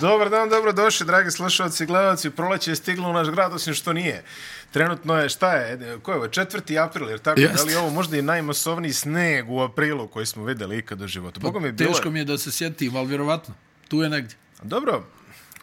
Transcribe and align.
Dobar 0.00 0.30
dan, 0.30 0.48
dobro 0.48 0.72
došli, 0.72 1.06
dragi 1.06 1.30
slušalci 1.30 1.84
i 1.84 1.86
gledalci. 1.86 2.30
Proleće 2.30 2.70
je 2.70 2.76
stiglo 2.76 3.10
u 3.10 3.12
naš 3.12 3.28
grad, 3.28 3.52
osim 3.52 3.74
što 3.74 3.92
nije. 3.92 4.24
Trenutno 4.70 5.14
je, 5.14 5.28
šta 5.28 5.52
je, 5.52 5.98
ko 6.02 6.10
je 6.12 6.16
ovo, 6.16 6.26
4. 6.26 6.84
april, 6.84 7.08
jer 7.10 7.18
tako, 7.18 7.40
Jeste. 7.40 7.56
da 7.56 7.62
li 7.62 7.74
ovo 7.74 7.90
možda 7.90 8.16
i 8.16 8.22
najmasovniji 8.22 8.92
sneg 8.92 9.50
u 9.50 9.60
aprilu 9.60 10.08
koji 10.08 10.26
smo 10.26 10.44
videli 10.44 10.78
ikad 10.78 11.00
u 11.00 11.06
životu? 11.06 11.40
Boga 11.40 11.60
mi 11.60 11.66
je 11.66 11.72
bilo... 11.72 11.92
Teško 11.92 12.10
mi 12.10 12.18
je 12.18 12.24
da 12.24 12.38
se 12.38 12.52
sjetim, 12.52 12.96
ali 12.96 13.08
vjerovatno. 13.08 13.54
Tu 13.88 14.02
je 14.02 14.08
negdje. 14.08 14.36
Dobro, 14.62 15.04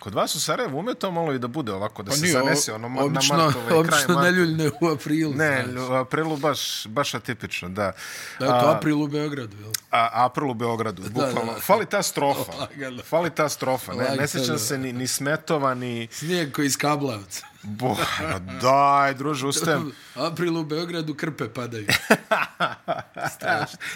kod 0.03 0.13
vas 0.13 0.35
u 0.35 0.39
Sarajevu 0.39 0.79
ume 0.79 0.93
to 0.93 1.11
malo 1.11 1.33
i 1.33 1.39
da 1.39 1.47
bude 1.47 1.71
ovako, 1.73 2.03
da 2.03 2.09
Pa 2.11 2.15
se 2.15 2.21
nije, 2.21 2.33
zanese 2.33 2.73
ono 2.73 2.89
ma- 2.89 3.03
obično, 3.03 3.37
na 3.37 3.43
martove, 3.43 3.65
kraj 3.67 3.79
obično 3.79 4.21
ne 4.21 4.31
ljuljne 4.31 4.71
u 4.81 4.87
aprilu. 4.87 5.33
Ne, 5.33 5.65
znaš. 5.71 5.89
u 5.89 5.93
aprilu 5.93 6.37
baš, 6.37 6.87
baš 6.87 7.13
atipično, 7.13 7.69
da. 7.69 7.91
Da 8.39 8.45
je 8.45 8.51
to 8.51 8.67
april 8.67 9.01
u 9.01 9.07
Beogradu, 9.07 9.57
jel? 9.59 9.71
A, 9.91 10.09
april 10.25 10.49
u 10.49 10.53
Beogradu, 10.53 11.01
bukvalno. 11.01 11.53
da. 11.53 11.59
Fali 11.59 11.85
ta 11.85 12.03
strofa. 12.03 12.51
Lagano. 12.59 13.03
Fali 13.03 13.29
ta 13.29 13.49
strofa. 13.49 13.93
Ne, 13.93 14.15
ne 14.19 14.27
sjećam 14.27 14.59
se 14.59 14.77
ni, 14.77 14.93
ni 14.93 15.07
Smetova, 15.07 15.73
ni... 15.73 16.07
Snijeg 16.11 16.51
koji 16.51 16.65
iz 16.65 16.77
Kablavca. 16.77 17.45
Bo, 17.63 17.95
daj, 18.61 19.13
druže, 19.13 19.47
ustajem. 19.47 19.91
April 20.17 20.57
u 20.57 20.63
Beogradu 20.65 21.15
krpe 21.15 21.49
padaju. 21.49 21.87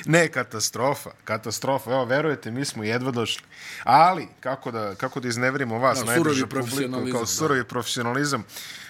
Ne, 0.05 0.27
katastrofa, 0.27 1.09
katastrofa. 1.23 1.91
Evo, 1.91 2.05
verujete, 2.05 2.51
mi 2.51 2.65
smo 2.65 2.83
jedva 2.83 3.11
došli. 3.11 3.43
Ali, 3.83 4.27
kako 4.39 4.71
da, 4.71 4.95
kako 4.95 5.19
da 5.19 5.27
izneverimo 5.27 5.77
vas, 5.77 5.99
Da, 5.99 6.05
najdraža 6.05 6.35
surovi 6.39 6.61
publiku, 6.61 7.11
kao 7.11 7.19
da. 7.19 7.25
surovi 7.27 7.63
profesionalizam, 7.63 8.43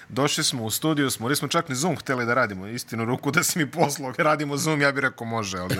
došli 0.10 0.44
smo 0.44 0.64
u 0.64 0.72
studiju, 0.72 1.12
smo, 1.12 1.30
nismo 1.30 1.48
čak 1.48 1.70
ni 1.70 1.76
Zoom 1.76 1.96
hteli 1.96 2.26
da 2.26 2.34
radimo. 2.34 2.68
Istinu 2.68 3.06
ruku 3.06 3.32
da 3.32 3.44
si 3.44 3.60
mi 3.60 3.66
poslao, 3.68 4.14
radimo 4.20 4.58
Zoom, 4.58 4.82
ja 4.82 4.92
bih 4.92 5.02
rekao 5.02 5.28
može, 5.28 5.58
ali 5.58 5.76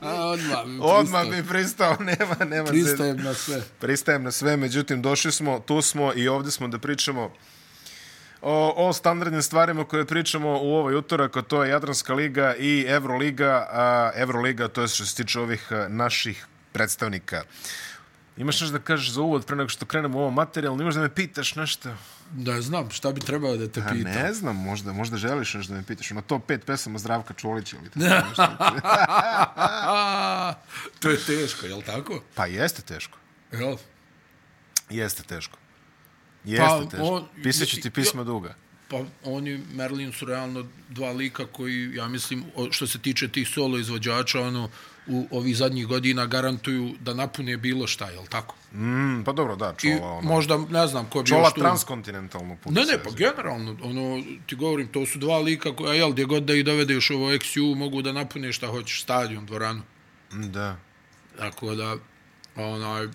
Odmah 0.00 0.66
mi 0.66 0.78
odmah 0.80 1.22
pristao. 1.22 1.30
bi 1.32 1.48
pristao, 1.48 1.96
nema, 1.96 2.44
nema. 2.46 2.66
se- 2.66 2.72
Pristajem 2.72 3.16
na 3.18 3.34
sve. 3.34 3.62
pristajem 3.78 4.22
na 4.22 4.30
sve, 4.30 4.56
međutim, 4.56 5.02
došli 5.02 5.32
smo, 5.32 5.58
tu 5.58 5.82
smo 5.82 6.12
i 6.14 6.28
ovdje 6.28 6.50
smo 6.52 6.68
da 6.68 6.78
pričamo 6.78 7.32
o, 8.42 8.88
o 8.88 8.92
standardnim 8.92 9.42
stvarima 9.42 9.84
koje 9.84 10.04
pričamo 10.06 10.58
u 10.62 10.74
ovaj 10.74 10.94
utorak, 10.94 11.36
a 11.36 11.42
to 11.42 11.64
je 11.64 11.70
Jadranska 11.70 12.14
liga 12.14 12.54
i 12.54 12.84
Euroliga, 12.88 13.66
a 13.70 14.10
Euroliga, 14.14 14.68
to 14.68 14.82
je 14.82 14.88
što 14.88 15.06
se 15.06 15.16
tiče 15.16 15.40
ovih 15.40 15.68
naših 15.88 16.46
predstavnika. 16.72 17.42
Imaš 18.36 18.60
nešto 18.60 18.78
da 18.78 18.84
kažeš 18.84 19.10
za 19.10 19.20
uvod 19.20 19.46
pre 19.46 19.56
nego 19.56 19.68
što 19.68 19.86
krenemo 19.86 20.18
u 20.18 20.22
ovo 20.22 20.30
materijalno? 20.30 20.82
Imaš 20.82 20.94
da 20.94 21.00
me 21.00 21.14
pitaš 21.14 21.54
nešto? 21.56 21.88
Da, 22.32 22.60
znam, 22.60 22.90
šta 22.90 23.12
bi 23.12 23.20
trebao 23.20 23.56
da 23.56 23.68
te 23.68 23.80
A 23.80 23.88
pitam. 23.92 24.12
ne 24.12 24.32
znam, 24.32 24.56
možda, 24.56 24.92
možda 24.92 25.16
želiš 25.16 25.54
nešto 25.54 25.72
da 25.72 25.78
me 25.78 25.84
pitaš. 25.86 26.10
Ono 26.10 26.20
top 26.22 26.46
pet 26.46 26.64
pesama 26.66 26.98
Zdravka 26.98 27.34
Čolića 27.34 27.76
ili 27.76 27.90
tako 27.90 28.26
nešto. 28.28 28.46
to 31.00 31.10
je 31.10 31.16
teško, 31.26 31.66
jel 31.66 31.82
tako? 31.82 32.22
Pa 32.34 32.46
jeste 32.46 32.82
teško. 32.82 33.18
Jel? 33.52 33.76
Jeste 34.90 35.22
teško. 35.22 35.58
Jeste 36.44 36.88
teško. 36.90 37.06
on- 37.06 37.24
Pisat 37.42 37.68
ću 37.68 37.80
ti 37.80 37.90
pisma 37.90 38.24
duga. 38.24 38.54
Pa 38.88 39.00
oni, 39.24 39.60
Merlin 39.74 40.12
su 40.12 40.24
realno 40.26 40.66
dva 40.88 41.12
lika 41.12 41.46
koji, 41.46 41.94
ja 41.94 42.08
mislim, 42.08 42.44
što 42.70 42.86
se 42.86 42.98
tiče 42.98 43.28
tih 43.28 43.48
solo 43.48 43.78
izvođača, 43.78 44.40
ono, 44.40 44.68
u 45.06 45.26
ovih 45.30 45.56
zadnjih 45.56 45.86
godina 45.86 46.26
garantuju 46.26 46.94
da 47.00 47.14
napune 47.14 47.56
bilo 47.56 47.86
šta, 47.86 48.10
jel 48.10 48.26
tako? 48.26 48.54
Mm, 48.74 49.22
pa 49.24 49.32
dobro, 49.32 49.56
da, 49.56 49.74
I 49.78 49.80
čola, 49.80 50.12
ono. 50.12 50.28
možda, 50.28 50.58
ne 50.70 50.86
znam, 50.86 51.06
ko 51.06 51.22
bi 51.22 51.28
Čola 51.28 51.42
još 51.42 51.54
tu... 51.54 51.60
transkontinentalno 51.60 52.56
puno 52.56 52.74
Ne, 52.74 52.80
ne, 52.80 52.86
se 52.86 53.00
pa 53.04 53.10
generalno, 53.10 53.76
ono, 53.82 54.22
ti 54.46 54.56
govorim, 54.56 54.88
to 54.88 55.06
su 55.06 55.18
dva 55.18 55.38
lika 55.38 55.76
koja, 55.76 55.94
jel, 55.94 56.12
gdje 56.12 56.24
god 56.24 56.42
da 56.42 56.54
ih 56.54 56.64
dovedeš 56.64 57.10
ovo 57.10 57.30
XU, 57.30 57.74
mogu 57.74 58.02
da 58.02 58.12
napune 58.12 58.52
šta 58.52 58.66
hoćeš, 58.66 59.02
stadion, 59.02 59.46
dvoranu. 59.46 59.82
Da. 60.32 60.76
Tako 61.38 61.74
da, 61.74 61.96
onaj, 62.56 63.08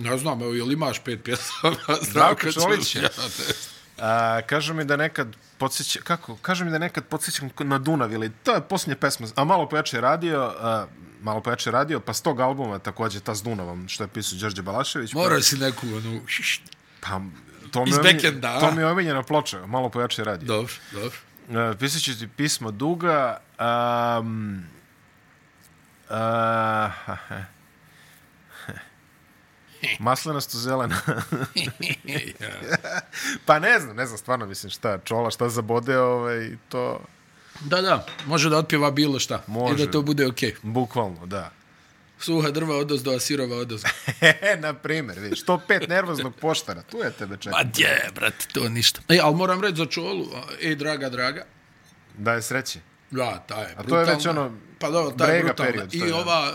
ne 0.00 0.18
znam, 0.18 0.42
evo, 0.42 0.52
jel 0.52 0.72
imaš 0.72 0.98
pet 0.98 1.24
pjesama? 1.24 1.76
Zdravko 2.10 2.52
Čolić. 2.52 2.94
Ja, 2.96 3.08
te- 3.08 3.54
A, 3.98 4.40
kažu 4.42 4.74
mi 4.74 4.84
da 4.84 4.96
nekad 4.96 5.28
podsjeća, 5.58 6.00
kako? 6.00 6.36
Kažu 6.36 6.64
mi 6.64 6.70
da 6.70 6.78
nekad 6.78 7.04
podsjećam 7.04 7.50
na 7.58 7.78
Dunav 7.78 8.12
ili 8.12 8.30
to 8.34 8.54
je 8.54 8.60
posljednja 8.60 8.96
pesma, 8.96 9.26
a 9.34 9.44
malo 9.44 9.68
pojače 9.68 10.00
radio, 10.00 10.54
a, 10.60 10.86
malo 11.22 11.40
pojače 11.40 11.70
radio, 11.70 12.00
pa 12.00 12.14
s 12.14 12.22
tog 12.22 12.40
albuma 12.40 12.78
također 12.78 13.20
ta 13.22 13.34
s 13.34 13.42
Dunavom, 13.42 13.88
što 13.88 14.04
je 14.04 14.08
pisao 14.08 14.38
Đorđe 14.38 14.62
Balašević. 14.62 15.12
Mora 15.12 15.40
si 15.40 15.56
neku, 15.58 15.86
ono, 15.88 16.20
Pa, 17.00 17.20
to 17.70 17.84
mi, 17.84 17.90
Iz 17.90 17.96
je 17.96 18.00
omilj- 18.00 18.12
backenda, 18.14 18.48
a? 18.48 18.60
to 18.60 18.70
mi 18.70 18.80
je 18.80 18.86
omiljena 18.86 19.22
ploča, 19.22 19.66
malo 19.66 19.88
pojače 19.88 20.24
radio. 20.24 20.46
dobro, 20.46 20.72
dobro. 20.92 21.18
Uh, 21.70 21.76
pisat 21.78 22.02
ću 22.02 22.18
ti 22.18 22.28
pismo 22.28 22.70
duga. 22.70 23.36
Um, 24.18 24.64
uh, 26.10 26.16
maslinasto 29.98 30.58
zelena. 30.58 31.00
pa 33.46 33.58
ne 33.58 33.80
znam, 33.80 33.96
ne 33.96 34.06
znam 34.06 34.18
stvarno 34.18 34.46
mislim 34.46 34.70
šta 34.70 34.98
čola, 34.98 35.30
šta 35.30 35.48
zabode, 35.48 35.98
ovaj, 35.98 36.50
to 36.68 37.00
Da, 37.60 37.80
da, 37.80 38.06
može 38.26 38.50
da 38.50 38.56
otpjeva 38.58 38.90
bilo 38.90 39.18
šta. 39.18 39.42
Može. 39.46 39.82
I 39.82 39.86
da 39.86 39.92
to 39.92 40.02
bude 40.02 40.26
okej. 40.26 40.54
bukvalno, 40.62 41.26
da. 41.26 41.50
Suha 42.18 42.50
drva 42.50 42.76
odozdo, 42.76 43.10
a 43.10 43.20
sirova 43.20 43.56
odozdo. 43.56 43.88
Na 44.64 44.74
primjer, 44.74 45.18
vidiš, 45.18 45.44
to 45.44 45.60
pet 45.68 45.88
nervoznog 45.88 46.34
poštara, 46.36 46.82
tu 46.82 46.98
je 46.98 47.10
tebe 47.12 47.36
čeka. 47.36 47.56
Ma 47.56 47.62
dje, 47.64 48.10
brate, 48.14 48.46
to 48.52 48.68
ništa. 48.68 49.00
E, 49.08 49.18
ali 49.22 49.36
moram 49.36 49.60
reći 49.60 49.76
za 49.76 49.86
čolu, 49.86 50.26
ej, 50.62 50.74
draga, 50.76 51.08
draga, 51.08 51.44
Da 52.18 52.32
je 52.32 52.42
sreći. 52.42 52.78
da, 53.10 53.44
ta 53.46 53.60
je 53.60 53.74
A 53.76 53.82
to 53.82 53.98
je 53.98 54.04
već 54.04 54.14
brutalna. 54.14 54.40
ono 54.40 54.56
pa 54.78 54.90
dobro, 54.90 55.10
ta 55.16 55.26
je 55.26 55.42
brutalna. 55.42 55.72
period, 55.72 55.94
I 55.94 55.98
je, 55.98 56.06
da. 56.08 56.16
ova, 56.16 56.52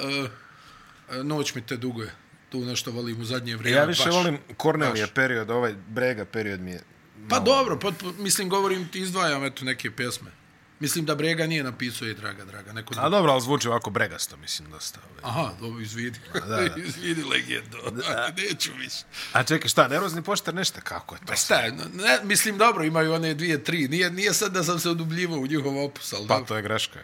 uh, 1.10 1.26
noć 1.26 1.56
mi 1.56 1.62
te 1.62 1.78
duguje. 1.78 2.12
Tu 2.56 2.66
nešto 2.66 2.92
volim 2.92 3.22
u 3.22 3.26
zadnje 3.26 3.56
vrijeme. 3.56 3.82
Ja 3.82 3.86
više 3.86 4.04
baš. 4.06 4.14
volim 4.14 4.38
Kornelija 4.58 5.06
baš. 5.06 5.14
period, 5.14 5.50
ovaj 5.50 5.76
brega 5.88 6.26
period 6.26 6.62
mi 6.62 6.72
je... 6.72 6.82
Pa 7.30 7.40
dobro, 7.40 7.80
potpu, 7.80 8.14
mislim, 8.18 8.50
govorim 8.50 8.88
ti, 8.88 9.00
izdvajam 9.00 9.46
eto 9.46 9.66
neke 9.66 9.92
pjesme. 9.92 10.32
Mislim 10.80 11.06
da 11.06 11.16
Brega 11.16 11.48
nije 11.48 11.64
napisao, 11.64 12.08
ej, 12.08 12.14
draga, 12.14 12.46
draga. 12.46 12.74
Neko 12.74 12.94
A 12.98 13.10
dobro, 13.10 13.32
ali 13.32 13.42
zvuči 13.42 13.68
ovako 13.68 13.90
bregasto, 13.90 14.38
mislim, 14.38 14.70
dosta. 14.70 15.00
Ovaj. 15.12 15.22
Aha, 15.24 15.54
dobro, 15.60 15.82
izvidi. 15.82 16.20
da. 16.48 16.68
izvidi 16.88 17.24
legendo. 17.24 17.78
Neću 18.38 18.72
više. 18.78 19.04
A 19.34 19.44
čekaj, 19.44 19.70
šta, 19.70 19.88
nervozni 19.88 20.22
poštar 20.24 20.54
nešto? 20.54 20.80
Kako 20.84 21.16
je 21.16 21.20
to? 21.20 21.26
Pa 21.28 21.36
šta, 21.36 21.62
ne, 21.94 22.20
mislim, 22.24 22.58
dobro, 22.58 22.84
imaju 22.84 23.14
one 23.14 23.34
dvije, 23.34 23.64
tri. 23.64 23.88
Nije, 23.88 24.12
nije 24.12 24.34
sad 24.34 24.52
da 24.52 24.64
sam 24.64 24.80
se 24.80 24.90
odubljivao 24.90 25.40
u 25.40 25.48
njihov 25.48 25.84
opus, 25.84 26.14
ali 26.14 26.28
Pa 26.28 26.34
dobro. 26.34 26.48
to 26.48 26.56
je 26.56 26.62
greška. 26.62 27.00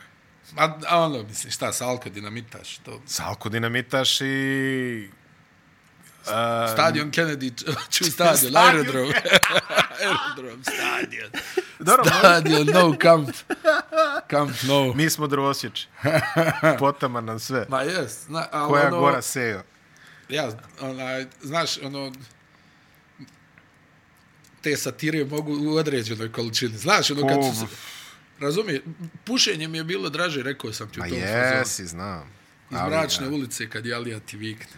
A, 0.58 0.80
a 0.88 1.00
ono, 1.00 1.24
mislim, 1.24 1.52
šta, 1.52 1.74
Salko, 1.74 2.10
dinamitaš, 2.10 2.78
to... 2.78 3.02
Salko 3.06 3.50
dinamitaš 3.50 4.22
i... 4.22 5.10
A, 6.28 6.68
Stadion 6.74 7.12
Kennedy, 7.12 7.52
ču 7.90 8.04
stadion, 8.06 8.58
aerodrom. 8.58 9.12
aerodrom, 10.00 10.64
stadion. 10.64 11.30
dobro, 11.80 12.04
Stadion, 12.20 12.68
no 12.68 12.96
camp. 13.02 13.30
Camp, 14.30 14.52
no. 14.64 14.94
mi 14.94 15.10
smo 15.10 15.28
drvosječi. 15.28 15.88
Potama 16.80 17.22
nam 17.22 17.40
sve. 17.40 17.66
Ma 17.70 17.82
jes, 17.82 18.18
ali 18.52 18.70
Koja 18.70 18.88
ono, 18.88 19.00
gora 19.00 19.22
sejo. 19.22 19.64
Ja, 20.30 20.50
onaj, 20.82 21.26
znaš, 21.42 21.78
ono, 21.78 22.12
te 24.62 24.78
satire 24.78 25.26
mogu 25.26 25.72
u 25.72 25.76
određenoj 25.76 26.32
količini. 26.32 26.78
Znaš, 26.78 27.12
ono, 27.12 27.28
kad 27.28 27.38
su 27.44 27.60
se, 27.60 27.66
razumije, 28.40 28.82
pušenje 29.24 29.68
mi 29.68 29.78
je 29.78 29.84
bilo 29.84 30.10
draže, 30.10 30.44
rekao 30.44 30.74
sam 30.74 30.90
ti 30.90 31.00
u 31.00 31.04
Ma 31.04 31.10
tom 31.10 31.18
fazonu. 31.20 31.58
jesi, 31.58 31.86
znam. 31.86 32.41
Iz 32.72 32.78
Ali, 32.78 32.90
mračne 32.92 33.28
da. 33.28 33.34
ulice 33.34 33.70
kad 33.70 33.86
je 33.86 33.96
Alija 33.96 34.20
ti 34.20 34.38
vikne. 34.38 34.74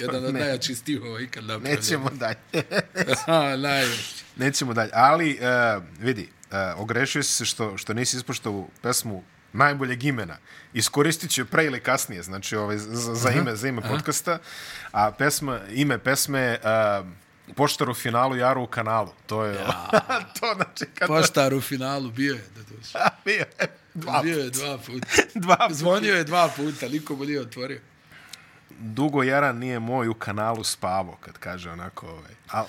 Jedan 0.00 0.24
od 0.24 0.34
ne. 0.34 0.40
najjačih 0.40 0.78
stihova 0.78 1.20
ikad 1.20 1.44
napravljen. 1.44 1.76
Nećemo 1.76 2.10
dalje. 2.10 2.36
Aha, 3.26 3.56
najjači. 3.56 4.24
Nećemo 4.36 4.74
dalje. 4.74 4.90
Ali, 4.94 5.38
uh, 5.76 5.82
vidi, 5.98 6.28
uh, 6.50 6.80
ogrešio 6.80 7.22
si 7.22 7.32
se 7.32 7.44
što, 7.44 7.78
što 7.78 7.94
nisi 7.94 8.16
ispoštao 8.16 8.68
pesmu 8.82 9.22
najboljeg 9.52 10.04
imena. 10.04 10.36
Iskoristit 10.72 11.30
ću 11.30 11.46
pre 11.46 11.64
ili 11.64 11.80
kasnije, 11.80 12.22
znači 12.22 12.56
ovaj, 12.56 12.78
za, 12.78 13.14
za 13.14 13.30
ime, 13.30 13.56
za 13.56 13.68
ime 13.68 13.82
podcasta. 13.82 14.38
A 14.92 15.12
pesma, 15.12 15.60
ime 15.70 15.98
pesme 15.98 16.40
je 16.40 16.60
uh, 17.00 17.06
Poštar 17.56 17.90
u 17.90 17.94
finalu, 17.94 18.36
Jaru 18.36 18.62
u 18.62 18.66
kanalu. 18.66 19.12
To 19.26 19.44
je... 19.44 19.54
to 20.40 20.54
znači 20.56 20.84
kad... 20.94 21.08
Poštar 21.08 21.54
u 21.54 21.60
finalu 21.60 22.10
bio 22.10 22.34
je, 22.34 22.44
da 22.56 22.62
dođe. 22.62 22.98
Bio 23.24 23.46
je 23.60 23.83
dva, 23.94 24.22
Bio 24.22 24.38
je 24.38 24.50
dva 24.50 24.78
puta. 24.78 25.06
dva 25.34 25.56
puta. 25.56 25.74
Zvonio 25.74 26.14
je 26.14 26.24
dva 26.24 26.48
puta, 26.56 26.88
niko 26.88 27.16
mu 27.16 27.24
nije 27.24 27.40
otvorio. 27.40 27.80
Dugo 28.78 29.22
Jaran 29.22 29.58
nije 29.58 29.78
moj 29.78 30.08
u 30.08 30.14
kanalu 30.14 30.64
spavo, 30.64 31.16
kad 31.20 31.38
kaže 31.38 31.70
onako 31.70 32.06
ovaj. 32.06 32.32
Al, 32.50 32.64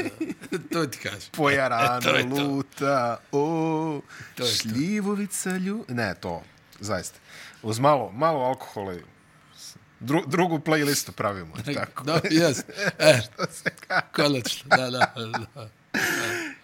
to 0.72 0.86
ti 0.86 0.98
kažem. 0.98 1.30
po 1.32 1.50
Jaranu 1.50 2.00
To 2.02 2.16
je 2.16 2.22
to. 2.22 2.28
luta, 2.28 3.16
o, 3.32 4.00
To 4.34 4.44
šljivovica 4.46 5.56
lju... 5.56 5.84
Ne, 5.88 6.14
to, 6.20 6.42
zaista. 6.80 7.18
Uz 7.62 7.78
malo, 7.78 8.10
malo 8.12 8.40
alkohola 8.40 8.94
dru, 10.00 10.22
drugu 10.26 10.58
playlistu 10.58 11.12
pravimo, 11.12 11.54
tako. 11.74 12.04
Da, 12.04 12.20
jes. 12.30 12.58
E, 12.98 13.20
To 13.36 13.44
se 13.52 13.70
ka... 13.88 14.00
konačno, 14.00 14.76
da, 14.76 14.90
da, 14.90 15.14
da. 15.54 15.68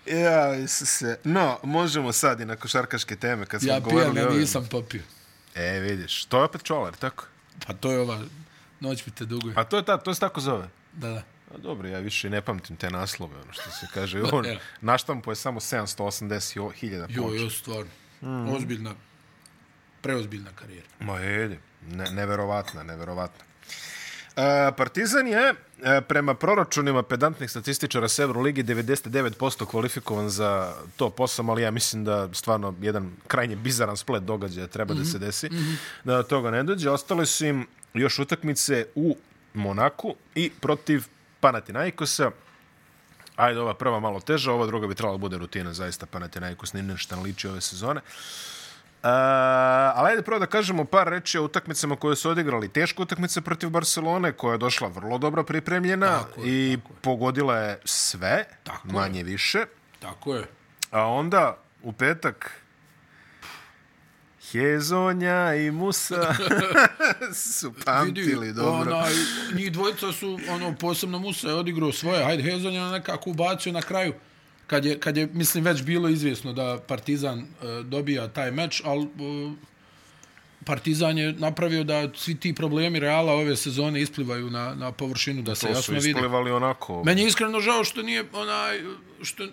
Ja, 0.08 0.55
Isuse. 0.55 1.19
No, 1.25 1.58
možemo 1.62 2.12
sad 2.12 2.41
i 2.41 2.44
na 2.44 2.56
košarkaške 2.56 3.17
teme, 3.17 3.47
kad 3.47 3.61
smo 3.61 3.73
Ja 3.73 3.81
govorili 3.81 4.03
pijem, 4.05 4.17
ja 4.17 4.23
o 4.23 4.29
ovim. 4.29 4.41
nisam 4.41 4.67
popio. 4.67 5.03
E, 5.55 5.81
vidiš, 5.81 6.25
to 6.25 6.38
je 6.38 6.44
opet 6.44 6.62
čolar, 6.62 6.94
tako? 6.94 7.25
Pa 7.67 7.73
to 7.73 7.93
je 7.93 7.99
ova, 8.00 8.20
noć 8.81 9.06
mi 9.06 9.12
te 9.12 9.25
duguje. 9.25 9.55
A 9.56 9.64
to 9.64 9.76
je 9.76 9.85
ta, 9.85 9.97
to 9.97 10.14
se 10.14 10.20
tako 10.20 10.41
zove. 10.41 10.69
Da, 10.93 11.08
da. 11.08 11.23
A 11.49 11.58
dobro, 11.58 11.88
ja 11.88 11.99
više 11.99 12.31
ne 12.31 12.41
pamtim 12.41 12.76
te 12.76 12.91
naslove, 12.91 13.35
ono 13.37 13.53
što 13.53 13.70
se 13.70 13.87
kaže. 13.94 14.23
On, 14.32 14.47
Evo. 14.47 14.61
naštampo 14.81 15.32
je 15.32 15.37
samo 15.37 15.61
780.000 15.61 17.06
Jo, 17.09 17.23
ploča. 17.23 17.37
jo, 17.37 17.50
stvarno. 17.50 17.91
Mm. 18.23 18.49
Ozbiljna, 18.49 18.94
preozbiljna 20.00 20.50
karijera. 20.52 20.87
Ma 21.00 21.19
jedi, 21.19 21.59
ne, 21.82 22.11
neverovatna, 22.11 22.82
neverovatna. 22.82 23.44
E, 24.37 24.73
Partizan 24.76 25.26
je 25.26 25.55
prema 26.08 26.34
proračunima 26.34 27.02
pedantnih 27.02 27.50
statističara 27.50 28.08
s 28.08 28.19
Euroligi 28.19 28.64
99% 28.64 29.67
kvalifikovan 29.67 30.28
za 30.28 30.75
top 30.96 31.19
8, 31.19 31.50
ali 31.50 31.62
ja 31.62 31.70
mislim 31.70 32.05
da 32.05 32.28
stvarno 32.32 32.75
jedan 32.81 33.12
krajnje 33.26 33.56
bizaran 33.56 33.96
splet 33.96 34.23
događaja 34.23 34.67
treba 34.67 34.94
mm 34.94 34.96
-hmm. 34.96 35.00
da 35.00 35.11
se 35.11 35.19
desi, 35.19 35.46
mm 35.46 35.56
-hmm. 35.56 35.76
da 36.05 36.17
do 36.17 36.23
toga 36.23 36.50
ne 36.50 36.62
dođe. 36.62 36.90
Ostale 36.90 37.26
su 37.26 37.46
im 37.46 37.67
još 37.94 38.19
utakmice 38.19 38.87
u 38.94 39.17
Monaku 39.55 40.14
i 40.34 40.50
protiv 40.61 41.05
Panathinaikosa. 41.40 42.31
Ajde, 43.37 43.61
ova 43.61 43.75
prva 43.75 44.00
malo 44.00 44.20
teža, 44.20 44.52
ova 44.52 44.67
druga 44.67 44.87
bi 44.87 44.94
trebala 44.94 45.17
da 45.17 45.20
bude 45.20 45.38
rutina, 45.38 45.73
zaista 45.73 46.06
Panathinaikos 46.06 46.73
ni 46.73 46.82
nešto 46.82 47.17
ne 47.17 47.23
liči 47.23 47.49
ove 47.49 47.61
sezone. 47.61 48.00
Uh, 48.00 48.56
ali 49.03 50.11
ajde 50.11 50.23
prvo 50.23 50.39
da 50.39 50.47
kažemo 50.47 50.85
par 50.85 51.09
reči 51.09 51.39
o 51.39 51.45
utakmicama 51.45 51.97
koje 51.97 52.17
su 52.17 52.31
odigrali. 52.31 52.69
Teška 52.69 53.03
utakmica 53.03 53.41
protiv 53.41 53.71
Barcelone, 53.71 54.33
koja 54.33 54.53
je 54.53 54.59
došla 54.59 54.89
vrlo 54.89 55.19
dobro 55.19 55.45
pripremljena 55.45 56.19
Tako 56.19 56.41
je, 56.41 56.47
i 56.49 56.79
pogodila 57.03 57.57
je 57.57 57.81
sve, 57.85 58.45
Tako 58.65 58.89
je. 58.89 58.93
manje 58.93 59.23
više. 59.23 59.59
Tako 60.01 60.35
je. 60.35 60.47
A 60.91 61.07
onda 61.07 61.59
u 61.83 61.93
petak 61.93 62.61
Hezonja 64.53 65.55
i 65.55 65.71
Musa 65.71 66.35
su 67.59 67.73
pamtili 67.85 68.53
dobro. 68.53 68.97
Onaj, 68.97 69.13
njih 69.55 69.73
dvojica 69.73 70.13
su, 70.13 70.39
ono, 70.49 70.75
posebno 70.81 71.19
Musa 71.19 71.49
je 71.49 71.55
odigrao 71.55 71.93
svoje. 71.93 72.25
Hajde, 72.25 72.43
Hezon 72.43 72.73
je 72.73 72.81
nekako 72.81 73.31
ubacio 73.31 73.73
na 73.73 73.83
kraju. 73.83 74.15
Kad 74.67 74.85
je, 74.85 75.01
kad 75.01 75.17
je, 75.17 75.29
mislim, 75.33 75.65
već 75.65 75.83
bilo 75.83 76.09
izvjesno 76.09 76.53
da 76.53 76.79
Partizan 76.87 77.39
uh, 77.39 77.87
dobija 77.87 78.29
taj 78.29 78.51
meč, 78.51 78.83
ali 78.85 79.01
uh, 79.01 79.53
Partizan 80.65 81.19
je 81.19 81.33
napravio 81.33 81.85
da 81.85 82.09
svi 82.15 82.35
ti 82.41 82.55
problemi 82.55 83.01
Reala 83.01 83.33
ove 83.33 83.57
sezone 83.57 84.01
isplivaju 84.01 84.51
na, 84.51 84.75
na 84.75 84.93
površinu, 84.93 85.43
da 85.43 85.55
se 85.55 85.61
To 85.61 85.67
su 85.67 85.79
jasno 85.79 85.95
vidi. 85.95 86.09
isplivali 86.09 86.51
onako. 86.51 87.03
Meni 87.05 87.21
je 87.23 87.27
iskreno 87.27 87.61
žao 87.61 87.85
što 87.85 88.03
nije 88.03 88.25
onaj 88.33 88.81
što 89.23 89.45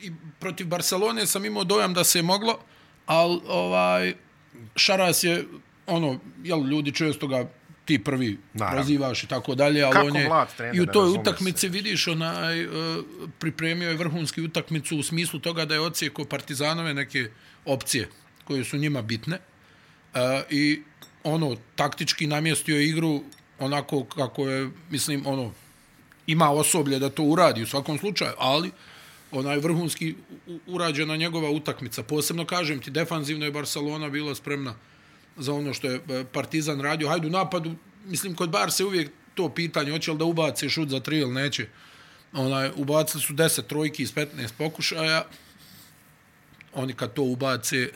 i 0.00 0.12
protiv 0.38 0.66
Barcelone 0.66 1.26
sam 1.26 1.44
imao 1.44 1.64
dojam 1.64 1.94
da 1.94 2.04
se 2.04 2.18
je 2.18 2.22
moglo, 2.22 2.58
al 3.06 3.40
ovaj 3.48 4.14
Šaras 4.76 5.24
je 5.24 5.44
ono 5.86 6.18
jel 6.44 6.66
ljudi 6.66 6.92
često 6.92 7.26
ga 7.26 7.48
ti 7.86 7.98
prvi 7.98 8.38
Naravno. 8.52 8.76
prozivaš 8.76 9.24
i 9.24 9.26
tako 9.26 9.54
dalje, 9.54 9.82
ali 9.82 9.92
Kako 9.92 10.06
on 10.06 10.16
je 10.16 10.30
trener, 10.56 10.76
i 10.76 10.80
u 10.80 10.86
toj 10.86 11.08
utakmici 11.08 11.60
se. 11.60 11.68
vidiš 11.68 12.08
onaj 12.08 12.60
e, 12.60 12.68
pripremio 13.38 13.88
je 13.88 13.96
vrhunski 13.96 14.42
utakmicu 14.42 14.98
u 14.98 15.02
smislu 15.02 15.40
toga 15.40 15.64
da 15.64 15.74
je 15.74 15.80
ocijekao 15.80 16.24
Partizanove 16.24 16.94
neke 16.94 17.30
opcije 17.64 18.08
koje 18.44 18.64
su 18.64 18.76
njima 18.76 19.02
bitne. 19.02 19.38
E, 20.14 20.42
I 20.50 20.82
ono 21.24 21.56
taktički 21.76 22.26
namjestio 22.26 22.76
je 22.76 22.88
igru 22.88 23.22
onako 23.58 24.04
kako 24.04 24.48
je 24.48 24.70
mislim 24.90 25.26
ono 25.26 25.52
ima 26.26 26.50
osoblje 26.50 26.98
da 26.98 27.10
to 27.10 27.22
uradi 27.22 27.62
u 27.62 27.66
svakom 27.66 27.98
slučaju, 27.98 28.32
ali 28.38 28.70
onaj 29.30 29.58
vrhunski 29.58 30.14
urađena 30.66 31.16
njegova 31.16 31.50
utakmica. 31.50 32.02
Posebno 32.02 32.44
kažem 32.44 32.80
ti, 32.80 32.90
defanzivno 32.90 33.44
je 33.44 33.50
Barcelona 33.50 34.08
bila 34.08 34.34
spremna 34.34 34.74
za 35.36 35.54
ono 35.54 35.74
što 35.74 35.86
je 35.86 36.00
e, 36.08 36.24
Partizan 36.32 36.80
radio. 36.80 37.08
Hajde 37.08 37.26
u 37.26 37.30
napadu, 37.30 37.74
mislim, 38.04 38.34
kod 38.34 38.50
Barse 38.50 38.84
uvijek 38.84 39.10
to 39.34 39.48
pitanje, 39.48 39.90
hoće 39.90 40.12
li 40.12 40.18
da 40.18 40.24
ubace 40.24 40.68
šut 40.68 40.88
za 40.88 41.00
tri 41.00 41.18
ili 41.18 41.32
neće. 41.32 41.66
Onaj, 42.32 42.70
ubacili 42.76 43.22
su 43.22 43.32
10 43.32 43.66
trojki 43.66 44.02
iz 44.02 44.14
15 44.14 44.52
pokušaja. 44.58 45.24
Oni 46.74 46.92
kad 46.92 47.12
to 47.12 47.22
ubace, 47.22 47.88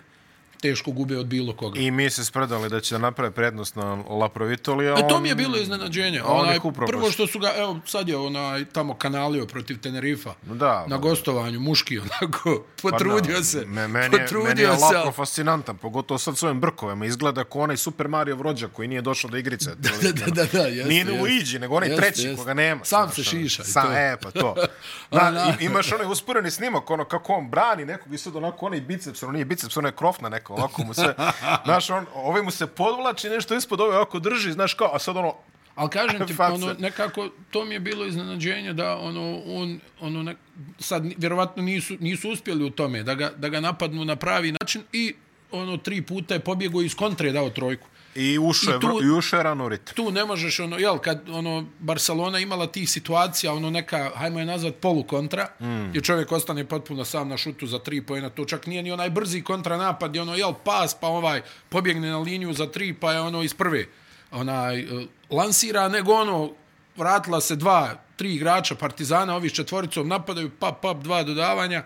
teško 0.60 0.90
gube 0.90 1.18
od 1.18 1.26
bilo 1.26 1.52
koga. 1.52 1.80
I 1.80 1.90
mi 1.90 2.10
se 2.10 2.24
spredali 2.24 2.68
da 2.68 2.80
će 2.80 2.94
da 2.94 2.98
naprave 3.00 3.30
prednost 3.30 3.76
na 3.76 3.84
Laprovitoli, 3.94 4.88
a 4.88 4.94
E, 4.94 5.08
to 5.08 5.14
on- 5.14 5.22
mi 5.22 5.28
je 5.28 5.34
bilo 5.34 5.56
iznenađenje. 5.56 6.18
a 6.18 6.24
on 6.24 6.40
Onaj, 6.40 6.58
prvo 6.86 7.10
što 7.10 7.26
su 7.26 7.38
ga, 7.38 7.52
evo, 7.56 7.80
sad 7.86 8.08
je 8.08 8.16
onaj 8.16 8.64
tamo 8.64 8.94
kanalio 8.94 9.46
protiv 9.46 9.78
Tenerifa 9.78 10.34
Da, 10.44 10.54
na 10.78 10.86
da. 10.86 10.96
gostovanju, 10.98 11.60
muški, 11.60 11.98
onako, 11.98 12.64
Pa 12.76 12.82
potrudio 12.90 13.36
da, 13.36 13.44
se. 13.44 13.64
Me, 13.66 13.88
meni, 13.88 14.10
potrudio 14.12 14.44
meni 14.44 14.60
je 14.62 14.66
se, 14.68 14.84
lako 14.84 14.96
ali- 14.96 15.12
fascinantan, 15.12 15.76
pogotovo 15.76 16.18
sad 16.18 16.38
s 16.38 16.42
ovim 16.42 16.60
brkovima. 16.60 17.06
Izgleda 17.06 17.44
kao 17.44 17.60
onaj 17.60 17.76
Super 17.76 18.08
Mario 18.08 18.36
rođak 18.36 18.72
koji 18.72 18.88
nije 18.88 19.02
došao 19.02 19.30
do 19.30 19.36
igrice. 19.36 19.70
da, 19.76 19.90
da, 20.02 20.26
da, 20.26 20.44
da, 20.44 20.58
jeste, 20.60 20.88
Nije 20.88 21.04
jeste. 21.04 21.32
iđi, 21.32 21.58
nego 21.58 21.74
onaj 21.74 21.88
Jeste, 21.88 22.02
treći 22.02 22.22
jeste. 22.22 22.36
koga 22.36 22.54
nema. 22.54 22.84
Sam 22.84 23.02
znaš, 23.04 23.14
se 23.16 23.36
ono. 23.36 23.42
šiša 23.42 23.62
i 23.62 23.66
Sam, 23.66 23.86
to. 23.86 23.92
E, 23.92 24.16
pa 24.18 24.30
to. 24.30 24.54
Da, 25.12 25.30
da. 25.30 25.54
i- 25.60 25.64
imaš 25.64 25.92
onaj 25.92 26.06
usporeni 26.06 26.50
snimak, 26.50 26.90
ono 26.90 27.04
kako 27.04 27.32
on 27.32 27.50
brani 27.50 27.84
nekog 27.84 28.14
i 28.14 28.18
sad 28.18 28.36
onako 28.36 28.66
onaj 28.66 28.80
biceps, 28.80 29.22
ono 29.22 29.32
nije 29.32 29.44
biceps, 29.44 29.76
ono 29.76 29.88
je 29.88 29.92
krofna 29.92 30.28
neka, 30.28 30.49
ovako 30.50 30.84
mu 30.84 30.94
se, 30.94 31.14
znaš, 31.64 31.90
on, 31.90 32.06
ovaj 32.14 32.42
mu 32.42 32.50
se 32.50 32.66
podvlači 32.66 33.28
nešto 33.28 33.54
ispod 33.54 33.80
ove, 33.80 33.96
ovako 33.96 34.18
drži, 34.18 34.52
znaš 34.52 34.74
kao, 34.74 34.90
a 34.94 34.98
sad 34.98 35.16
ono, 35.16 35.34
Ali 35.74 35.90
kažem 35.90 36.26
ti, 36.26 36.34
ono, 36.54 36.74
nekako, 36.78 37.28
to 37.50 37.64
mi 37.64 37.74
je 37.74 37.80
bilo 37.80 38.06
iznenađenje 38.06 38.72
da 38.72 38.96
ono, 38.98 39.42
on, 39.46 39.80
ono, 40.00 40.22
ne, 40.22 40.36
sad 40.78 41.04
vjerovatno 41.16 41.62
nisu, 41.62 41.94
nisu 42.00 42.30
uspjeli 42.30 42.64
u 42.64 42.70
tome, 42.70 43.02
da 43.02 43.14
ga, 43.14 43.30
da 43.36 43.48
ga 43.48 43.60
napadnu 43.60 44.04
na 44.04 44.16
pravi 44.16 44.52
način 44.60 44.82
i 44.92 45.14
ono, 45.52 45.76
tri 45.76 46.02
puta 46.02 46.34
je 46.34 46.40
pobjegao 46.40 46.82
iz 46.82 46.94
kontre 46.94 47.32
dao 47.32 47.50
trojku. 47.50 47.86
I 48.14 48.38
ušao 48.38 48.72
je, 48.72 48.76
I 48.76 48.80
tu- 48.80 48.86
vr- 48.86 49.04
i 49.06 49.10
ušao 49.10 49.38
je 49.38 49.42
rano 49.42 49.64
u 49.64 49.68
ritam. 49.68 49.94
tu 49.94 50.10
ne 50.10 50.24
možeš 50.24 50.60
ono 50.60 50.78
jel 50.78 50.98
kad 50.98 51.28
ono 51.28 51.66
Barcelona 51.78 52.38
imala 52.38 52.66
tih 52.66 52.90
situacija 52.90 53.52
ono 53.52 53.70
neka 53.70 54.10
hajmo 54.14 54.38
je 54.38 54.44
nazvat 54.46 54.74
polu 54.74 55.02
kontra 55.02 55.48
mm. 55.60 55.88
gdje 55.88 56.00
čovjek 56.00 56.32
ostane 56.32 56.64
potpuno 56.64 57.04
sam 57.04 57.28
na 57.28 57.36
šutu 57.36 57.66
za 57.66 57.78
tri 57.78 58.02
poena 58.02 58.30
to 58.30 58.44
čak 58.44 58.66
nije 58.66 58.82
ni 58.82 58.92
onaj 58.92 59.10
brzi 59.10 59.42
kontra 59.42 59.76
napad 59.76 60.14
je 60.14 60.22
ono 60.22 60.34
jel 60.34 60.52
pas 60.64 60.94
pa 61.00 61.06
ovaj 61.06 61.42
pobjegne 61.68 62.10
na 62.10 62.18
liniju 62.18 62.52
za 62.52 62.66
tri 62.66 62.94
pa 62.94 63.12
je 63.12 63.20
ono 63.20 63.42
iz 63.42 63.54
prve 63.54 63.86
onaj 64.30 64.80
eh, 64.80 65.06
lansira 65.30 65.88
nego 65.88 66.12
ono 66.12 66.50
vratila 66.96 67.40
se 67.40 67.56
dva 67.56 67.94
tri 68.16 68.34
igrača 68.34 68.74
Partizana 68.74 69.36
ovi 69.36 69.48
s 69.48 69.52
četvoricom 69.52 70.08
napadaju 70.08 70.50
pap 70.58 70.82
pap 70.82 70.96
dva 71.02 71.22
dodavanja 71.22 71.84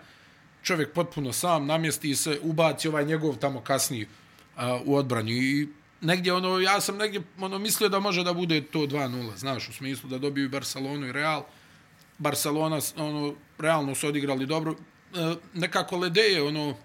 čovjek 0.63 0.93
potpuno 0.93 1.33
sam 1.33 1.67
namjesti 1.67 2.15
se 2.17 2.39
ubaci 2.43 2.89
ovaj 2.89 3.05
njegov 3.05 3.37
tamo 3.37 3.61
kasniji 3.61 4.07
a, 4.57 4.81
u 4.85 4.97
odbranju 4.97 5.33
i 5.35 5.69
negdje 6.05 6.33
ono 6.33 6.61
ja 6.61 6.81
sam 6.81 6.97
negdje 6.97 7.23
ono 7.39 7.59
mislio 7.59 7.89
da 7.89 8.01
može 8.01 8.25
da 8.25 8.33
bude 8.33 8.63
to 8.63 8.79
2:0 8.79 9.37
znaš 9.37 9.69
u 9.69 9.73
smislu 9.73 10.09
da 10.09 10.19
dobiju 10.19 10.45
i 10.45 10.49
Barcelonu 10.49 11.07
i 11.07 11.13
Real 11.13 11.45
Barcelona 12.19 12.81
ono 12.97 13.35
realno 13.59 13.95
su 13.95 14.09
odigrali 14.09 14.47
dobro 14.47 14.73
e, 15.15 15.35
nekako 15.55 15.97
Lede 15.97 16.21
je 16.21 16.43
ono 16.43 16.77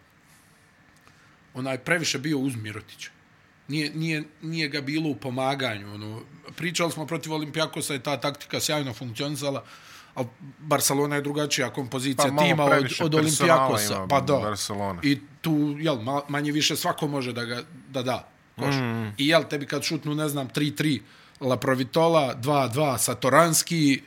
onaj 1.54 1.78
previše 1.78 2.20
bio 2.20 2.38
uz 2.38 2.56
Mirotića 2.56 3.10
nije, 3.70 3.92
nije, 3.96 4.24
nije 4.42 4.68
ga 4.68 4.82
bilo 4.82 5.10
u 5.10 5.16
pomaganju. 5.16 5.94
Ono, 5.94 6.22
pričali 6.56 6.92
smo 6.92 7.06
protiv 7.06 7.34
Olimpijakosa 7.34 7.96
i 7.96 8.00
ta 8.00 8.20
taktika 8.20 8.60
sjajno 8.60 8.94
funkcionisala, 8.94 9.64
ali 10.16 10.28
Barcelona 10.60 11.16
je 11.16 11.22
drugačija 11.22 11.74
kompozicija 11.74 12.32
Pa 12.38 12.44
tima 12.44 12.64
od, 12.64 12.86
od 13.02 13.16
Olimpijakosa. 13.16 14.08
Pa 14.10 14.22
da. 14.22 14.34
Barcelona. 14.34 15.00
I 15.04 15.20
tu, 15.42 15.76
jel, 15.80 15.96
ma- 15.96 16.22
manje 16.28 16.52
više 16.52 16.76
svako 16.76 17.08
može 17.08 17.34
da 17.34 17.46
ga 17.46 17.64
da 17.90 18.02
da. 18.02 18.30
Koš. 18.60 18.76
Mm. 18.76 19.14
I 19.18 19.28
jel, 19.28 19.44
tebi 19.50 19.66
kad 19.66 19.84
šutnu, 19.84 20.16
ne 20.16 20.30
znam, 20.30 20.50
3-3 20.50 21.00
La 21.42 21.58
Provitola, 21.58 22.36
2-2 22.36 22.98
Satoranski, 22.98 24.02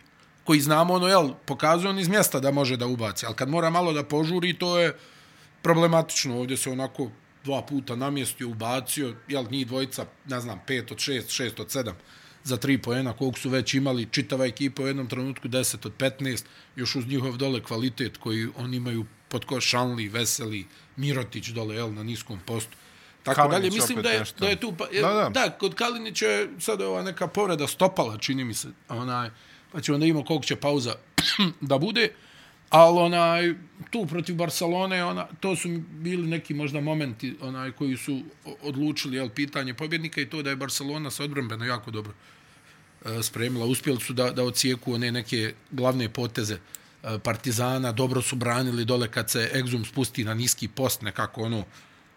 koji 0.44 0.61
znamo, 0.61 0.94
ono, 0.94 1.09
jel, 1.09 1.30
pokazuje 1.47 1.90
on 1.90 1.99
iz 1.99 2.09
mjesta 2.09 2.40
da 2.40 2.50
može 2.50 2.76
da 2.76 2.87
ubaci. 2.87 3.26
Ali 3.26 3.35
kad 3.35 3.49
mora 3.49 3.71
malo 3.71 3.92
da 3.92 4.04
požuri, 4.04 4.59
to 4.59 4.78
je 4.78 4.97
problematično. 5.62 6.38
Ovdje 6.38 6.56
se 6.56 6.71
onako 6.71 7.11
dva 7.44 7.62
puta 7.62 7.97
namjestio, 7.97 8.49
ubacio, 8.49 9.14
jel, 9.28 9.47
njih 9.50 9.66
dvojica, 9.66 10.06
ne 10.28 10.40
znam, 10.40 10.61
pet 10.66 10.92
od 10.92 10.99
šest, 10.99 11.30
šest 11.30 11.61
od 11.61 11.71
sedam 11.71 11.97
za 12.44 12.56
tri 12.56 12.78
poena, 12.78 13.12
koliko 13.12 13.38
su 13.38 13.50
već 13.50 13.75
imali, 13.75 14.09
čitava 14.11 14.47
ekipa 14.47 14.82
u 14.82 14.87
jednom 14.87 15.06
trenutku 15.06 15.49
10 15.49 15.87
od 15.87 15.92
15, 15.99 16.44
još 16.76 16.97
uz 16.97 17.06
njihov 17.06 17.37
dole 17.37 17.62
kvalitet 17.62 18.16
koji 18.16 18.49
oni 18.56 18.76
imaju 18.76 19.06
pod 19.28 19.44
ko 19.44 19.61
Šanli, 19.61 20.09
Veseli, 20.09 20.66
Mirotić 20.97 21.49
dole, 21.49 21.75
jel, 21.75 21.94
na 21.94 22.02
niskom 22.02 22.40
postu. 22.47 22.76
Tako 23.23 23.37
Kalinić 23.37 23.71
dalje, 23.71 23.71
mislim 23.71 24.02
da 24.02 24.11
je, 24.11 24.19
nešto. 24.19 24.41
da 24.41 24.49
je 24.49 24.57
tu, 24.57 24.75
pa, 24.79 24.87
Da, 25.00 25.12
da. 25.12 25.29
da, 25.29 25.50
kod 25.50 25.75
Kalinića 25.75 26.26
je 26.26 26.49
sad 26.59 26.81
ova 26.81 27.02
neka 27.02 27.26
povreda 27.26 27.67
stopala, 27.67 28.19
čini 28.19 28.45
mi 28.45 28.55
se, 28.55 28.69
onaj, 28.88 29.31
pa 29.73 29.81
ćemo 29.81 29.99
da 29.99 30.07
imamo 30.07 30.25
koliko 30.25 30.45
će 30.45 30.57
pauza 30.57 30.95
da 31.61 31.79
bude, 31.79 32.09
ali 32.71 32.99
onaj, 32.99 33.55
tu 33.91 34.07
protiv 34.07 34.35
Barcelone, 34.35 35.05
ona, 35.05 35.26
to 35.41 35.57
su 35.57 35.69
bili 35.91 36.26
neki 36.26 36.55
možda 36.55 36.81
momenti 36.81 37.37
onaj, 37.41 37.73
koji 37.73 37.97
su 37.97 38.23
odlučili 38.62 39.17
jel, 39.17 39.29
pitanje 39.29 39.75
pobjednika 39.75 40.21
i 40.21 40.31
to 40.31 40.43
da 40.43 40.50
je 40.50 40.57
Barcelona 40.57 41.11
sa 41.11 41.25
odbrambeno 41.25 41.64
jako 41.64 41.91
dobro 41.91 42.12
e, 43.05 43.23
spremila. 43.23 43.67
Uspjeli 43.67 44.00
su 44.00 44.12
da, 44.12 44.31
da 44.31 44.45
ocijeku 44.45 44.95
one 44.95 45.12
neke 45.12 45.55
glavne 45.71 46.09
poteze 46.09 46.55
e, 46.55 47.19
Partizana, 47.19 47.93
dobro 47.93 48.23
su 48.23 48.37
branili 48.37 48.85
dole 48.85 49.11
kad 49.11 49.31
se 49.31 49.50
Exum 49.55 49.88
spusti 49.88 50.25
na 50.25 50.35
niski 50.35 50.69
post, 50.69 51.02
nekako 51.02 51.43
ono, 51.43 51.64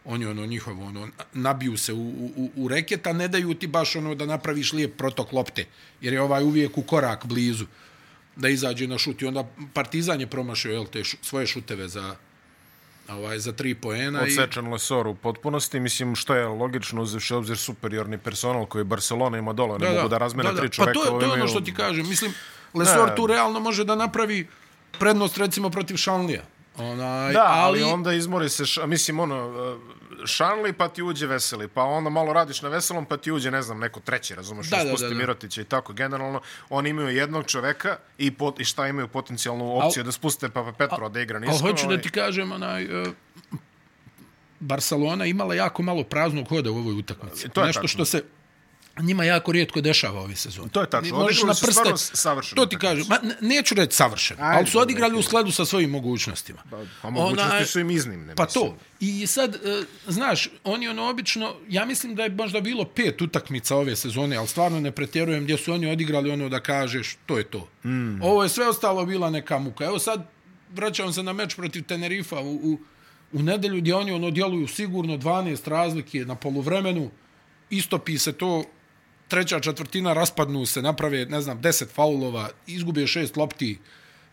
oni 0.06 0.26
ono 0.26 0.46
njihovo, 0.46 0.86
ono, 0.86 1.08
nabiju 1.34 1.78
se 1.78 1.94
u, 1.94 2.02
u, 2.36 2.52
u 2.56 2.68
reket, 2.68 3.08
a 3.08 3.14
ne 3.14 3.28
daju 3.28 3.54
ti 3.54 3.68
baš 3.68 3.96
ono 3.96 4.16
da 4.16 4.26
napraviš 4.28 4.74
lijep 4.74 4.98
protok 4.98 5.32
lopte, 5.32 5.66
jer 6.02 6.14
je 6.14 6.22
ovaj 6.22 6.44
uvijek 6.44 6.78
u 6.78 6.84
korak 6.84 7.26
blizu 7.26 7.66
da 8.36 8.50
izađe 8.50 8.88
na 8.88 8.98
šut 8.98 9.22
i 9.22 9.26
onda 9.26 9.44
Partizan 9.74 10.22
je 10.22 10.28
promašio 10.28 10.72
jel, 10.72 10.86
te 10.86 11.04
šu, 11.04 11.18
svoje 11.22 11.48
šuteve 11.48 11.88
za 11.88 12.16
ovaj 13.10 13.40
za 13.40 13.52
tri 13.52 13.76
poena 13.76 14.20
i 14.20 14.24
Odsečen 14.24 14.68
Lesor 14.68 15.08
u 15.08 15.16
potpunosti, 15.16 15.80
mislim 15.80 16.16
što 16.16 16.36
je 16.36 16.46
logično 16.46 17.02
uzevši 17.02 17.34
obzir 17.34 17.58
superiorni 17.58 18.18
personal 18.18 18.66
koji 18.66 18.84
Barcelona 18.84 19.38
ima 19.38 19.54
dole, 19.54 19.80
ne 19.80 19.90
mogu 19.92 20.10
da 20.10 20.18
razmene 20.18 20.50
tri 20.52 20.70
čoveka. 20.70 20.94
Pa 20.94 21.00
to, 21.02 21.16
je- 21.16 21.20
to 21.20 21.26
je 21.26 21.34
ono 21.34 21.48
što 21.48 21.62
ti 21.62 21.74
kažem. 21.74 22.10
Mislim, 22.10 22.34
Lesor 22.74 23.10
Da. 23.10 23.16
tu 23.16 23.28
realno 23.28 23.60
može 23.60 23.84
da 23.84 23.96
napravi 23.96 24.48
prednost 25.00 25.38
recimo 25.38 25.70
protiv 25.70 25.96
Šanlija. 25.96 26.44
Onaj, 26.77 27.34
Da, 27.34 27.44
ali, 27.44 27.53
ali 27.82 27.84
onda 27.84 28.13
izmori 28.13 28.50
se, 28.50 28.65
ša, 28.65 28.86
mislim, 28.86 29.20
ono, 29.20 29.36
e, 30.22 30.27
šanli 30.27 30.74
pa 30.74 30.88
ti 30.88 31.03
uđe 31.03 31.27
veseli, 31.27 31.67
pa 31.67 31.84
onda 31.84 32.10
malo 32.10 32.34
radiš 32.34 32.62
na 32.62 32.70
veselom 32.70 33.05
pa 33.05 33.17
ti 33.17 33.32
uđe, 33.32 33.51
ne 33.51 33.62
znam, 33.62 33.79
neko 33.79 34.00
treći, 34.00 34.36
razumeš, 34.36 34.70
Da, 34.70 34.77
da, 34.77 34.84
da, 34.84 34.91
da, 34.94 35.10
da. 35.10 35.15
Mirotića 35.15 35.62
i 35.62 35.65
tako. 35.65 35.94
Generalno, 35.94 36.41
oni 36.70 36.89
imaju 36.89 37.10
jednog 37.10 37.46
čoveka 37.46 37.98
i, 38.17 38.32
pot, 38.32 38.60
i 38.60 38.65
šta 38.65 38.88
imaju 38.88 39.08
potencijalnu 39.08 39.77
opciju 39.77 40.03
da 40.03 40.12
spuste 40.12 40.50
Papa 40.50 40.72
Petro 40.74 41.10
da 41.10 41.22
igra 41.22 41.39
nisko. 41.39 41.55
ali 41.55 41.72
hoću 41.72 41.86
ovaj- 41.86 41.98
da 41.98 42.03
ti 42.03 42.10
kažem, 42.12 42.51
onaj, 42.51 42.84
e, 42.84 43.05
Barcelona 44.60 45.25
imala 45.25 45.55
jako 45.55 45.84
malo 45.84 46.03
praznog 46.03 46.48
hoda 46.50 46.72
u 46.72 46.75
ovoj 46.75 46.94
utakmici. 46.96 47.50
To 47.50 47.62
je 47.62 47.67
Nešto 47.67 47.79
tačno. 47.79 47.88
što 47.88 48.05
se 48.08 48.24
njima 49.02 49.24
jako 49.24 49.52
rijetko 49.52 49.82
dešava 49.82 50.22
ove 50.22 50.36
sezone. 50.36 50.70
To 50.70 50.82
je 50.82 50.90
tačno. 50.90 51.18
Možeš 51.18 51.44
na 51.44 51.54
prste, 51.62 51.94
to 52.56 52.66
ti 52.66 52.78
kažem, 52.78 53.06
utakmicu. 53.06 53.38
ma, 53.42 53.48
ne- 53.48 53.56
neću 53.56 53.75
reći 53.75 53.96
savršeno, 53.96 54.44
Ajde, 54.44 54.58
ali 54.58 54.68
su 54.68 54.80
odigrali 54.80 55.16
u 55.18 55.22
skladu 55.22 55.52
sa 55.52 55.66
svojim 55.66 55.90
mogućnostima. 55.90 56.64
Pa 57.02 57.10
mogućnosti 57.10 57.66
su 57.66 57.80
im 57.80 57.92
iznimne. 57.92 58.36
Pa 58.36 58.44
mislim. 58.44 58.64
to. 58.66 58.78
I 59.00 59.28
sad, 59.28 59.56
e, 59.56 59.84
znaš, 60.08 60.50
oni 60.64 60.88
ono 60.88 61.10
obično, 61.10 61.56
ja 61.70 61.86
mislim 61.86 62.16
da 62.16 62.24
je 62.24 62.30
možda 62.30 62.62
bilo 62.62 62.86
pet 62.86 63.22
utakmica 63.22 63.75
ove 63.75 63.96
sezone, 63.96 64.36
ali 64.36 64.48
stvarno 64.48 64.80
ne 64.80 64.92
pretjerujem 64.92 65.44
gdje 65.44 65.58
su 65.58 65.74
oni 65.74 65.92
odigrali 65.92 66.32
ono 66.32 66.50
da 66.50 66.60
kažeš, 66.60 67.18
to 67.25 67.38
je 67.38 67.44
to. 67.44 67.68
Mm. 67.86 68.22
Ovo 68.22 68.44
je 68.44 68.50
sve 68.50 68.68
ostalo 68.68 69.06
bila 69.06 69.30
neka 69.30 69.60
muka. 69.60 69.86
Evo 69.86 70.00
sad, 70.00 70.28
vraćam 70.74 71.14
se 71.14 71.24
na 71.24 71.34
meč 71.34 71.56
protiv 71.56 71.84
Tenerifa 71.84 72.40
u, 72.40 72.56
u, 72.56 72.80
u 73.34 73.42
nedelju 73.44 73.82
gdje 73.82 73.96
oni 73.96 74.12
ono 74.12 74.32
djeluju 74.32 74.68
sigurno 74.68 75.18
12 75.18 75.70
razlike 75.70 76.25
na 76.25 76.36
poluvremenu, 76.36 77.12
istopi 77.70 78.18
se 78.18 78.34
to, 78.34 78.64
treća 79.27 79.60
četvrtina 79.60 80.13
raspadnu 80.13 80.65
se, 80.65 80.82
naprave, 80.82 81.25
ne 81.25 81.41
znam, 81.41 81.62
10 81.62 81.86
faulova, 81.94 82.50
izgube 82.67 83.08
šest 83.08 83.38
lopti, 83.38 83.79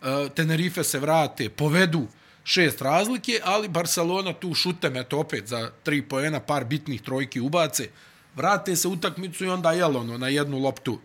e, 0.01 0.29
Tenerife 0.35 0.83
se 0.83 0.99
vrate, 0.99 1.49
povedu 1.49 2.07
šest 2.43 2.81
razlike, 2.81 3.39
ali 3.43 3.67
Barcelona 3.67 4.33
tu 4.33 4.53
šutem, 4.53 4.97
eto 4.97 5.19
opet 5.19 5.47
za 5.47 5.71
tri 5.83 6.01
poena, 6.01 6.39
par 6.39 6.65
bitnih 6.65 7.01
trojki 7.01 7.39
ubace, 7.39 7.89
vrate 8.35 8.75
se 8.75 8.87
utakmicu 8.87 9.45
i 9.45 9.49
onda 9.49 9.71
jel 9.71 9.97
ono, 9.97 10.17
na 10.17 10.27
jednu 10.27 10.59
loptu 10.59 10.99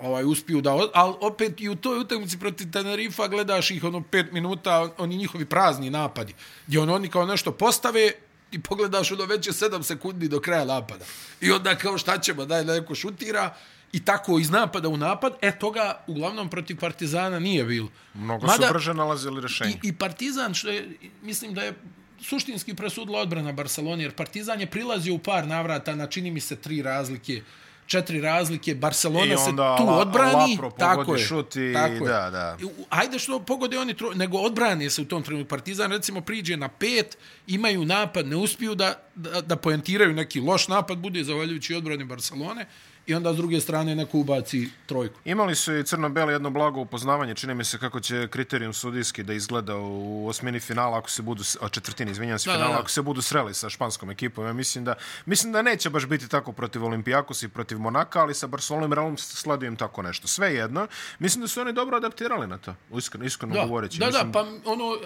ovaj 0.00 0.24
uspiju 0.24 0.60
da, 0.60 0.70
ali 0.94 1.14
opet 1.20 1.60
i 1.60 1.68
u 1.68 1.76
toj 1.76 1.98
utakmici 1.98 2.38
protiv 2.38 2.70
Tenerifa 2.70 3.28
gledaš 3.28 3.70
ih 3.70 3.84
ono 3.84 4.02
pet 4.02 4.32
minuta, 4.32 4.88
oni 4.98 5.16
njihovi 5.16 5.44
prazni 5.44 5.90
napadi, 5.90 6.34
gdje 6.66 6.80
on, 6.80 6.90
oni 6.90 7.08
kao 7.08 7.26
nešto 7.26 7.52
postave 7.52 8.12
i 8.52 8.62
pogledaš 8.62 9.12
ono 9.12 9.24
već 9.24 9.46
je 9.46 9.52
sedam 9.52 9.82
sekundi 9.82 10.28
do 10.28 10.40
kraja 10.40 10.64
napada. 10.64 11.04
I 11.40 11.50
onda 11.50 11.74
kao 11.74 11.98
šta 11.98 12.18
ćemo, 12.18 12.46
daj 12.46 12.64
da 12.64 12.74
neko 12.74 12.94
šutira 12.94 13.54
i 13.92 14.04
tako 14.04 14.38
iz 14.38 14.50
napada 14.50 14.88
u 14.88 14.96
napad, 14.96 15.32
e 15.42 15.58
toga 15.58 16.04
uglavnom 16.06 16.50
protiv 16.50 16.76
Partizana 16.80 17.38
nije 17.38 17.64
bilo. 17.64 17.88
Mnogo 18.14 18.48
su 18.48 18.62
brže 18.72 18.94
nalazili 18.94 19.40
rešenje. 19.40 19.78
I, 19.82 19.88
I 19.88 19.92
Partizan, 19.92 20.54
što 20.54 20.68
je, 20.68 20.88
mislim 21.22 21.54
da 21.54 21.62
je 21.62 21.74
suštinski 22.22 22.74
presudila 22.74 23.20
odbrana 23.20 23.52
Barcelona, 23.52 24.02
jer 24.02 24.12
Partizan 24.12 24.60
je 24.60 24.70
prilazio 24.70 25.14
u 25.14 25.18
par 25.18 25.46
navrata 25.46 25.94
na 25.94 26.06
čini 26.06 26.30
mi 26.30 26.40
se 26.40 26.56
tri 26.56 26.82
razlike, 26.82 27.42
četiri 27.90 28.20
razlike, 28.20 28.74
Barcelona 28.74 29.34
I 29.34 29.38
se 29.38 29.50
tu 29.50 29.56
La- 29.84 29.98
odbrani, 29.98 30.52
Lapro 30.52 30.70
tako 30.70 31.14
je, 31.14 31.24
šut 31.24 31.56
i 31.56 31.72
tako 31.72 31.92
je. 31.94 32.12
da, 32.12 32.30
da. 32.30 32.56
I 32.62 32.66
Ajde 32.90 33.18
što 33.18 33.40
pogode 33.40 33.78
oni, 33.78 33.94
tro, 33.94 34.14
nego 34.14 34.38
odbrane 34.38 34.90
se 34.90 35.02
u 35.02 35.04
tom 35.04 35.22
trenutku. 35.22 35.48
Partizan 35.48 35.90
recimo 35.92 36.20
priđe 36.20 36.56
na 36.56 36.68
pet, 36.68 37.18
imaju 37.46 37.84
napad, 37.84 38.26
ne 38.26 38.36
uspiju 38.36 38.74
da, 38.74 38.94
da, 39.14 39.40
da 39.40 39.56
poentiraju 39.56 40.12
neki 40.12 40.40
loš 40.40 40.68
napad, 40.68 40.98
bude 40.98 41.24
zavaljujući 41.24 41.74
odbrani 41.74 42.04
Barcelone, 42.04 42.66
i 43.10 43.14
onda 43.14 43.32
s 43.32 43.36
druge 43.36 43.60
strane 43.60 43.94
neko 43.94 44.18
ubaci 44.18 44.68
trojku. 44.86 45.20
Imali 45.24 45.54
su 45.54 45.76
i 45.76 45.84
crno-beli 45.84 46.32
jedno 46.32 46.50
blago 46.50 46.80
upoznavanje, 46.80 47.34
čini 47.34 47.54
mi 47.54 47.64
se 47.64 47.78
kako 47.78 48.00
će 48.00 48.28
kriterijum 48.28 48.72
sudijski 48.72 49.22
da 49.22 49.32
izgleda 49.32 49.76
u 49.76 50.26
osmini 50.28 50.60
finala, 50.60 50.98
ako 50.98 51.10
se 51.10 51.22
budu, 51.22 51.42
a 51.60 51.68
četvrtini, 51.68 52.10
izvinjam 52.10 52.38
se, 52.38 52.50
Da, 52.50 52.52
da, 52.52 52.58
finala, 52.58 52.74
da. 52.74 52.80
ako 52.80 52.90
se 52.90 53.02
budu 53.02 53.22
sreli 53.22 53.54
sa 53.54 53.70
španskom 53.70 54.10
ekipom. 54.10 54.46
Ja 54.46 54.52
mislim 54.52 54.84
da, 54.84 54.94
mislim 55.26 55.52
da 55.52 55.62
neće 55.62 55.90
baš 55.90 56.06
biti 56.06 56.28
tako 56.28 56.52
protiv 56.52 56.84
Olimpijakos 56.84 57.42
i 57.42 57.48
protiv 57.48 57.78
Monaka, 57.78 58.20
ali 58.20 58.34
sa 58.34 58.46
Barcelonom 58.46 58.92
i 58.92 58.94
Realom 58.94 59.18
sladujem 59.18 59.76
tako 59.76 60.02
nešto. 60.02 60.28
Sve 60.28 60.54
jedno, 60.54 60.86
mislim 61.18 61.42
da 61.42 61.48
su 61.48 61.60
oni 61.60 61.72
dobro 61.72 61.96
adaptirali 61.96 62.46
na 62.46 62.58
to, 62.58 62.74
iskreno, 62.98 63.24
iskreno 63.26 63.54
Da, 63.54 63.62
govoreći. 63.64 63.98
da, 63.98 64.06
mislim, 64.06 64.32
da, 64.32 64.32
pa 64.32 64.70
ono, 64.70 64.96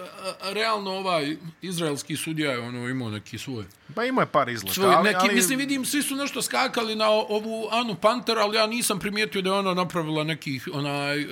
realno 0.53 0.91
ovaj 0.91 1.37
izraelski 1.61 2.17
sudija 2.17 2.51
je 2.51 2.59
ono 2.59 2.89
imao 2.89 3.09
neki 3.09 3.37
svoj. 3.37 3.65
Pa 3.95 4.05
ima 4.05 4.21
je 4.21 4.25
par 4.25 4.49
izleta, 4.49 4.73
svoj 4.73 4.93
ali, 4.93 5.03
neki, 5.03 5.19
ali, 5.21 5.35
mislim, 5.35 5.59
vidim, 5.59 5.85
svi 5.85 6.01
su 6.01 6.15
nešto 6.15 6.41
skakali 6.41 6.95
na 6.95 7.09
ovu 7.09 7.67
Anu 7.71 7.94
Panter, 7.95 8.37
ali 8.37 8.57
ja 8.57 8.67
nisam 8.67 8.99
primijetio 8.99 9.41
da 9.41 9.49
je 9.49 9.55
ona 9.55 9.73
napravila 9.73 10.23
nekih 10.23 10.67
onaj, 10.73 11.21
e, 11.21 11.25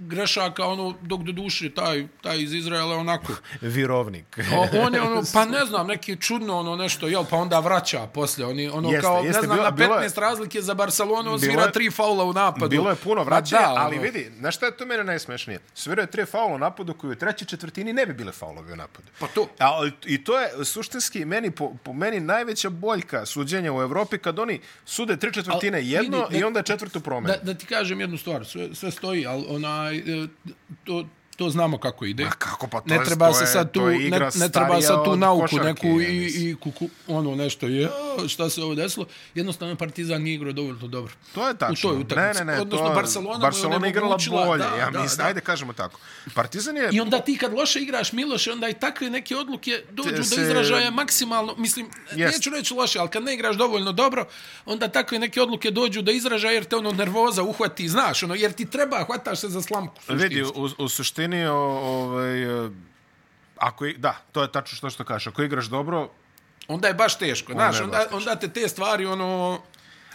grešaka, 0.00 0.64
ono, 0.64 0.94
dok 1.02 1.20
do 1.20 1.32
duše 1.32 1.70
taj, 1.70 2.06
taj 2.20 2.38
iz 2.38 2.54
Izraela 2.54 2.92
je 2.92 2.98
onako. 2.98 3.32
virovnik. 3.62 4.38
O, 4.54 4.78
on 4.78 4.94
je 4.94 5.02
ono, 5.02 5.22
pa 5.34 5.44
ne 5.44 5.64
znam, 5.68 5.86
neki 5.86 6.16
čudno 6.18 6.56
ono 6.56 6.76
nešto, 6.76 7.08
jel, 7.08 7.24
pa 7.24 7.36
onda 7.36 7.58
vraća 7.60 8.06
poslije. 8.06 8.46
Oni, 8.46 8.68
ono, 8.68 8.88
Jeste, 8.88 9.02
kao, 9.02 9.16
jeste, 9.16 9.26
ne 9.32 9.44
znam, 9.44 9.56
bilo- 9.56 9.64
na 9.64 9.70
bilo 9.70 9.94
15 9.94 10.02
je- 10.16 10.20
razlike 10.20 10.62
za 10.62 10.74
Barcelonu, 10.74 11.18
on 11.26 11.40
Bilo 11.40 11.52
svira 11.52 11.62
je- 11.62 11.72
tri 11.72 11.90
faula 11.90 12.24
u 12.24 12.32
napadu. 12.34 12.68
Bilo 12.68 12.90
je 12.90 12.96
puno 12.96 13.14
Ma 13.16 13.22
vraćanja, 13.22 13.62
da, 13.64 13.74
ali 13.76 13.94
ono. 13.94 14.02
vidi, 14.02 14.30
znaš 14.38 14.56
šta 14.56 14.66
je 14.66 14.72
to 14.72 14.86
mene 14.86 15.04
najsmešnije? 15.04 15.60
Svirao 15.74 16.02
je 16.02 16.06
tri 16.06 16.24
faula 16.26 16.54
u 16.54 16.58
napadu 16.58 16.94
koji 16.94 17.12
u 17.12 17.16
trećoj 17.16 17.46
četvrtini 17.46 17.92
ne 17.92 18.06
bi 18.06 18.14
bile 18.14 18.32
faulovi 18.32 18.72
u 18.72 18.76
napadu. 18.76 19.06
Pa 19.18 19.26
to. 19.26 19.48
A, 19.58 19.70
I 20.04 20.24
to 20.24 20.38
je 20.38 20.64
suštinski 20.64 21.24
meni, 21.24 21.50
po, 21.50 21.72
po 21.76 21.92
meni 21.92 22.20
najveća 22.20 22.70
boljka 22.70 23.26
suđenja 23.26 23.72
u 23.72 23.82
Evropi 23.82 24.18
kad 24.18 24.38
oni 24.38 24.60
sude 24.86 25.16
tri 25.16 25.32
četvrtine 25.32 25.78
Al, 25.78 25.84
jedno 26.06 26.26
vidi, 26.26 26.40
i 26.40 26.44
onda 26.44 26.62
četvrtu 26.62 27.00
promenu. 27.00 27.34
Da, 27.34 27.52
da 27.52 27.58
ti 27.58 27.66
kažem 27.66 28.00
jednu 28.00 28.18
stvar, 28.18 28.46
sve, 28.46 28.74
sve 28.74 28.90
stoji, 28.90 29.26
ali 29.26 29.44
onaj, 29.48 29.96
e, 29.96 30.28
to, 30.84 31.06
to 31.36 31.50
znamo 31.50 31.78
kako 31.78 32.04
ide. 32.04 32.24
Ma 32.24 32.30
kako, 32.30 32.66
pa 32.66 32.78
to 32.78 32.86
ne 32.86 32.94
je- 32.94 33.04
treba 33.04 33.26
to 33.28 33.34
se 33.34 33.42
je- 33.42 33.46
sad 33.48 33.72
tu, 33.72 33.80
je 33.80 34.10
ne, 34.10 34.18
ne 34.34 34.48
treba 34.48 34.82
sad 34.82 35.04
tu 35.04 35.16
nauku 35.16 35.40
košarke, 35.42 35.66
neku 35.66 36.00
i, 36.02 36.06
i 36.26 36.56
kuku, 36.56 36.88
ono 37.08 37.34
nešto 37.34 37.66
je, 37.66 37.86
"A, 37.86 38.28
šta 38.28 38.50
se 38.50 38.62
ovo 38.62 38.74
desilo. 38.74 39.06
Jednostavno 39.34 39.76
Partizan 39.76 40.22
nije 40.22 40.34
igrao 40.34 40.52
dovoljno 40.52 40.86
dobro. 40.88 41.12
To 41.34 41.48
je 41.48 41.56
tačno. 41.56 41.90
U 41.90 41.92
toj 41.92 42.00
utakmici. 42.00 42.38
Ne, 42.38 42.44
ne, 42.44 42.52
ne, 42.52 42.60
Odnosno 42.60 42.88
to, 42.88 42.94
Barcelona, 42.94 43.38
Barcelona 43.38 43.86
je 43.86 43.90
igrala 43.90 44.06
onemogućila, 44.06 44.46
bolje. 44.46 44.64
Da, 44.64 44.76
ja 44.76 44.90
da, 44.90 45.02
mislim, 45.02 45.18
da. 45.18 45.24
ajde 45.24 45.40
kažemo 45.40 45.72
tako. 45.72 46.00
Partizan 46.34 46.76
je... 46.76 46.88
I 46.92 47.00
onda 47.00 47.20
ti 47.20 47.36
kad 47.36 47.52
loše 47.52 47.80
igraš 47.80 48.12
Miloše, 48.12 48.52
onda 48.52 48.68
i 48.68 48.74
takve 48.74 49.10
neke 49.10 49.36
odluke 49.36 49.82
dođu 49.90 50.24
se- 50.24 50.36
do 50.36 50.42
izražaja 50.42 50.90
maksimalno, 50.92 51.54
mislim, 51.56 51.86
Jest. 52.12 52.36
neću 52.36 52.50
reći 52.50 52.74
loše, 52.74 52.98
ali 52.98 53.08
kad 53.08 53.22
ne 53.22 53.34
igraš 53.34 53.56
dovoljno 53.56 53.92
dobro, 53.92 54.26
onda 54.66 54.88
takve 54.88 55.18
neke 55.18 55.42
odluke 55.42 55.70
dođu 55.70 56.02
do 56.02 56.10
izražaja 56.12 56.52
jer 56.52 56.64
te 56.64 56.76
ono 56.76 56.92
nervoza 56.92 57.42
uhvati, 57.42 57.88
znaš, 57.88 58.22
ono, 58.22 58.34
jer 58.34 58.52
ti 58.52 58.64
treba, 58.66 59.04
hvataš 59.04 59.38
se 59.38 59.48
za 59.48 59.62
slamku. 59.62 59.94
Vidi, 60.08 60.42
u, 60.44 60.50
u 60.78 60.88
suštini, 60.88 61.25
o, 61.46 61.54
ovaj, 61.54 62.42
e, 62.66 62.70
ako, 63.56 63.86
i- 63.86 63.94
da, 63.94 64.16
to 64.32 64.42
je 64.42 64.52
tačno 64.52 64.76
što 64.76 64.90
što 64.90 65.04
kažeš. 65.04 65.26
Ako 65.26 65.42
igraš 65.42 65.66
dobro, 65.66 66.08
onda 66.68 66.88
je 66.88 66.94
baš 66.94 67.18
teško, 67.18 67.52
znaš, 67.52 67.76
je 67.76 67.82
onda, 67.82 67.98
teško. 67.98 68.16
onda 68.16 68.36
te 68.36 68.48
te 68.50 68.68
stvari, 68.68 69.06
ono... 69.06 69.60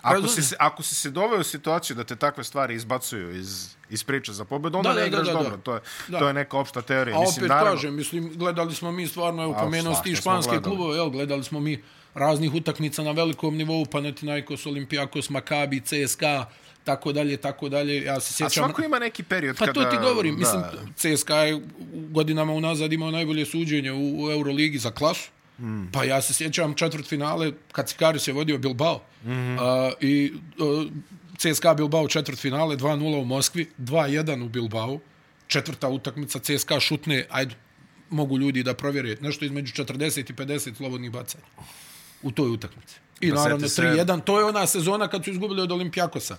Ako 0.02 0.28
si, 0.28 0.42
se, 0.44 0.56
ako 0.60 0.84
si 0.84 0.96
se 0.96 1.10
doveo 1.10 1.40
u 1.40 1.44
situaciju 1.44 1.96
da 1.96 2.04
te 2.04 2.16
takve 2.16 2.44
stvari 2.44 2.76
izbacuju 2.76 3.32
iz, 3.32 3.68
iz 3.90 4.04
priče 4.04 4.34
za 4.34 4.46
pobedu, 4.46 4.78
onda 4.78 4.90
Da, 4.90 4.96
ne 4.96 5.02
da, 5.02 5.08
igraš 5.08 5.28
da, 5.28 5.34
da, 5.34 5.40
dobro. 5.40 5.52
da. 5.52 5.64
To, 5.64 5.74
je, 5.74 5.82
Da. 6.08 6.20
to 6.20 6.28
je 6.28 6.34
neka 6.34 6.58
opšta 6.58 6.82
teorija. 6.82 7.18
A 7.18 7.20
Mislim, 7.20 7.38
opet 7.38 7.50
naravno, 7.50 7.72
kažem, 7.72 7.96
mislim, 7.96 8.32
gledali 8.36 8.76
smo 8.76 8.92
mi 8.92 9.08
stvarno, 9.08 9.44
evo, 9.44 9.56
pomenuo 9.56 9.96
ti 9.96 10.16
španske 10.16 10.60
klubove, 10.60 10.98
jel, 10.98 11.10
gledali 11.10 11.44
smo 11.44 11.60
mi 11.60 11.84
raznih 12.14 12.54
utakmica 12.54 13.04
na 13.04 13.12
velikom 13.12 13.58
nivou, 13.58 13.86
Panathinaikos, 13.86 14.66
Olimpijakos, 14.66 15.30
Makabi, 15.30 15.82
CSKA, 15.82 16.46
tako 16.84 17.12
dalje, 17.12 17.38
tako 17.38 17.70
dalje. 17.70 18.04
Ja 18.04 18.20
se 18.20 18.46
A 18.46 18.50
sjećam... 18.50 18.64
svako 18.64 18.84
ima 18.84 19.00
neki 19.00 19.24
period 19.24 19.58
Pa 19.58 19.66
kada... 19.66 19.84
to 19.84 19.90
ti 19.90 19.98
govorim, 20.02 20.40
mislim, 20.40 20.62
Da. 20.62 21.16
CSKA 21.16 21.36
je 21.38 21.62
godinama 21.94 22.54
unazad 22.54 22.94
imao 22.94 23.12
najbolje 23.12 23.46
suđenje 23.46 23.92
u, 23.92 24.26
u 24.26 24.32
Euroligi 24.32 24.78
za 24.78 24.92
klasu. 24.92 25.30
Mm. 25.60 25.92
Pa 25.92 26.04
ja 26.04 26.22
se 26.22 26.34
sjećam 26.34 26.74
četvrt 26.74 27.08
finale 27.08 27.52
kad 27.72 27.90
Sikaris 27.90 28.28
je 28.28 28.34
vodio 28.34 28.58
Bilbao. 28.58 29.02
Mm 29.24 29.30
-hmm. 29.30 29.88
uh, 29.88 29.94
I 30.02 30.34
uh, 30.58 30.92
CSKA 31.38 31.74
Bilbao 31.74 32.08
četvrt 32.08 32.40
finale, 32.40 32.78
2-0 32.78 33.22
u 33.22 33.26
Moskvi, 33.26 33.70
2-1 33.78 34.46
u 34.46 34.50
Bilbao. 34.50 35.00
Četvrta 35.48 35.90
utakmica 35.90 36.40
CSKA 36.40 36.80
šutne, 36.80 37.26
ajde, 37.30 37.56
mogu 38.10 38.38
ljudi 38.38 38.64
da 38.64 38.74
provjere, 38.74 39.18
nešto 39.22 39.46
između 39.46 39.84
40 39.84 40.32
i 40.32 40.34
50 40.34 40.76
slobodnih 40.78 41.12
bacanja 41.12 41.44
u 42.22 42.32
toj 42.32 42.50
utakmici. 42.50 42.96
I 43.22 43.30
Pa 43.30 43.36
naravno 43.36 43.68
sjeti 43.70 43.74
se- 43.76 44.04
3-1, 44.04 44.24
to 44.24 44.40
je 44.40 44.46
ona 44.46 44.68
sezona 44.68 45.08
kad 45.08 45.24
su 45.24 45.32
izgubili 45.32 45.62
od 45.62 45.72
Olimpijakosa 45.72 46.38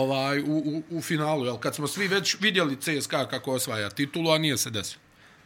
ovaj, 0.00 0.40
u, 0.40 0.56
u, 0.56 0.82
u 0.90 1.02
finalu, 1.02 1.44
jel? 1.44 1.56
kad 1.56 1.74
smo 1.74 1.86
svi 1.86 2.08
već 2.08 2.36
vidjeli 2.40 2.76
CSKA 2.76 3.26
kako 3.26 3.52
osvaja 3.52 3.90
titulu, 3.90 4.30
a 4.30 4.38
nije 4.38 4.58
se 4.58 4.70
desilo. 4.70 5.00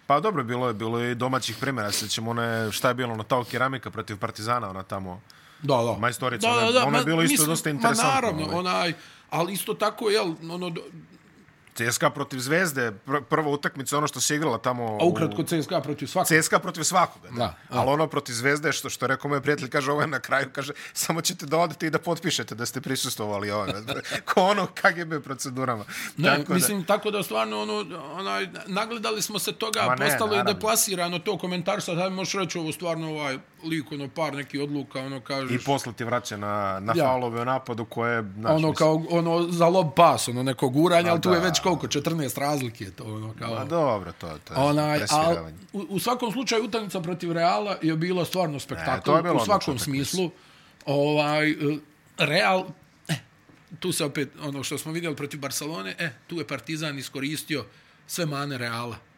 Pa 0.07 0.21
dobro, 0.21 0.45
bilo 0.45 0.69
je, 0.69 0.75
bilo 0.75 0.99
je 0.99 1.13
i 1.13 1.15
domaćih 1.15 1.57
primjera. 1.61 1.93
Sećamo 1.93 2.31
one, 2.31 2.73
šta 2.73 2.89
je 2.89 2.95
bilo 2.95 3.17
na 3.17 3.23
tao 3.23 3.45
keramika 3.45 3.91
protiv 3.91 4.19
Partizana, 4.19 4.71
ona 4.71 4.83
tamo... 4.83 5.21
Da, 5.63 5.77
da. 5.77 5.97
Majstorica, 5.99 6.49
ono 6.51 6.61
ono 6.61 6.99
je 6.99 7.03
ma- 7.03 7.05
bilo 7.05 7.23
isto 7.23 7.33
mislim, 7.33 7.49
dosta 7.49 7.69
Ma 7.69 7.75
interesantno, 7.75 8.15
naravno, 8.15 8.45
ovaj. 8.45 8.59
onaj, 8.59 8.93
ali 9.31 9.53
isto 9.53 9.75
tako, 9.75 10.11
jel, 10.11 10.35
ono, 10.51 10.73
CSKA 11.89 12.11
protiv 12.11 12.39
Zvezde, 12.39 12.93
pr 13.07 13.13
prva 13.29 13.49
utakmica, 13.51 13.99
ono 13.99 14.07
što 14.07 14.21
se 14.21 14.37
igrala 14.37 14.59
tamo... 14.59 14.99
A 15.01 15.05
ukratko 15.05 15.43
CSKA 15.43 15.81
protiv 15.81 16.07
svakog. 16.07 16.39
CSKA 16.39 16.59
protiv 16.59 16.83
svakoga, 16.83 17.29
da. 17.31 17.37
Da, 17.37 17.55
Ali 17.69 17.91
ono 17.91 18.07
protiv 18.07 18.33
Zvezde, 18.33 18.73
što, 18.73 18.91
što 18.91 19.07
rekao 19.07 19.29
moj 19.29 19.41
prijatelj, 19.41 19.69
kaže, 19.69 19.93
ovo 19.93 20.01
je 20.01 20.07
na 20.07 20.21
kraju, 20.21 20.47
kaže, 20.53 20.73
samo 20.93 21.21
ćete 21.21 21.47
da 21.47 21.59
odete 21.59 21.87
i 21.87 21.91
da 21.91 21.99
potpišete 21.99 22.55
da 22.55 22.67
ste 22.67 22.81
prisustovali 22.81 23.51
ovome. 23.51 23.73
Ko 24.35 24.43
ono 24.43 24.67
KGB 24.67 25.25
procedurama. 25.25 25.85
Ne, 26.17 26.37
tako 26.37 26.55
mislim, 26.55 26.81
da... 26.81 26.87
tako 26.87 27.11
da 27.11 27.23
stvarno, 27.23 27.63
ono, 27.63 27.85
onaj, 28.13 28.49
nagledali 28.67 29.23
smo 29.23 29.39
se 29.39 29.53
toga, 29.53 29.83
Ma 29.87 29.95
ne, 29.95 30.07
postalo 30.07 30.33
je 30.33 30.39
naravno. 30.39 30.53
deplasirano 30.53 31.19
to 31.19 31.39
komentar, 31.39 31.83
sad 31.83 32.13
možeš 32.13 32.35
reći 32.35 32.59
ovo 32.59 32.73
stvarno 32.73 33.11
ovaj 33.11 33.39
lik, 33.65 33.93
ono, 33.93 34.09
par 34.09 34.35
neki 34.35 34.61
odluka, 34.61 35.01
ono, 35.01 35.21
kažeš... 35.21 35.63
I 35.63 35.65
posle 35.65 35.93
ti 35.93 36.05
vraća 36.05 36.37
na, 36.37 36.81
na 36.81 36.93
Ja. 36.97 37.05
faulove 37.05 37.41
u 37.43 37.45
napadu 37.45 37.85
koje... 37.85 38.23
Znaš, 38.23 38.51
ono 38.51 38.69
mislim, 38.69 38.75
kao 38.75 39.03
ono 39.11 39.43
za 39.49 39.69
lob 39.69 39.87
pas, 39.97 40.29
ono 40.29 40.43
neko 40.43 40.69
guranje, 40.69 41.11
ali 41.11 41.21
tu 41.21 41.31
je 41.31 41.41
da. 41.41 41.47
već 41.47 41.61
koliko 41.61 41.87
14 41.87 42.39
razlike 42.41 42.85
je 42.85 42.91
to 42.91 43.05
ono 43.05 43.35
kao. 43.39 43.55
Ma 43.55 43.65
dobro, 43.65 44.13
to, 44.13 44.39
to 44.45 44.55
je 44.55 44.61
Onaj, 44.61 45.01
al, 45.11 45.37
u, 45.73 45.87
u 45.89 45.99
svakom 45.99 46.33
slučaju 46.33 46.65
utakmica 46.65 47.01
protiv 47.01 47.33
Reala 47.33 47.77
je 47.83 47.97
bilo 47.97 48.25
stvarno 48.25 48.61
spektakl 48.61 49.11
je 49.11 49.23
bilo 49.23 49.37
u 49.37 49.45
svakom 49.45 49.79
smislu. 49.79 50.31
Ovaj 50.87 51.51
eh, 51.51 51.55
Real 52.19 52.65
eh, 53.09 53.15
tu 53.81 53.93
se 53.93 54.05
opet 54.05 54.29
ono 54.43 54.63
što 54.63 54.79
smo 54.79 54.93
vidjeli 54.93 55.17
protiv 55.17 55.41
Barcelone, 55.41 55.95
e, 55.99 56.11
tu 56.27 56.37
je 56.37 56.47
Partizan 56.47 56.99
iskoristio 56.99 57.65
sve 58.07 58.27
mane 58.27 58.59
Reala 58.59 59.10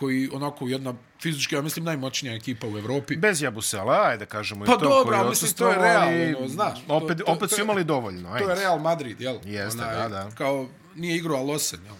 koji 0.00 0.30
onako 0.32 0.68
jedna 0.68 0.94
fizički, 1.20 1.54
ja 1.54 1.62
mislim, 1.62 1.84
najmoćnija 1.84 2.34
ekipa 2.34 2.66
u 2.66 2.78
Evropi. 2.78 3.16
Bez 3.16 3.42
Jabusela, 3.42 4.02
ajde 4.02 4.26
kažemo 4.26 4.64
Pa 4.64 4.72
i 4.72 4.74
to. 4.74 4.80
dobro, 4.80 5.02
koji 5.04 5.18
ali 5.18 5.28
mislim, 5.30 5.52
to 5.52 5.68
je 5.68 5.74
Real, 5.76 6.12
i 6.12 6.34
ono, 6.34 6.48
znaš, 6.48 6.78
Opet, 6.88 7.18
to- 7.18 7.24
opet 7.26 7.40
to 7.40 7.48
su 7.48 7.60
je- 7.60 7.64
imali 7.64 7.84
dovoljno, 7.84 8.32
ajde. 8.32 8.44
To 8.44 8.50
je 8.50 8.56
Real 8.56 8.78
Madrid, 8.80 9.20
jel? 9.20 9.36
Jeste, 9.44 9.78
da, 9.78 10.08
da. 10.08 10.30
Kao 10.30 10.66
nije 10.94 11.16
igrao 11.16 11.36
Alosen, 11.36 11.80
jel? 11.84 11.94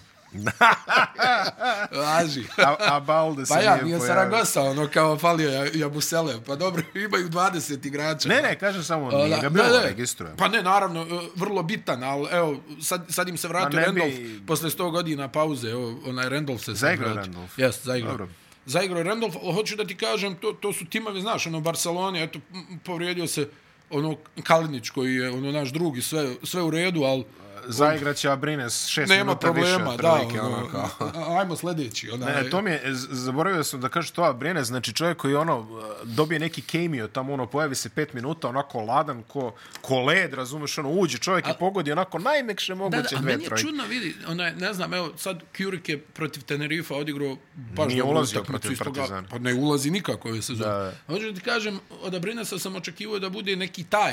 Važi. 1.92 2.44
A, 2.56 2.76
a 2.78 3.00
Balde 3.00 3.46
se 3.46 3.54
Pa 3.54 3.60
ja, 3.60 3.74
nije 3.74 3.84
nije 3.84 3.98
pojavio. 3.98 4.14
Saragosa, 4.14 4.62
ono 4.62 4.88
kao 4.88 5.18
falio 5.18 5.50
ja, 5.50 5.66
Jabusele. 5.74 6.34
Pa 6.46 6.56
dobro, 6.56 6.82
imaju 7.06 7.28
20 7.28 7.86
igrača. 7.86 8.28
Ne, 8.28 8.42
ne, 8.42 8.58
kažem 8.58 8.82
samo, 8.82 9.08
A, 9.08 9.16
nije 9.16 9.36
da, 9.36 9.42
ga 9.42 9.48
bilo, 9.48 9.80
registrujem. 9.84 10.36
Pa 10.36 10.48
ne, 10.48 10.62
naravno, 10.62 11.02
e, 11.02 11.06
vrlo 11.34 11.62
bitan, 11.62 12.04
ali 12.04 12.28
evo, 12.32 12.56
sad, 12.82 13.04
sad 13.08 13.28
im 13.28 13.36
se 13.36 13.48
vratio 13.48 13.80
Ma 13.80 13.86
ne 13.86 13.92
bi- 13.92 14.00
Randolph 14.00 14.46
posle 14.46 14.70
100 14.70 14.90
godina 14.90 15.28
pauze, 15.28 15.70
evo, 15.70 16.00
onaj 16.06 16.28
Randolph 16.28 16.64
se 16.64 16.74
Zaigrao 16.74 17.12
vratio. 17.12 17.32
Randolph? 17.32 17.58
Jes, 17.58 17.84
zaigrao. 17.84 18.10
Dobro. 18.10 18.28
Zaigrao 18.66 19.02
Randolph, 19.02 19.36
ali 19.42 19.54
hoću 19.54 19.76
da 19.76 19.86
ti 19.86 19.96
kažem, 19.96 20.34
to, 20.34 20.52
to 20.52 20.72
su 20.72 20.84
timovi, 20.84 21.20
znaš, 21.20 21.46
ono, 21.46 21.60
Barcelona, 21.60 22.22
eto, 22.22 22.38
povrijedio 22.84 23.26
se 23.26 23.48
ono 23.90 24.16
Kalinić 24.42 24.90
koji 24.90 25.14
je 25.14 25.30
ono 25.30 25.52
naš 25.52 25.72
drug 25.72 25.98
i 25.98 26.02
sve, 26.02 26.34
sve 26.42 26.62
u 26.62 26.70
redu, 26.70 27.02
ali 27.02 27.24
Zaigraće 27.70 28.30
Abrines 28.30 28.86
šest 28.86 29.10
nema 29.10 29.24
minuta 29.24 29.50
više. 29.50 29.74
problema, 29.74 29.96
da, 29.96 30.12
ono, 30.40 30.56
ono, 30.56 30.68
kao. 30.68 30.88
a- 31.00 31.38
ajmo 31.38 31.56
sledeći. 31.56 32.10
Onaj, 32.10 32.34
Ne, 32.34 32.50
to 32.50 32.62
mi 32.62 32.70
je, 32.70 32.80
zaboravio 32.94 33.64
sam 33.64 33.80
da 33.80 33.88
kažem 33.88 34.14
to, 34.14 34.22
Abrines, 34.24 34.66
znači 34.66 34.92
čovjek 34.92 35.16
koji 35.16 35.34
ono, 35.34 35.66
dobije 36.04 36.38
neki 36.40 36.62
cameo, 36.62 37.08
tamo 37.08 37.32
ono, 37.32 37.46
pojavi 37.46 37.74
se 37.74 37.88
pet 37.90 38.12
minuta, 38.12 38.48
onako 38.48 38.80
ladan, 38.80 39.22
ko, 39.22 39.52
ko 39.80 40.00
led, 40.00 40.34
razumeš, 40.34 40.78
ono, 40.78 40.90
uđe 40.90 41.18
čovjek 41.18 41.46
i 41.46 41.58
pogodi 41.58 41.92
onako 41.92 42.18
najmekše 42.18 42.72
Da, 42.72 42.76
moguće 42.76 43.02
da, 43.02 43.16
a 43.16 43.20
dve 43.20 43.30
meni 43.30 43.42
je 43.42 43.46
trojke. 43.46 43.62
čudno, 43.62 43.84
vidi, 43.84 44.14
onaj, 44.26 44.54
ne 44.54 44.72
znam, 44.72 44.94
evo, 44.94 45.12
sad 45.16 45.40
Kjurik 45.52 45.88
je 45.88 45.98
protiv 46.00 46.42
Tenerifa 46.42 46.94
odigrao 46.94 47.36
baš 47.54 47.88
Nije 47.88 47.98
dobru 47.98 48.12
ulazio 48.12 48.42
protiv 48.42 48.78
Partizana. 48.78 49.28
Pa 49.30 49.38
ne 49.38 49.54
ulazi 49.54 49.90
nikako 49.90 50.28
ove 50.28 50.42
sezone. 50.42 50.64
Da, 50.64 50.74
Da, 50.74 50.78
da. 50.78 50.90
da. 51.06 51.14
Hoću 51.14 51.26
da 51.26 51.34
ti 51.34 51.40
kažem, 51.40 51.80
od 52.02 52.14
Abrinesa 52.14 52.58
sam 52.58 52.76
očekivao 52.76 53.18
da 53.18 53.28
bude 53.30 53.56
neki 53.56 53.84
taj, 53.84 54.12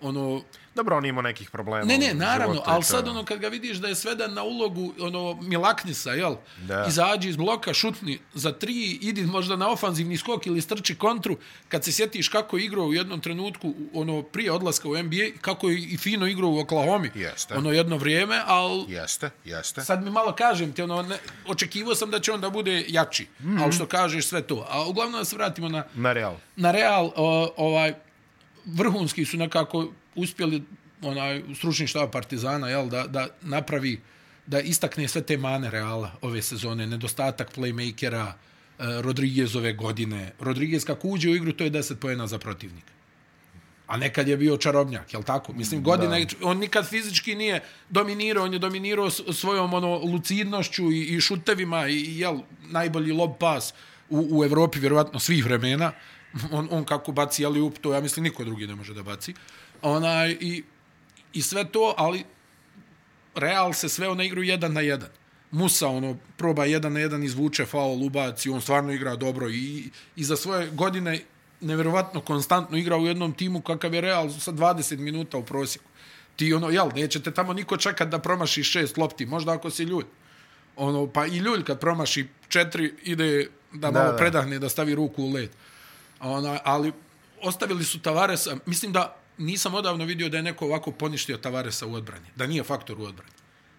ono, 0.00 0.42
Dobro, 0.76 0.96
on 0.96 1.06
ima 1.06 1.22
nekih 1.22 1.50
problema 1.50 1.84
ne, 1.84 1.98
ne, 1.98 2.14
naravno, 2.14 2.54
životu, 2.54 2.70
ali 2.70 2.82
sad 2.82 3.08
ono, 3.08 3.24
kad 3.24 3.38
ga 3.38 3.48
vidiš 3.48 3.76
da 3.76 3.88
je 3.88 3.94
sveden 3.94 4.34
na 4.34 4.42
ulogu, 4.42 4.92
ono, 5.00 5.34
Milaknisa, 5.42 6.10
jel? 6.10 6.36
Da. 6.62 6.84
Izađi 6.88 7.28
iz 7.28 7.36
bloka, 7.36 7.74
šutni 7.74 8.18
za 8.34 8.52
tri, 8.52 8.98
idi 9.00 9.22
možda 9.22 9.56
na 9.56 9.68
ofanzivni 9.68 10.16
skok 10.16 10.46
ili 10.46 10.60
strči 10.60 10.94
kontru, 10.94 11.36
kad 11.68 11.84
se 11.84 11.92
sjetiš 11.92 12.28
kako 12.28 12.56
je 12.56 12.64
igrao 12.64 12.84
u 12.84 12.94
jednom 12.94 13.20
trenutku, 13.20 13.74
ono, 13.94 14.22
prije 14.22 14.52
odlaska 14.52 14.88
u 14.88 15.02
NBA, 15.02 15.38
kako 15.40 15.68
je 15.68 15.78
i 15.78 15.96
fino 15.96 16.26
igrao 16.26 16.50
u 16.50 16.58
Oklahoma, 16.58 17.08
Jeste. 17.14 17.54
ono 17.54 17.72
jedno 17.72 17.96
vrijeme, 17.96 18.42
ali 18.46 18.84
Jeste, 18.88 19.30
jeste. 19.44 19.80
sad 19.80 20.04
mi 20.04 20.10
malo 20.10 20.32
kažem 20.32 20.72
ti, 20.72 20.82
ono, 20.82 21.02
ne, 21.02 21.16
očekivao 21.46 21.94
sam 21.94 22.10
da 22.10 22.20
će 22.20 22.32
on 22.32 22.40
da 22.40 22.50
bude 22.50 22.84
jači, 22.88 23.26
mm. 23.40 23.46
-hmm. 23.46 23.62
ali 23.62 23.72
što 23.72 23.86
kažeš 23.86 24.26
sve 24.26 24.42
to. 24.42 24.66
A 24.70 24.86
uglavnom 24.88 25.20
da 25.20 25.24
se 25.24 25.36
vratimo 25.36 25.68
na, 25.68 25.84
Na 25.94 26.12
Real. 26.12 26.36
na 26.56 26.70
Real, 26.70 27.12
o, 27.16 27.52
ovaj, 27.56 27.94
vrhunski 28.66 29.24
su 29.24 29.36
nekako 29.36 29.92
uspjeli 30.14 30.62
onaj 31.02 31.42
stručni 31.54 31.86
štab 31.86 32.10
Partizana 32.10 32.68
jel, 32.68 32.88
da, 32.88 33.06
da 33.06 33.28
napravi 33.42 34.00
da 34.46 34.60
istakne 34.60 35.08
sve 35.08 35.22
te 35.22 35.36
mane 35.36 35.70
Reala 35.70 36.12
ove 36.22 36.42
sezone, 36.42 36.86
nedostatak 36.86 37.56
playmakera, 37.56 38.32
eh, 38.78 39.02
Rodriguez 39.02 39.56
ove 39.56 39.72
godine. 39.72 40.32
Rodriguez 40.40 40.84
kako 40.84 41.08
uđe 41.08 41.30
u 41.30 41.34
igru, 41.34 41.52
to 41.52 41.64
je 41.64 41.70
10 41.70 41.94
pojena 41.94 42.26
za 42.26 42.38
protivnika. 42.38 42.92
A 43.86 43.96
nekad 43.96 44.28
je 44.28 44.36
bio 44.36 44.56
čarobnjak, 44.56 45.12
jel 45.12 45.22
tako? 45.22 45.52
Mislim, 45.52 45.82
godina, 45.82 46.18
da. 46.18 46.26
on 46.42 46.58
nikad 46.58 46.88
fizički 46.88 47.34
nije 47.34 47.60
dominirao, 47.90 48.44
on 48.44 48.52
je 48.52 48.58
dominirao 48.58 49.10
svojom 49.10 49.74
ono, 49.74 49.98
lucidnošću 49.98 50.92
i, 50.92 51.16
i 51.16 51.20
šutevima 51.20 51.88
i, 51.88 52.18
jel, 52.18 52.38
najbolji 52.62 53.12
lob 53.12 53.38
pas 53.40 53.74
u, 54.10 54.28
u 54.30 54.44
Evropi, 54.44 54.78
vjerovatno 54.78 55.18
svih 55.18 55.44
vremena. 55.44 55.92
On, 56.52 56.68
on 56.70 56.84
kako 56.84 57.12
baci 57.12 57.42
jeli 57.42 57.60
up, 57.60 57.78
to 57.78 57.94
ja 57.94 58.00
mislim 58.00 58.24
niko 58.24 58.44
drugi 58.44 58.66
ne 58.66 58.74
može 58.74 58.94
da 58.94 59.02
baci. 59.02 59.34
Onaj, 59.82 60.36
i, 60.40 60.64
I 61.32 61.42
sve 61.42 61.64
to, 61.64 61.94
ali 61.96 62.24
Real 63.34 63.72
se 63.72 63.88
sveo 63.88 64.14
na 64.14 64.24
igru 64.24 64.42
jedan 64.42 64.72
na 64.72 64.80
jedan. 64.80 65.08
Musa 65.50 65.88
ono 65.88 66.16
proba 66.36 66.64
jedan 66.64 66.92
na 66.92 67.00
jedan 67.00 67.22
izvuče 67.24 67.66
faul 67.66 68.02
ubaci, 68.02 68.50
on 68.50 68.60
stvarno 68.60 68.92
igra 68.92 69.16
dobro 69.16 69.50
i, 69.50 69.90
i 70.16 70.24
za 70.24 70.36
svoje 70.36 70.70
godine 70.70 71.20
neverovatno 71.60 72.20
konstantno 72.20 72.78
igra 72.78 72.96
u 72.96 73.06
jednom 73.06 73.32
timu 73.32 73.60
kakav 73.60 73.94
je 73.94 74.00
Real 74.00 74.30
sa 74.30 74.52
20 74.52 74.98
minuta 74.98 75.38
u 75.38 75.44
prosjeku. 75.44 75.84
Ti 76.36 76.52
ono, 76.52 76.70
jel, 76.70 76.88
nećete 76.94 77.30
tamo 77.30 77.52
niko 77.52 77.76
čekat 77.76 78.08
da 78.08 78.18
promaši 78.18 78.62
šest 78.62 78.96
lopti, 78.96 79.26
možda 79.26 79.52
ako 79.52 79.70
si 79.70 79.82
ljulj. 79.82 80.04
Ono, 80.76 81.06
pa 81.06 81.26
i 81.26 81.36
ljulj 81.36 81.62
kad 81.64 81.80
promaši 81.80 82.26
četiri 82.48 82.94
ide 83.02 83.48
da 83.72 83.90
malo 83.90 84.04
Da, 84.04 84.12
da. 84.12 84.16
predahne, 84.16 84.58
da 84.58 84.68
stavi 84.68 84.94
ruku 84.94 85.22
u 85.22 85.32
led. 85.32 85.50
Ona, 86.20 86.58
ali 86.64 86.92
ostavili 87.42 87.84
su 87.84 87.98
Tavaresa, 87.98 88.56
mislim 88.66 88.92
da 88.92 89.16
nisam 89.38 89.74
odavno 89.74 90.04
vidio 90.04 90.28
da 90.28 90.36
je 90.36 90.42
neko 90.42 90.66
ovako 90.66 90.92
poništio 90.92 91.36
Tavaresa 91.36 91.86
u 91.86 91.94
odbrani, 91.94 92.26
da 92.36 92.46
nije 92.46 92.62
faktor 92.62 93.00
u 93.00 93.04
odbrani. 93.04 93.32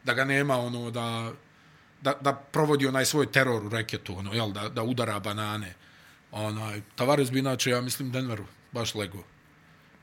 Da 0.04 0.13
ga 0.13 0.26
nema 0.26 0.58
ono 0.58 0.91
da 0.91 1.32
da, 2.02 2.13
da 2.21 2.34
provodi 2.34 2.88
onaj 2.88 3.06
svoj 3.06 3.32
teror 3.32 3.65
u 3.65 3.69
reketu, 3.69 4.17
ono, 4.17 4.34
jel, 4.34 4.52
da, 4.52 4.69
da 4.69 4.84
udara 4.84 5.19
banane. 5.19 5.73
Onaj, 6.32 6.82
Tavares 6.95 7.32
bi 7.32 7.39
inače, 7.39 7.69
ja 7.69 7.82
mislim, 7.82 8.12
Denveru 8.12 8.45
baš 8.71 8.95
lego. 8.95 9.23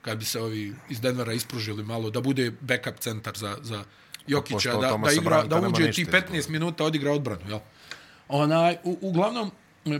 Kad 0.03 0.19
bi 0.19 0.25
se 0.25 0.41
ovi 0.41 0.75
iz 0.89 1.01
Denvera 1.01 1.33
ispružili 1.33 1.83
malo, 1.83 2.11
da 2.11 2.21
bude 2.21 2.51
backup 2.61 2.99
centar 2.99 3.37
za, 3.37 3.57
za 3.63 3.85
Jokića, 4.27 4.73
da, 4.73 4.99
da, 5.05 5.13
igra, 5.13 5.43
da 5.43 5.61
uđe 5.61 5.93
ti 5.93 6.05
15 6.05 6.49
minuta, 6.49 6.85
odigra 6.85 7.13
odbranu, 7.13 7.49
jel? 7.49 7.59
Onaj, 8.29 8.77
u, 8.85 8.99
uglavnom, 9.01 9.51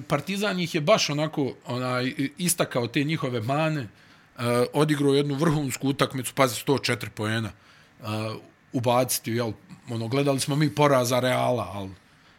Partizan 0.09 0.61
ih 0.61 0.75
je 0.75 0.81
baš 0.81 1.11
onako 1.11 1.55
onaj, 1.67 2.13
istakao 2.39 2.87
te 2.87 3.05
njihove 3.05 3.41
mane, 3.41 3.89
uh, 4.37 4.43
odigrao 4.73 5.15
jednu 5.15 5.35
vrhunsku 5.35 5.89
utakmicu, 5.89 6.35
pazi, 6.35 6.63
104 6.67 7.09
poena, 7.09 7.53
uh, 8.01 8.09
ubaciti, 8.73 9.31
jel, 9.31 9.53
ono, 9.91 10.09
gledali 10.09 10.41
smo 10.41 10.57
mi 10.57 10.75
poraza 10.75 11.21
Reala, 11.21 11.71
ali 11.75 11.91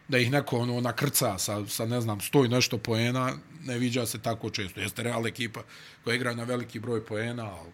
da 0.08 0.18
ih 0.18 0.30
neko 0.32 0.58
ono 0.58 0.80
nakrca 0.80 1.38
sa, 1.38 1.66
sa 1.66 1.86
ne 1.86 2.00
znam, 2.00 2.20
sto 2.20 2.44
i 2.44 2.48
nešto 2.48 2.78
poena, 2.78 3.32
ne 3.64 3.78
viđa 3.78 4.06
se 4.06 4.22
tako 4.22 4.50
često. 4.50 4.80
Jeste 4.80 5.02
Real 5.02 5.26
ekipa 5.26 5.62
koja 6.04 6.14
igra 6.14 6.34
na 6.34 6.44
veliki 6.44 6.78
broj 6.78 7.06
poena, 7.06 7.44
ali 7.44 7.72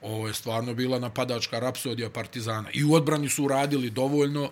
ovo 0.00 0.28
je 0.28 0.34
stvarno 0.34 0.74
bila 0.74 0.98
napadačka 0.98 1.58
rapsodija 1.58 2.10
Partizana. 2.10 2.68
I 2.72 2.84
u 2.84 2.94
odbrani 2.94 3.28
su 3.28 3.44
uradili 3.44 3.90
dovoljno. 3.90 4.50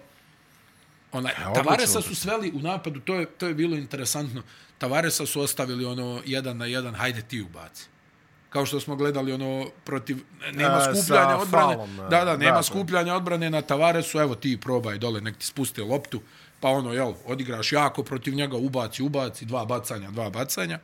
Onaj, 1.13 1.33
odlično, 1.33 1.55
Tavaresa 1.55 2.01
su 2.01 2.15
sveli 2.15 2.53
u 2.55 2.59
napadu, 2.59 3.01
to 3.01 3.15
je, 3.15 3.27
to 3.27 3.47
je 3.47 3.55
bilo 3.55 3.77
interesantno. 3.77 4.43
Tavaresa 4.79 5.27
su 5.27 5.41
ostavili 5.41 5.85
ono 5.85 6.23
jedan 6.27 6.57
na 6.57 6.67
jedan, 6.67 6.95
hajde 6.95 7.23
ti 7.23 7.41
ubaci. 7.43 7.87
Kao 8.51 8.67
što 8.67 8.81
smo 8.81 8.97
gledali 8.97 9.33
ono 9.33 9.71
protiv 9.85 10.17
nema 10.53 10.77
E, 10.77 10.81
skupljanja 10.81 11.29
sa 11.31 11.39
odbrane. 11.39 11.75
faulom, 11.75 12.01
e, 12.01 12.09
da, 12.11 12.25
da, 12.25 12.37
nema 12.37 12.57
da, 12.57 12.63
skupljanja 12.63 13.15
odbrane 13.15 13.51
na 13.51 13.63
Tavaresu, 13.63 14.19
evo 14.19 14.35
ti 14.35 14.61
probaj 14.61 14.99
dole, 14.99 15.21
nek 15.21 15.37
ti 15.37 15.47
spuste 15.47 15.83
loptu, 15.83 16.21
pa 16.61 16.69
ono, 16.69 16.93
jel, 16.93 17.13
odigraš 17.27 17.73
jako 17.73 18.03
protiv 18.03 18.35
njega, 18.35 18.57
ubaci, 18.57 19.03
ubaci, 19.03 19.45
dva 19.45 19.65
bacanja, 19.65 20.11
dva 20.11 20.31
bacanja 20.31 20.79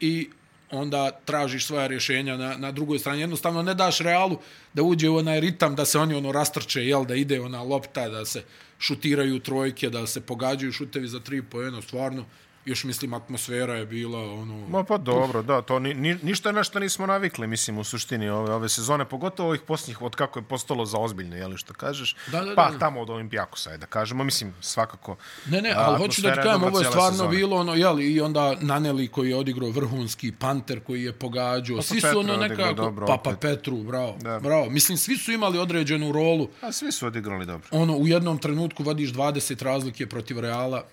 i 0.00 0.30
onda 0.70 1.10
tražiš 1.24 1.66
svoja 1.66 1.86
rješenja 1.86 2.36
na, 2.36 2.56
na 2.56 2.72
drugoj 2.72 2.98
strani. 2.98 3.20
Jednostavno 3.20 3.62
ne 3.62 3.74
daš 3.74 3.98
Realu 3.98 4.38
da 4.74 4.82
uđe 4.82 5.08
u 5.08 5.16
onaj 5.16 5.40
ritam, 5.40 5.74
da 5.74 5.84
se 5.84 5.98
oni 5.98 6.14
ono 6.14 6.32
rastrče, 6.32 6.86
jel, 6.86 7.04
da 7.04 7.14
ide 7.14 7.40
ona 7.40 7.62
lopta, 7.62 8.08
da 8.08 8.24
se 8.24 8.42
šutiraju 8.78 9.40
trojke, 9.40 9.90
da 9.90 10.06
se 10.06 10.20
pogađaju 10.20 10.72
šutevi 10.72 11.08
za 11.08 11.20
tri 11.20 11.42
pojena, 11.42 11.82
stvarno 11.82 12.24
još 12.64 12.84
mislim 12.84 13.14
atmosfera 13.14 13.74
je 13.74 13.86
bila 13.86 14.32
ono... 14.32 14.68
Ma 14.68 14.84
pa 14.84 14.96
dobro, 14.98 15.42
da, 15.42 15.62
to 15.62 15.78
ni, 15.78 15.94
ni, 15.94 16.18
ništa 16.22 16.52
na 16.52 16.64
što 16.64 16.78
nismo 16.78 17.06
navikli, 17.06 17.46
mislim, 17.46 17.78
u 17.78 17.84
suštini 17.84 18.28
ove, 18.28 18.54
ove 18.54 18.68
sezone, 18.68 19.04
pogotovo 19.04 19.48
ovih 19.48 19.60
posljednjih, 19.60 20.02
od 20.02 20.16
kako 20.16 20.38
je 20.38 20.42
postalo 20.42 20.84
za 20.86 20.98
ozbiljno, 20.98 21.36
jeli 21.36 21.56
što 21.58 21.74
kažeš, 21.74 22.16
Da, 22.32 22.40
da, 22.40 22.54
pa 22.54 22.70
da. 22.70 22.78
tamo 22.78 23.00
od 23.00 23.10
Olimpijakosa, 23.10 23.70
je, 23.70 23.78
da 23.78 23.86
kažemo, 23.86 24.24
mislim, 24.24 24.54
svakako. 24.60 25.16
Ne, 25.46 25.62
ne, 25.62 25.72
ali 25.76 25.98
hoću 25.98 26.22
da 26.22 26.34
ti 26.34 26.40
kažem, 26.42 26.62
ovo 26.64 26.78
je 26.78 26.84
stvarno 26.84 27.10
sezona. 27.10 27.30
bilo 27.30 27.56
ono, 27.56 27.74
jeli, 27.74 28.12
i 28.12 28.20
onda 28.20 28.56
Naneli 28.60 29.08
koji 29.08 29.28
je 29.30 29.36
odigrao 29.36 29.70
vrhunski, 29.70 30.32
Panter 30.32 30.80
koji 30.80 31.02
je 31.04 31.12
pogađao, 31.12 31.76
Pa 31.76 31.82
svi 31.82 32.00
Petru 32.00 32.22
su 32.22 32.28
je 32.28 32.34
ono 32.34 32.48
nekako, 32.48 32.72
dobro 32.74 33.06
Papa 33.06 33.30
opet. 33.30 33.40
Petru, 33.40 33.76
bravo, 33.76 34.16
Da. 34.20 34.38
bravo. 34.40 34.70
Mislim, 34.70 34.98
svi 34.98 35.16
su 35.16 35.32
imali 35.32 35.58
određenu 35.58 36.12
rolu, 36.12 36.48
A 36.62 36.72
svi 36.72 36.92
su 36.92 37.06
odigrali 37.06 37.46
dobro. 37.46 37.68
ono, 37.70 37.96
u 37.96 38.06
jednom 38.08 38.38
trenutku 38.38 38.82
vadiš 38.82 39.12
20 39.12 39.62
razlike 39.62 40.06
protiv 40.06 40.38
Reala, 40.40 40.84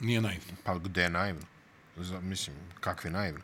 nije 0.00 0.20
naivno. 0.20 0.52
Pa 0.64 0.74
gde 0.78 1.02
je 1.02 1.10
naivno? 1.10 1.42
Za, 1.96 2.20
mislim, 2.20 2.56
kakvi 2.80 3.10
naivno? 3.10 3.40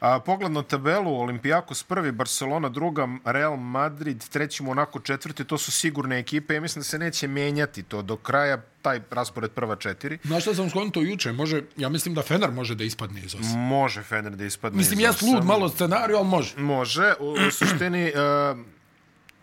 A, 0.00 0.20
pogled 0.20 0.52
na 0.52 0.62
tabelu, 0.62 1.20
Olimpijakos 1.20 1.82
prvi, 1.82 2.12
Barcelona 2.12 2.68
druga, 2.68 3.08
Real 3.24 3.56
Madrid 3.56 4.28
treći, 4.28 4.62
Monaco 4.62 5.00
četvrti, 5.00 5.44
to 5.44 5.58
su 5.58 5.72
sigurne 5.72 6.18
ekipe. 6.18 6.54
Ja 6.54 6.60
mislim 6.60 6.80
da 6.80 6.84
se 6.84 6.98
neće 6.98 7.28
menjati 7.28 7.82
to 7.82 8.02
do 8.02 8.16
kraja, 8.16 8.62
taj 8.82 9.00
raspored 9.10 9.50
prva 9.50 9.76
četiri. 9.76 10.18
Znaš 10.24 10.42
šta 10.42 10.54
sam 10.54 10.70
skonto 10.70 11.00
juče? 11.00 11.32
Može, 11.32 11.62
ja 11.76 11.88
mislim 11.88 12.14
da 12.14 12.22
Fener 12.22 12.50
može 12.50 12.74
da 12.74 12.84
ispadne 12.84 13.20
iz 13.20 13.34
osam. 13.34 13.58
Može 13.60 14.02
Fener 14.02 14.36
da 14.36 14.44
ispadne 14.44 14.78
Mislim, 14.78 14.98
iz 14.98 15.04
ja 15.04 15.10
osam. 15.10 15.34
lud 15.34 15.44
malo 15.44 15.68
scenariju, 15.68 16.16
ali 16.16 16.28
može. 16.28 16.56
Može. 16.56 17.14
U, 17.20 17.30
u 17.48 17.50
suštini, 17.50 18.12
uh, 18.52 18.58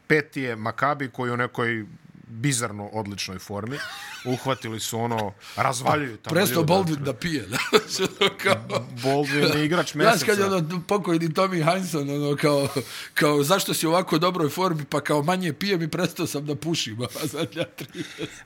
peti 0.07 0.41
je 0.41 0.55
Makabi 0.55 1.09
koji 1.09 1.31
u 1.31 1.37
nekoj 1.37 1.85
bizarno 2.33 2.87
odličnoj 2.87 3.39
formi. 3.39 3.77
Uhvatili 4.25 4.79
su 4.79 4.99
ono, 4.99 5.33
razvaljuju 5.55 6.17
tamo 6.17 6.33
Presto. 6.33 6.63
Baldwin 6.63 6.95
da 6.97 7.13
pije. 7.13 7.41
Da? 7.43 7.57
kao, 8.43 8.55
Baldwin 8.95 9.57
je 9.57 9.65
igrač 9.65 9.91
Znaš 9.91 10.03
kad 10.19 10.37
je 10.39 10.45
meseca. 10.45 10.55
ono 10.57 10.81
pokojni 10.81 11.29
Tommy 11.29 11.63
Heinsohn, 11.65 12.09
ono 12.11 12.35
kao, 12.35 12.67
kao 13.13 13.43
zašto 13.43 13.73
si 13.73 13.87
u 13.87 13.89
ovako 13.89 14.17
dobroj 14.17 14.49
formi, 14.49 14.85
pa 14.85 15.01
kao 15.01 15.23
manje 15.23 15.53
pijem 15.53 15.81
i 15.81 15.87
prestao 15.87 16.27
sam 16.27 16.45
da 16.45 16.55
pušim, 16.55 17.01
a 17.03 17.27
zadnja. 17.27 17.65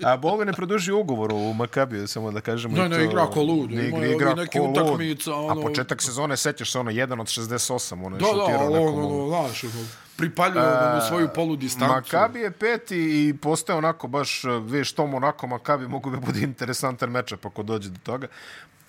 A 0.04 0.18
Baldwin 0.18 0.48
je 0.48 0.54
produžio 0.54 0.98
ugovor 0.98 1.32
u 1.34 1.54
Makabiju, 1.54 2.08
samo 2.08 2.32
da 2.32 2.42
kažemo. 2.42 2.78
Ne, 2.78 2.90
ne, 2.90 2.96
to- 2.98 3.02
igra 3.02 3.26
ko 3.26 3.42
lud. 3.42 3.72
Ne, 3.72 3.88
igra, 3.88 4.06
igra 4.08 4.34
neki 4.36 4.58
ko 4.58 4.66
lud. 4.66 4.78
utakmica, 4.78 5.32
A 5.32 5.36
ono- 5.36 5.62
početak 5.62 6.02
sezone, 6.02 6.38
sećaš 6.38 6.72
se 6.72 6.80
ono, 6.80 6.92
jedan 6.92 7.20
od 7.20 7.28
68, 7.28 7.68
ono 7.96 8.16
je 8.16 8.20
Da, 8.20 8.26
da, 8.28 8.32
šutirao 8.32 8.62
ali 8.62 8.74
nekom 8.74 8.96
on, 8.96 9.04
lud. 9.04 9.14
ono, 9.14 9.48
znaš, 9.48 9.64
ono, 9.64 9.74
pripaljuje 10.18 10.66
ono, 10.68 11.02
svoju 11.02 11.30
polu 11.36 11.56
distancu. 11.56 12.16
Makabi 12.16 12.40
je 12.40 12.52
peti 12.52 12.98
i 12.98 13.34
postaje 13.42 13.78
onako 13.78 14.08
baš, 14.08 14.44
uh, 14.44 14.66
vidiš 14.66 14.94
tom 14.94 15.14
onako 15.14 15.48
Makabi 15.48 15.88
mogu 15.88 16.10
da 16.12 16.18
bude 16.18 16.40
interesantan 16.52 17.10
mečap 17.10 17.46
ako 17.46 17.64
dođe 17.64 17.90
do 17.90 18.00
toga. 18.04 18.28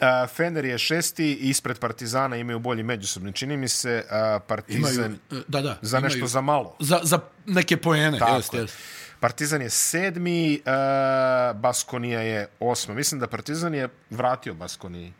Uh, 0.00 0.30
Fener 0.30 0.64
je 0.64 0.78
šesti, 0.78 1.34
ispred 1.34 1.78
Partizana 1.78 2.36
imaju 2.36 2.58
bolji 2.58 2.82
međusobni. 2.82 3.32
Čini 3.32 3.56
mi 3.56 3.68
se 3.68 4.04
uh, 4.04 4.42
Partizan 4.46 5.04
Imaju, 5.04 5.44
da, 5.48 5.60
da. 5.60 5.78
za 5.82 6.00
nešto 6.00 6.18
imaju, 6.18 6.28
za 6.28 6.40
malo. 6.40 6.76
Za, 6.80 7.00
za 7.02 7.18
neke 7.46 7.76
poene, 7.76 8.18
Tako 8.18 8.36
jeste, 8.36 8.56
je. 8.56 8.60
jeste. 8.60 8.78
Partizan 9.20 9.62
je 9.62 9.70
sedmi, 9.70 10.60
uh, 10.64 11.60
Baskonija 11.60 12.20
je 12.20 12.48
osma. 12.60 12.94
Mislim 12.94 13.20
da 13.20 13.26
Partizan 13.26 13.74
je 13.74 13.88
vratio 14.10 14.54
Baskoniji. 14.54 15.12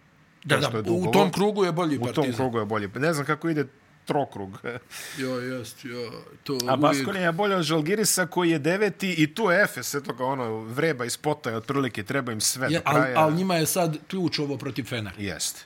Da, 0.44 0.56
da, 0.56 0.92
u 0.92 1.12
tom 1.12 1.32
krugu 1.32 1.64
je 1.64 1.72
bolji 1.72 1.96
U 1.96 2.00
tom 2.00 2.14
partizan. 2.14 2.36
krugu 2.36 2.58
je 2.58 2.64
bolje. 2.64 2.88
Ne 2.94 3.12
znam 3.12 3.26
kako 3.26 3.48
ide 3.48 3.64
trokrug. 4.08 4.58
Jo, 5.22 5.38
jest, 5.38 5.84
jo, 5.84 6.10
to 6.44 6.58
A. 6.68 6.76
Baskonija 6.76 7.24
je 7.24 7.32
bolje 7.32 7.56
od 7.56 7.62
Žalgirisa 7.62 8.26
koji 8.26 8.50
je 8.50 8.58
deveti 8.58 9.12
i 9.18 9.34
tu 9.34 9.50
je 9.50 9.62
Efes, 9.62 9.94
eto 9.94 10.12
ga 10.12 10.24
ono, 10.24 10.60
vreba 10.64 11.04
iz 11.04 11.16
pota, 11.16 11.56
otprilike 11.56 12.02
treba 12.02 12.32
im 12.32 12.40
sve 12.40 12.68
Je, 12.70 12.78
do 12.78 12.82
ali, 12.84 13.00
kraja. 13.00 13.20
ali 13.20 13.34
njima 13.36 13.56
je 13.56 13.66
sad 13.66 13.96
ključ 14.08 14.38
ovo 14.38 14.56
protiv 14.56 14.84
Fenera. 14.84 15.16
Jeste. 15.18 15.60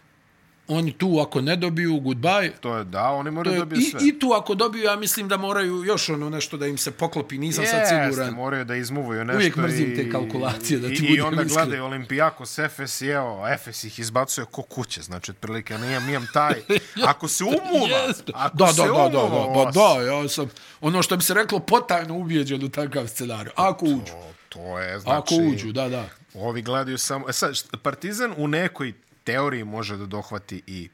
Oni 0.68 0.92
tu 0.92 1.18
ako 1.20 1.40
ne 1.40 1.56
dobiju, 1.56 1.92
goodbye. 1.94 2.50
To 2.52 2.76
je 2.76 2.84
da, 2.84 3.02
oni 3.04 3.30
moraju 3.30 3.58
dobiju 3.58 3.78
i, 3.78 3.82
sve. 3.82 4.00
I 4.02 4.18
tu 4.18 4.32
ako 4.32 4.54
dobiju, 4.54 4.84
ja 4.84 4.96
mislim 4.96 5.28
da 5.28 5.36
moraju 5.36 5.84
još 5.84 6.08
ono 6.08 6.30
nešto 6.30 6.56
da 6.56 6.66
im 6.66 6.78
se 6.78 6.90
poklopi, 6.92 7.38
nisam 7.38 7.64
sad 7.66 7.80
Jeste, 7.80 8.04
siguran. 8.04 8.34
moraju 8.34 8.64
da 8.64 8.74
izmuvaju 8.74 9.24
nešto. 9.24 9.36
Uvijek 9.36 9.56
mrzim 9.56 9.92
i- 9.92 9.96
te 9.96 10.10
kalkulacije, 10.10 10.78
da 10.78 10.88
ti 10.88 10.94
i, 11.02 11.06
I 11.06 11.20
onda 11.20 11.42
iskren. 11.42 11.56
gledaju 11.56 11.84
Olimpijakos, 11.84 12.58
Efes 12.58 13.00
i 13.00 13.08
evo, 13.08 13.48
Efes 13.48 13.84
ih 13.84 13.98
izbacuje 13.98 14.44
ko 14.46 14.62
kuće, 14.62 15.02
znači 15.02 15.30
otprilike, 15.30 15.78
nijem, 15.78 16.04
nijem 16.04 16.26
taj, 16.32 16.54
ako 17.04 17.28
se 17.28 17.44
umuva, 17.44 17.88
Jeste. 17.98 18.32
ako 18.34 18.56
Da, 18.56 18.66
se 18.66 18.76
da, 18.76 18.88
da, 18.88 19.08
da, 19.08 19.18
umuva, 19.20 19.64
da, 19.64 19.70
da, 19.72 19.94
da, 19.94 20.22
ja 20.22 20.28
sam, 20.28 20.50
ono 20.80 21.02
što 21.02 21.16
bi 21.16 21.22
se 21.22 21.34
reklo, 21.34 21.58
potajno 21.58 22.16
ubijeđen 22.16 22.64
u 22.64 22.68
takav 22.68 23.06
scenarij. 23.06 23.52
Ako 23.56 23.84
uđu, 23.86 24.04
To, 24.06 24.24
to 24.50 24.78
je, 24.78 24.98
znači, 25.00 25.34
ako 25.34 25.44
uđu, 25.44 25.72
da, 25.72 25.88
da. 25.88 26.04
ovi 26.34 26.62
gledaju 26.62 26.98
samo, 26.98 27.28
e 27.28 27.32
sad, 27.32 27.52
Partizan 27.78 28.34
u 28.36 28.48
nekoj 28.48 28.92
teoriji 29.24 29.64
može 29.64 29.96
da 29.96 30.06
dohvati 30.06 30.62
i 30.66 30.88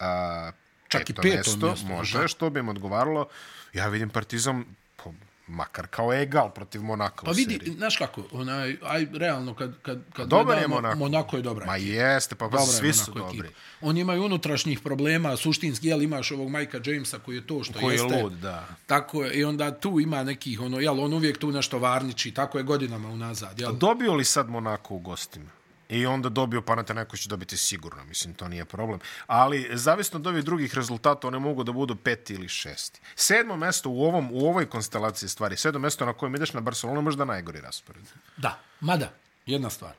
a, 0.00 0.50
Čak 0.88 1.02
i 1.02 1.14
peto 1.14 1.22
peto 1.22 1.36
mesto, 1.36 1.66
mjesto, 1.66 1.86
može, 1.86 2.18
da. 2.18 2.28
što 2.28 2.50
bi 2.50 2.60
im 2.60 2.68
odgovaralo, 2.68 3.26
ja 3.72 3.88
vidim 3.88 4.08
Partizan, 4.10 4.64
po, 4.96 5.12
makar 5.46 5.86
kao 5.86 6.14
egal 6.14 6.50
protiv 6.50 6.82
Monaka 6.82 7.24
Pa 7.24 7.30
u 7.30 7.34
vidi, 7.34 7.52
seriji. 7.54 7.74
znaš 7.74 7.96
kako, 7.96 8.22
onaj, 8.32 8.76
aj, 8.82 9.06
realno, 9.14 9.54
kad, 9.54 9.74
kad, 9.82 10.02
kad 10.12 10.28
Dobar 10.28 10.46
je 10.48 10.60
gledamo, 10.60 10.74
Monako. 10.74 10.98
Monako 10.98 11.36
je 11.36 11.42
dobra. 11.42 11.66
Ma 11.66 11.76
jeste, 11.76 12.34
pa, 12.34 12.44
pa 12.44 12.48
Dobra 12.48 12.60
je 12.62 12.66
svi 12.66 12.92
su 12.92 13.12
dobri. 13.12 13.38
ekipa. 13.38 13.58
Oni 13.80 14.00
imaju 14.00 14.24
unutrašnjih 14.24 14.80
problema, 14.80 15.36
suštinski, 15.36 15.88
jel 15.88 16.02
imaš 16.02 16.30
ovog 16.30 16.50
Majka 16.50 16.80
Jamesa 16.84 17.18
koji 17.18 17.36
je 17.36 17.46
to 17.46 17.64
što 17.64 17.80
Koji 17.80 17.94
je 17.94 18.02
jeste. 18.02 18.22
lud, 18.22 18.32
da. 18.32 18.68
Tako 18.86 19.24
je, 19.24 19.34
i 19.34 19.44
onda 19.44 19.80
tu 19.80 20.00
ima 20.00 20.24
nekih, 20.24 20.60
ono, 20.60 20.80
jel, 20.80 21.00
on 21.00 21.12
uvijek 21.12 21.38
tu 21.38 21.52
nešto 21.52 21.78
varniči, 21.78 22.30
tako 22.30 22.58
je 22.58 22.64
godinama 22.64 23.08
unazad, 23.08 23.58
jel? 23.60 23.72
Dobio 23.72 24.14
li 24.14 24.24
sad 24.24 24.48
Monako 24.50 24.94
u 24.94 24.98
gostima? 24.98 25.50
I 25.88 26.06
onda 26.06 26.28
dobio 26.28 26.62
Panathinaikos 26.62 27.20
će 27.20 27.28
dobiti 27.28 27.56
sigurno, 27.56 28.04
mislim, 28.04 28.34
to 28.34 28.48
nije 28.48 28.64
problem. 28.64 29.00
Ali, 29.26 29.70
zavisno 29.72 30.18
od 30.18 30.26
ovih 30.26 30.44
drugih 30.44 30.74
rezultata, 30.74 31.28
one 31.28 31.38
mogu 31.38 31.64
da 31.64 31.72
budu 31.72 31.96
peti 31.96 32.34
ili 32.34 32.48
šesti. 32.48 33.00
Sedmo 33.16 33.56
mesto 33.56 33.90
u, 33.90 34.04
ovom, 34.04 34.28
u 34.32 34.46
ovoj 34.46 34.66
konstelaciji 34.66 35.28
stvari, 35.28 35.56
sedmo 35.56 35.80
mesto 35.80 36.06
na 36.06 36.12
kojem 36.12 36.34
ideš 36.34 36.52
na 36.52 36.60
Barcelonu, 36.60 36.98
je 36.98 37.04
možda 37.04 37.24
najgori 37.24 37.60
raspored. 37.60 38.04
Da, 38.36 38.60
mada, 38.80 39.12
jedna 39.46 39.70
stvar. 39.70 39.92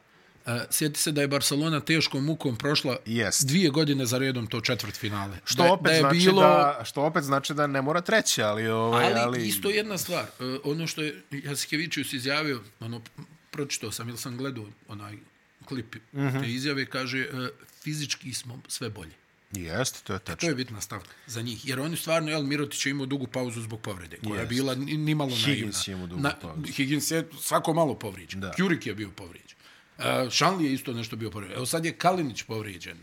Uh, 0.45 0.53
sjeti 0.69 0.99
se 0.99 1.11
da 1.11 1.21
je 1.21 1.27
Barcelona 1.27 1.79
teškom 1.79 2.25
mukom 2.25 2.55
prošla 2.55 2.97
Jest. 3.05 3.47
dvije 3.47 3.69
godine 3.69 4.05
za 4.05 4.17
redom 4.17 4.47
to 4.47 4.61
četvrt 4.61 4.95
finale. 4.95 5.37
Što, 5.45 5.63
da, 5.63 5.73
opet 5.73 5.85
da 5.85 5.91
je 5.91 5.99
znači 5.99 6.17
bilo, 6.17 6.41
da, 6.41 6.81
što 6.83 7.01
opet 7.01 7.23
znači 7.23 7.53
da 7.53 7.67
ne 7.67 7.81
mora 7.81 8.01
treće, 8.01 8.43
ali... 8.43 8.67
Ovaj, 8.67 9.05
Ali, 9.05 9.19
ali... 9.19 9.47
isto 9.47 9.69
jedna 9.69 9.97
stvar, 9.97 10.23
uh, 10.23 10.59
ono 10.63 10.87
što 10.87 11.01
je 11.01 11.23
Jasikevičius 11.31 12.13
izjavio, 12.13 12.61
ono, 12.79 13.01
pročitao 13.51 13.91
sam 13.91 14.09
ili 14.09 14.17
sam 14.17 14.37
gledao 14.37 14.65
onaj 14.87 15.17
klip 15.67 15.95
mm 15.95 15.99
Mhm. 16.17 16.27
-hmm. 16.27 16.41
te 16.41 16.49
izjave, 16.49 16.85
kaže 16.85 17.27
uh, 17.29 17.47
fizički 17.81 18.33
smo 18.33 18.61
sve 18.67 18.89
bolje. 18.89 19.11
Jeste, 19.51 19.99
to 20.03 20.13
je 20.13 20.19
To 20.19 20.25
tačno. 20.25 20.49
je 20.49 20.55
bitna 20.55 20.81
stavka 20.81 21.09
za 21.27 21.41
njih. 21.41 21.67
Jer 21.67 21.79
oni 21.79 21.97
stvarno, 21.97 22.29
jel, 22.31 22.43
Mirotić 22.43 22.85
je 22.85 22.91
imao 22.91 23.05
dugu 23.05 23.27
pauzu 23.27 23.61
zbog 23.61 23.81
povrede, 23.81 24.17
koja 24.19 24.33
je 24.33 24.39
Jest. 24.39 24.49
bila 24.49 24.75
ni- 24.75 24.97
nimalo 24.97 25.29
naivna. 25.31 25.45
Higgins 25.47 25.87
je 25.87 25.93
imao 25.93 26.07
dugu 26.07 26.23
pauzu. 26.41 26.61
Higgins 26.67 27.11
je 27.11 27.27
svako 27.41 27.73
malo 27.73 27.95
povrijeđen. 27.95 28.41
Da. 28.41 28.51
Kjurik 28.51 28.87
je 28.87 28.95
bio 28.95 29.09
povrijeđen. 29.11 29.57
Uh, 29.97 30.03
Šanli 30.31 30.65
je 30.65 30.73
isto 30.73 30.93
nešto 30.93 31.15
bio 31.15 31.31
povrijeđen. 31.31 31.57
Evo 31.57 31.65
sad 31.65 31.85
je 31.85 31.93
Kalinić 31.93 32.43
povrijeđen. 32.43 32.97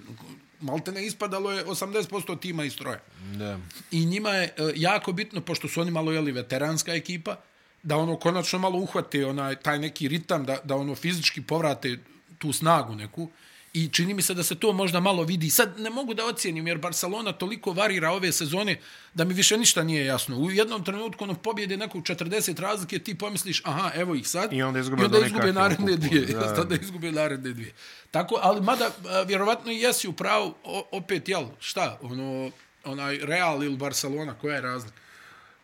Malte 0.61 0.93
ne 0.93 1.07
ispadalo 1.07 1.53
je 1.53 1.65
80% 1.65 2.41
tima 2.41 2.65
iz 2.65 2.73
stroja. 2.73 3.01
Da. 3.35 3.59
I 3.91 4.07
njima 4.07 4.31
je 4.31 4.45
e, 4.47 4.53
jako 4.77 5.13
bitno, 5.13 5.41
pošto 5.41 5.69
su 5.69 5.81
oni 5.81 5.91
malo 5.91 6.13
jeli 6.13 6.33
veteranska 6.33 6.95
ekipa, 6.95 7.37
da 7.83 7.97
ono 7.97 8.17
konačno 8.17 8.59
malo 8.59 8.79
uhvate 8.79 9.27
onaj, 9.27 9.57
taj 9.57 9.79
neki 9.79 10.09
ritam, 10.09 10.45
da, 10.45 10.59
da 10.65 10.77
ono 10.77 10.95
fizički 10.95 11.43
povrate 11.43 11.99
tu 12.39 12.53
snagu 12.53 12.95
neku. 12.95 13.31
I 13.73 13.89
čini 13.89 14.15
mi 14.15 14.23
se 14.23 14.35
da 14.35 14.43
se 14.43 14.55
to 14.55 14.73
možda 14.73 15.01
malo 15.01 15.23
vidi. 15.23 15.51
Sad 15.51 15.81
ne 15.81 15.91
mogu 15.91 16.15
da 16.15 16.27
ocijenim, 16.27 16.67
jer 16.67 16.79
Barcelona 16.79 17.33
toliko 17.33 17.73
varira 17.73 18.11
ove 18.11 18.33
sezone 18.33 18.81
da 19.15 19.25
mi 19.25 19.35
više 19.35 19.57
ništa 19.59 19.83
nije 19.83 20.05
jasno. 20.05 20.37
U 20.37 20.51
jednom 20.51 20.85
trenutku 20.85 21.25
ono 21.25 21.35
pobjede 21.35 21.77
nekog 21.77 22.03
40 22.03 22.61
razlike, 22.61 22.99
ti 22.99 23.19
pomisliš, 23.19 23.63
aha, 23.65 23.91
evo 23.95 24.15
ih 24.15 24.29
sad. 24.29 24.53
I 24.53 24.63
onda 24.63 24.81
izgube 24.81 25.03
I 25.03 25.05
onda 25.05 25.19
izgube 25.27 25.53
naredne 25.53 25.97
dvije. 25.97 26.27
da. 26.27 26.41
Da. 26.55 26.63
onda 26.63 26.75
izgube 26.75 27.13
naredne 27.13 27.53
dvije. 27.53 27.75
Tako, 28.11 28.39
ali 28.43 28.61
mada, 28.61 28.91
vjerovatno 29.27 29.73
i 29.73 29.81
jesi 29.81 30.09
u 30.09 30.13
pravu, 30.13 30.55
opet, 30.93 31.29
jel, 31.29 31.45
šta, 31.61 31.99
ono, 32.03 32.51
onaj 32.85 33.19
Real 33.23 33.65
ili 33.65 33.77
Barcelona, 33.77 34.35
koja 34.35 34.55
je 34.55 34.61
razlika? 34.61 34.97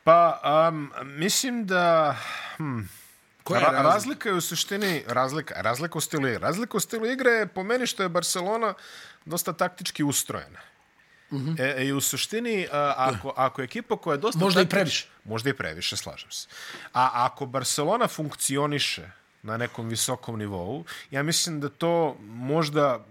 Pa, 0.04 0.40
um, 0.72 0.90
mislim 1.04 1.66
da... 1.66 2.16
Hm, 2.56 2.80
Koja 3.44 3.59
je 3.59 3.64
Ra 3.64 3.70
razlika? 3.70 3.94
razlika 3.94 4.29
je 4.29 4.35
u 4.35 4.40
suštini 4.40 5.05
razlika, 5.07 5.55
razlika 5.62 5.98
u 5.98 6.00
stilu 6.00 6.26
igre. 6.29 6.38
Razlika 6.38 6.76
u 6.76 6.81
stilu 6.81 7.07
igre 7.07 7.31
je 7.31 7.46
po 7.46 7.62
meni 7.62 7.87
što 7.87 8.03
je 8.03 8.09
Barcelona 8.09 8.74
dosta 9.24 9.53
taktički 9.53 10.03
ustrojena. 10.05 10.59
Mm 11.33 11.37
-hmm. 11.37 11.61
e, 11.61 11.85
I 11.87 11.92
u 11.92 12.00
suštini, 12.00 12.68
a, 12.72 12.94
ako, 12.96 13.33
ako 13.37 13.61
je 13.61 13.64
ekipa 13.64 13.96
koja 13.96 14.14
je 14.14 14.18
dosta... 14.18 14.38
Možda 14.38 14.61
i 14.61 14.64
taktič- 14.64 14.70
previše. 14.70 15.09
Možda 15.24 15.50
i 15.50 15.55
previše, 15.55 15.96
slažem 15.96 16.31
se. 16.31 16.48
A 16.92 17.11
ako 17.14 17.46
Barcelona 17.46 18.09
funkcioniše 18.09 19.11
na 19.42 19.57
nekom 19.57 19.88
visokom 19.88 20.38
nivou, 20.38 20.85
ja 21.11 21.22
mislim 21.22 21.61
da 21.61 21.68
to 21.68 22.16
možda 22.20 23.05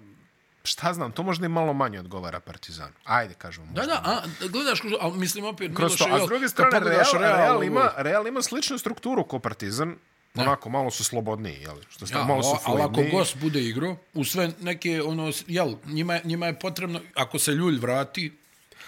šta 0.63 0.94
znam, 0.94 1.12
to 1.12 1.24
možda 1.24 1.46
i 1.46 1.50
malo 1.50 1.74
manje 1.74 2.00
odgovara 2.00 2.39
Partizanu. 2.39 2.94
Ajde, 3.06 3.34
kažemo. 3.34 3.68
Da, 3.72 3.86
da, 3.86 4.02
a, 4.06 4.22
gledaš, 4.48 4.82
ali 5.00 5.18
mislim 5.18 5.46
opet, 5.46 5.76
Kroz 5.76 5.98
to. 5.98 6.08
A 6.12 6.26
s 6.26 6.28
druge 6.28 6.50
strane, 6.50 6.80
Real, 6.80 7.06
Real, 7.20 7.56
ovo- 7.56 7.63
ima, 7.63 7.92
Real 7.98 8.28
ima 8.28 8.42
sličnu 8.42 8.78
strukturu 8.78 9.24
ko 9.24 9.39
Partizan. 9.39 9.96
Onako 10.41 10.69
malo 10.69 10.91
su 10.91 11.04
slobodniji, 11.04 11.54
jel? 11.56 11.75
Što 11.89 12.08
ste, 12.08 12.17
Ja, 12.17 12.23
malo 12.23 12.43
su 12.43 12.49
a- 12.49 12.60
ali 12.65 12.82
ako 12.82 12.93
fluidniji. 12.93 13.12
gost 13.12 13.38
bude 13.38 13.62
igro, 13.62 13.95
u 14.13 14.23
sve 14.23 14.52
neke, 14.62 15.02
ono, 15.02 15.32
jel, 15.47 15.75
njima, 15.86 16.19
njima 16.23 16.45
je 16.45 16.60
potrebno, 16.60 17.02
ako 17.15 17.39
se 17.39 17.52
ljulj 17.52 17.78
vrati, 17.78 18.32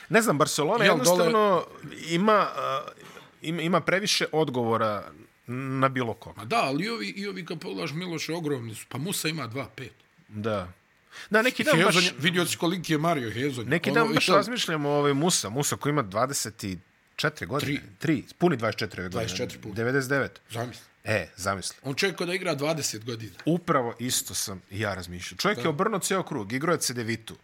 Ne 0.10 0.22
znam, 0.22 0.38
Barcelona 0.38 0.84
Jel, 0.84 0.94
jednostavno 0.94 1.66
ima, 2.10 2.48
uh, 2.48 2.92
ima, 3.42 3.62
ima 3.62 3.82
previše 3.82 4.26
odgovora 4.32 5.12
na 5.48 5.90
bilo 5.90 6.14
koga. 6.14 6.38
ma 6.38 6.46
da, 6.46 6.58
ali 6.58 6.86
i 6.86 6.90
ovi, 6.90 7.08
i 7.08 7.28
ovi 7.28 7.46
kad 7.46 7.60
pogledaš 7.60 7.92
Miloše, 7.92 8.34
ogromni 8.34 8.76
su, 8.76 8.86
pa 8.90 8.98
Musa 8.98 9.28
ima 9.28 9.48
2-5. 9.48 9.88
Da. 10.28 10.72
Da, 11.30 11.42
neki 11.42 11.64
dan 11.64 11.80
baš, 11.80 11.96
Hezonja, 11.96 12.12
vidio 12.20 12.46
si 12.46 12.58
koliki 12.58 12.94
je 12.94 12.98
Mario 12.98 13.32
Hezonja. 13.32 13.70
neki 13.70 13.92
dan 13.92 14.14
baš 14.14 14.28
razmišljamo 14.28 14.90
o 14.90 14.94
ovaj 14.94 15.14
Musa. 15.14 15.50
Musa 15.50 15.76
koji 15.76 15.92
ima 15.92 16.04
24 16.04 16.78
godine. 17.46 17.82
3. 18.02 18.24
Puni 18.34 18.58
24 18.58 19.00
ove 19.00 19.10
godine. 19.10 19.26
24 19.38 19.58
puni. 19.58 19.76
99. 19.76 20.28
Zamisli. 20.50 20.86
E, 21.04 21.28
zamisli. 21.36 21.76
On 21.84 21.94
čovjek 21.96 22.20
da 22.20 22.34
igra 22.34 22.56
20 22.56 23.04
godina. 23.04 23.34
Upravo 23.46 23.94
isto 24.00 24.34
sam 24.34 24.62
i 24.70 24.80
ja 24.80 24.94
razmišljao. 24.94 25.38
Čovjek 25.38 25.60
je 25.60 25.68
obrnuo 25.68 26.00
ceo 26.00 26.24
krug, 26.24 26.54
igrao 26.54 26.74
je 26.74 26.80
Cedevitu. 26.80 27.36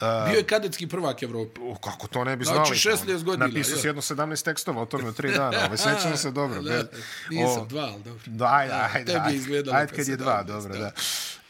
Bio 0.00 0.36
je 0.36 0.44
kadetski 0.44 0.86
prvak 0.86 1.22
Evrope. 1.22 1.60
O, 1.62 1.74
kako 1.76 2.06
to 2.06 2.24
ne 2.24 2.36
bi 2.36 2.44
Znači, 2.44 2.74
znali? 2.74 2.96
16 2.98 3.22
godina, 3.22 3.46
Napisao 3.46 3.76
si 3.76 3.86
je. 3.86 3.88
jedno 3.88 4.02
17 4.02 4.44
tekstova 4.44 4.82
o 4.82 4.86
tome 4.86 5.08
u 5.08 5.12
tri 5.12 5.30
dana. 5.38 5.58
Ovaj, 5.58 5.76
sećam 5.78 6.16
se 6.16 6.30
dobro. 6.30 6.62
Da, 6.62 6.70
Bez- 6.72 6.86
nisam, 7.30 7.62
o- 7.62 7.66
dva, 7.66 7.82
ali 7.84 8.02
dobro. 8.02 8.22
Da, 8.26 8.46
ajde, 8.48 8.74
ajde. 8.94 9.12
tebi 9.12 9.28
je 9.28 9.36
izgledalo 9.36 9.76
ajde 9.76 9.96
kad 9.96 10.08
je 10.08 10.16
dva, 10.16 10.42
dobro, 10.42 10.74
da. 10.74 10.92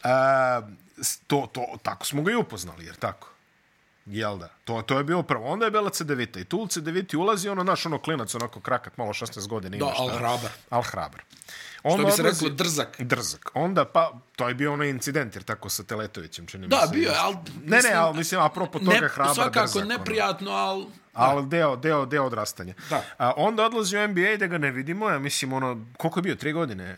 da. 0.03 0.67
S- 0.97 1.19
to, 1.19 1.49
to, 1.53 1.65
tako 1.83 2.05
smo 2.05 2.23
ga 2.23 2.31
i 2.31 2.35
upoznali, 2.35 2.85
jer 2.85 2.95
tako? 2.95 3.27
Jel 4.05 4.37
da? 4.37 4.47
To, 4.63 4.81
to 4.81 4.97
je 4.97 5.03
bilo 5.03 5.23
prvo. 5.23 5.45
Onda 5.45 5.65
je 5.65 5.71
bila 5.71 5.89
C9 5.89 6.39
i 6.39 6.45
tu 6.45 6.57
u 6.57 6.65
C9 6.65 7.17
ulazi 7.17 7.49
ono 7.49 7.63
naš 7.63 7.85
ono 7.85 7.99
klinac, 7.99 8.35
onako 8.35 8.59
krakat, 8.59 8.97
malo 8.97 9.09
16 9.11 9.47
godina. 9.47 9.77
Da, 9.77 9.85
al 9.87 10.09
hrabar. 10.09 10.49
Al 10.69 10.81
hrabar. 10.83 11.21
Što 11.79 11.89
Onda 11.89 12.05
bi 12.05 12.11
se 12.11 12.21
odlazi- 12.23 12.25
reklo 12.35 12.55
drzak. 12.55 13.01
Drzak. 13.01 13.51
Onda, 13.53 13.85
pa, 13.85 14.11
to 14.35 14.47
je 14.47 14.53
bio 14.53 14.73
onaj 14.73 14.89
incident, 14.89 15.35
jer 15.35 15.43
tako 15.43 15.69
sa 15.69 15.83
Teletovićem, 15.83 16.45
čini 16.47 16.61
mi 16.61 16.67
Da, 16.67 16.81
se. 16.81 16.93
bio 16.93 17.09
je, 17.09 17.17
ali... 17.17 17.35
Ne, 17.63 17.79
ne, 17.79 17.93
ali 17.93 18.17
mislim, 18.17 18.41
apropo 18.41 18.79
toga 18.79 18.91
ne, 18.91 19.07
hrabar 19.07 19.35
Svakako 19.35 19.59
drzak. 19.61 19.75
ono. 19.77 19.85
neprijatno, 19.87 20.51
ali... 20.51 20.85
Ali 21.13 21.45
deo, 21.47 21.75
deo, 21.75 22.05
deo 22.05 22.23
odrastanja. 22.23 22.73
Da. 22.89 23.03
A, 23.17 23.33
onda 23.37 23.65
odlazi 23.65 23.97
u 23.97 24.07
NBA 24.07 24.37
da 24.39 24.47
ga 24.47 24.57
ne 24.57 24.71
vidimo, 24.71 25.09
ja 25.09 25.19
mislim, 25.19 25.53
ono, 25.53 25.85
koliko 25.97 26.19
je 26.19 26.23
bio, 26.23 26.35
tri 26.35 26.53
godine? 26.53 26.97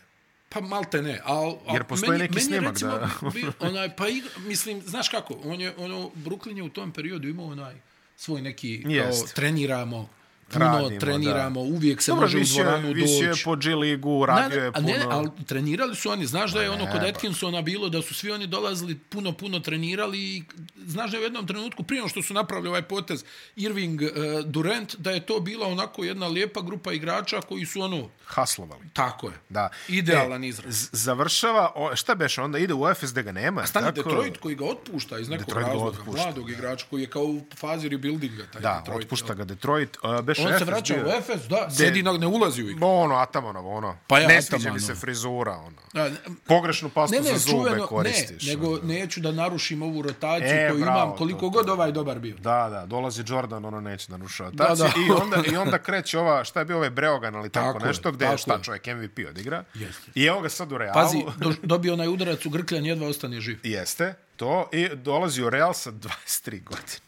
Pa 0.50 0.62
malte 0.62 1.02
ne, 1.02 1.22
al, 1.24 1.58
al 1.68 1.76
Jer 1.76 1.84
postoji 1.84 2.20
neki 2.20 2.36
meni 2.36 2.42
je, 2.42 2.46
snimak, 2.46 2.74
recimo, 2.74 2.92
da. 2.92 3.10
bio, 3.34 3.54
onaj, 3.60 3.96
pa 3.96 4.08
igra, 4.08 4.30
mislim, 4.38 4.82
znaš 4.82 5.10
kako, 5.10 5.40
on 5.44 5.62
je, 5.62 5.74
ono, 5.78 6.12
Brooklyn 6.16 6.58
je 6.58 6.64
u 6.64 6.70
tom 6.70 6.92
periodu 6.92 7.28
imao 7.28 7.46
onaj 7.46 7.76
svoj 8.16 8.42
neki, 8.42 8.84
kao, 8.84 9.28
treniramo, 9.36 10.10
puno 10.50 10.66
Radimo, 10.68 11.00
treniramo, 11.00 11.60
uvijek 11.62 12.02
se 12.02 12.12
Dobro, 12.12 12.22
može 12.22 12.38
u 12.38 12.40
visio, 12.40 12.58
je- 12.58 12.64
dvoranu 12.64 12.92
visio 12.94 13.16
je 13.18 13.30
doći. 13.30 13.44
po 13.44 13.56
G 13.56 13.70
ligu, 13.72 14.26
radio 14.26 14.64
je 14.64 14.68
a 14.70 14.80
ne, 14.82 14.94
puno. 14.96 15.10
ali 15.12 15.30
trenirali 15.46 15.96
su 15.96 16.10
oni, 16.10 16.26
znaš 16.26 16.52
da 16.52 16.62
je 16.62 16.70
ono 16.70 16.86
kod 16.88 17.04
Atkinsona 17.06 17.62
bilo 17.62 17.90
da 17.90 18.02
su 18.02 18.14
svi 18.14 18.32
oni 18.32 18.48
dolazili 18.48 18.96
puno, 19.00 19.32
puno 19.32 19.60
trenirali 19.60 20.20
i 20.20 20.44
znaš 20.78 21.12
da 21.12 21.18
je 21.18 21.22
u 21.22 21.26
jednom 21.26 21.48
trenutku, 21.48 21.84
prije 21.84 22.08
što 22.08 22.24
su 22.24 22.34
napravili 22.34 22.70
ovaj 22.70 22.82
potez 22.82 23.24
Irving 23.56 24.02
uh, 24.02 24.08
Durant, 24.46 24.96
da 24.96 25.12
je 25.12 25.26
to 25.26 25.40
bila 25.40 25.68
onako 25.68 26.04
jedna 26.04 26.28
lijepa 26.28 26.62
grupa 26.62 26.94
igrača 26.94 27.42
koji 27.42 27.66
su 27.66 27.82
ono, 27.82 28.10
Haslovali. 28.26 28.82
tako 28.94 29.28
je, 29.28 29.34
Da. 29.50 29.70
idealan 29.88 30.44
E, 30.44 30.48
izraz. 30.48 30.90
Završava, 30.94 31.72
o, 31.76 31.96
šta 31.96 32.16
beše, 32.16 32.42
onda 32.42 32.58
ide 32.58 32.74
u 32.74 32.94
FS 32.94 33.10
da 33.10 33.22
ga 33.22 33.32
nema. 33.32 33.66
Stani 33.66 33.86
tako? 33.88 33.96
Detroit 34.00 34.38
koji 34.38 34.56
ga 34.56 34.66
otpušta 34.66 35.20
iz 35.20 35.30
nekog 35.30 35.46
Detroit 35.46 35.66
ga 35.66 35.72
razloga, 35.72 35.98
otpušta, 36.00 36.24
mladog 36.24 36.50
igrača 36.50 36.86
koji 36.90 37.02
je 37.02 37.08
kao 37.08 37.24
u 37.24 37.42
fazi 37.56 37.90
rebuildinga. 37.90 38.44
Taj 38.46 38.62
Da, 38.62 38.76
Detroit, 38.78 39.04
otpušta 39.04 39.34
ga 39.34 39.44
Detroit. 39.46 39.98
Uh, 39.98 40.26
beše 40.38 40.54
On 40.54 40.60
se 40.60 40.66
vraća 40.66 40.94
bio- 40.96 41.06
u 41.06 41.10
Efes, 41.10 41.42
da, 41.44 41.70
sedi 41.70 42.04
na, 42.04 42.12
ne 42.14 42.28
ulazi 42.28 42.64
u 42.64 42.70
igru. 42.70 42.88
Ono, 42.88 43.16
Atamanovo, 43.16 43.72
ono. 43.72 43.98
Pa 44.08 44.20
ja, 44.20 44.28
ne 44.28 44.42
sviđa 44.42 44.58
mi 44.58 44.62
Atamanov. 44.62 44.80
se 44.88 44.96
frizura, 44.96 45.52
ono. 45.54 45.78
Da, 45.94 46.10
Pogrešnu 46.48 46.90
pastu 46.90 47.16
Ne, 47.16 47.22
ne, 47.22 47.30
za 47.30 47.38
zube 47.38 47.52
čuveno, 47.54 47.88
koristiš. 47.88 48.44
ne, 48.44 48.50
nego 48.50 48.68
ono. 48.68 48.80
neću 48.84 49.20
da 49.20 49.32
narušim 49.32 49.82
ovu 49.82 50.02
rotaciju 50.02 50.48
E, 50.50 50.70
koju 50.70 50.82
bravo, 50.82 50.98
imam, 50.98 51.10
to, 51.10 51.18
koliko 51.18 51.40
to. 51.40 51.50
god 51.50 51.70
ovaj 51.70 51.92
dobar 51.92 52.20
bio. 52.20 52.36
Da, 52.36 52.70
da, 52.70 52.86
dolazi 52.86 53.24
Jordan, 53.28 53.66
ono 53.66 53.82
neće. 53.82 54.08
Da, 54.08 54.18
Da, 54.50 54.76
da. 54.76 54.86
I, 55.00 55.12
onda, 55.14 55.44
I 55.48 55.58
onda 55.58 55.78
kreće 55.80 56.20
ova, 56.20 56.44
šta 56.44 56.60
je 56.60 56.66
bio 56.66 56.78
ovaj 56.78 56.90
Breogan, 56.90 57.36
ali 57.36 57.50
tako, 57.50 57.74
Tako 57.74 57.86
nešto, 57.88 58.12
gde 58.12 58.26
je 58.26 58.30
tako 58.30 58.38
šta 58.38 58.54
je. 58.54 58.64
čovjek 58.64 58.86
MVP 58.88 59.20
odigra. 59.30 59.64
Jeste. 59.74 60.12
I 60.16 60.24
evo 60.24 60.42
ga 60.42 60.50
sad 60.50 60.72
u 60.72 60.78
Realu. 60.78 60.94
Pazi, 60.96 61.18
do, 61.38 61.54
dobio 61.64 61.94
onaj 61.94 62.08
udarac 62.08 62.46
u 62.46 62.50
grkljan, 62.50 62.86
jedva 62.86 63.08
ostane 63.08 63.42
živ. 63.42 63.60
Jeste, 63.76 64.14
to, 64.36 64.70
i 64.72 64.90
dolazi 64.90 65.44
u 65.44 65.50
Real 65.50 65.74
sa 65.74 65.92
23 65.92 66.64
godine. 66.64 67.07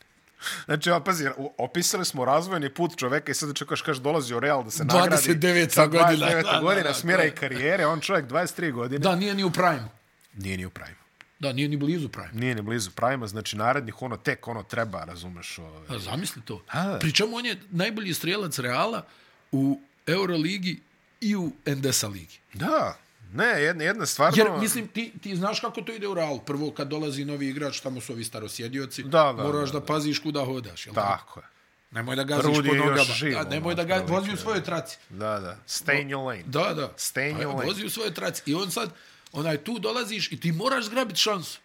Znači, 0.65 0.89
pazi, 1.05 1.29
opisali 1.57 2.05
smo 2.05 2.25
razvojni 2.25 2.73
put 2.73 2.97
čoveka 2.97 3.31
i 3.31 3.35
sad 3.35 3.55
čekaš, 3.55 3.81
kaš, 3.81 3.97
dolazi 3.97 4.33
u 4.33 4.39
Real 4.39 4.63
da 4.63 4.71
se 4.71 4.85
nagradi. 4.85 5.15
29. 5.15 5.69
sa 5.69 5.87
godina. 5.87 6.27
29. 6.27 6.43
Da, 6.43 6.51
da, 6.51 6.59
godina, 6.61 6.87
da, 6.87 6.93
smjera 6.93 7.23
i 7.23 7.31
karijere, 7.31 7.85
on 7.85 8.01
čovjek 8.01 8.25
23 8.27 8.71
godine. 8.71 8.99
Da, 8.99 9.15
nije 9.15 9.35
ni 9.35 9.43
u 9.43 9.51
prime. 9.51 9.87
Nije 10.33 10.57
ni 10.57 10.65
u 10.65 10.69
prime. 10.69 10.99
Da, 11.39 11.53
nije 11.53 11.67
ni 11.67 11.77
blizu 11.77 12.09
prime. 12.09 12.29
Nije 12.33 12.55
ni 12.55 12.61
blizu 12.61 12.91
prima, 12.91 13.27
znači 13.27 13.57
narednih 13.57 14.01
ono 14.01 14.17
tek 14.17 14.47
ono 14.47 14.63
treba, 14.63 15.03
razumeš, 15.03 15.59
ove. 15.59 15.95
A 15.95 15.99
zamisli 15.99 16.41
to. 16.41 16.63
A. 16.71 16.97
Pričemu 16.99 17.35
on 17.35 17.45
je 17.45 17.57
najbolji 17.69 18.13
strijelac 18.13 18.59
Reala 18.59 19.05
u 19.51 19.81
Euroligi 20.07 20.79
i 21.21 21.35
u 21.35 21.51
Endesa 21.65 22.07
ligi. 22.07 22.39
Da, 22.53 22.97
ne, 23.33 23.45
jedna, 23.61 23.83
jedna 23.83 24.05
stvarno... 24.05 24.37
Jer, 24.37 24.51
mislim, 24.59 24.87
ti, 24.87 25.13
ti 25.21 25.35
znaš 25.35 25.59
kako 25.59 25.81
to 25.81 25.91
ide 25.93 26.07
u 26.07 26.13
Realu. 26.13 26.39
Prvo, 26.39 26.71
kad 26.71 26.87
dolazi 26.87 27.25
novi 27.25 27.47
igrač, 27.47 27.79
tamo 27.79 28.01
su 28.01 28.13
ovi 28.13 28.23
starosjedioci, 28.23 29.03
Da, 29.03 29.09
da, 29.09 29.43
moraš 29.43 29.69
da, 29.71 29.79
da, 29.79 29.85
paziš 29.85 30.19
kuda 30.19 30.45
hodaš. 30.45 30.85
Jel 30.85 30.95
tako? 30.95 31.39
Je. 31.39 31.45
Nemoj 31.91 32.15
da 32.15 32.23
gaziš 32.23 32.45
Rudi 32.45 32.69
po 32.69 32.75
nogama. 32.75 33.03
živ, 33.03 33.33
Da, 33.33 33.43
nemoj 33.43 33.75
da 33.75 33.83
ga 33.83 33.95
otprilike, 33.95 34.19
vozi 34.19 34.33
u 34.33 34.37
svojoj 34.37 34.63
traci. 34.63 34.97
Da, 35.09 35.39
da. 35.39 35.57
Stay 35.67 36.01
in 36.01 36.09
your 36.09 36.25
lane. 36.25 36.43
Da, 36.45 36.73
da. 36.73 36.93
Stay 36.97 37.29
in 37.29 37.37
Pa, 37.37 37.43
your 37.43 37.53
lane. 37.55 37.65
Vozi 37.65 37.85
u 37.85 37.89
svojoj 37.89 38.13
traci. 38.13 38.41
I 38.45 38.55
on 38.55 38.71
sad, 38.71 38.89
onaj, 39.31 39.57
tu 39.57 39.79
dolaziš 39.79 40.31
i 40.31 40.39
ti 40.39 40.51
moraš 40.51 40.85
zgrabiti 40.85 41.19
šansu. 41.19 41.59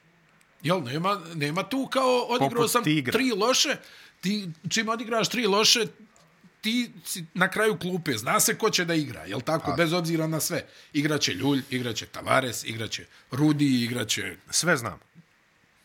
Jel, 0.62 0.83
nema, 0.83 1.20
nema 1.35 1.62
tu 1.62 1.88
kao 1.90 2.27
odigrao 2.29 2.50
Poput 2.50 2.70
sam 2.70 2.85
tigra. 2.85 3.12
tri 3.12 3.33
loše, 3.37 3.77
ti 4.20 4.48
čim 4.68 4.88
odigraš 4.88 5.29
tri 5.29 5.46
loše, 5.46 5.87
ti 6.64 6.92
si 7.05 7.24
na 7.35 7.48
kraju 7.48 7.77
klupe, 7.79 8.12
zna 8.14 8.40
se 8.40 8.55
ko 8.55 8.70
će 8.70 8.85
da 8.85 8.94
igra, 8.94 9.24
jel 9.24 9.40
tako, 9.40 9.72
bez 9.72 9.92
obzira 9.92 10.27
na 10.27 10.40
sve. 10.40 10.62
Igraće 10.92 11.33
Ljulj, 11.33 11.62
igraće 11.70 12.07
Tavares, 12.07 12.64
igraće 12.64 13.07
Rudi, 13.31 13.83
igraće... 13.83 14.37
Sve 14.50 14.77
znamo. 14.77 14.98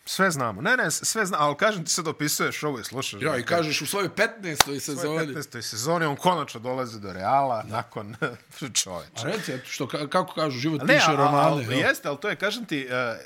Sve 0.06 0.32
znamo. 0.32 0.62
Ne, 0.62 0.78
ne, 0.78 0.92
sve 0.92 1.26
znamo, 1.26 1.44
ali 1.44 1.58
kažem 1.58 1.86
ti 1.86 1.92
sad 1.92 2.08
opisuješ 2.08 2.64
ovo 2.64 2.80
i 2.80 2.84
slušaš. 2.84 3.22
Ja, 3.22 3.38
i 3.38 3.44
kažeš 3.44 3.82
u 3.82 3.86
svojoj 3.86 4.10
15. 4.10 4.76
u 4.78 4.80
sezoni. 4.80 5.28
15. 5.28 5.62
sezoni 5.62 6.06
on 6.06 6.16
konačno 6.16 6.60
dolazi 6.60 7.00
do 7.00 7.14
Reala 7.14 7.64
nakon 7.64 8.16
čoveče. 8.74 9.12
A 9.16 9.24
reci, 9.24 9.52
eto, 9.52 9.70
što, 9.70 9.86
ka- 9.86 10.10
kako 10.10 10.34
kažu, 10.34 10.60
život 10.60 10.82
Ne, 10.82 10.94
piše 10.96 11.06
a- 11.08 11.16
romane. 11.16 11.38
al, 11.42 11.62
jel? 11.62 11.74
jeste, 11.74 12.08
ali 12.08 12.18
to 12.18 12.30
je, 12.30 12.36
kažem 12.36 12.66
ti, 12.66 12.80
e, 12.82 13.18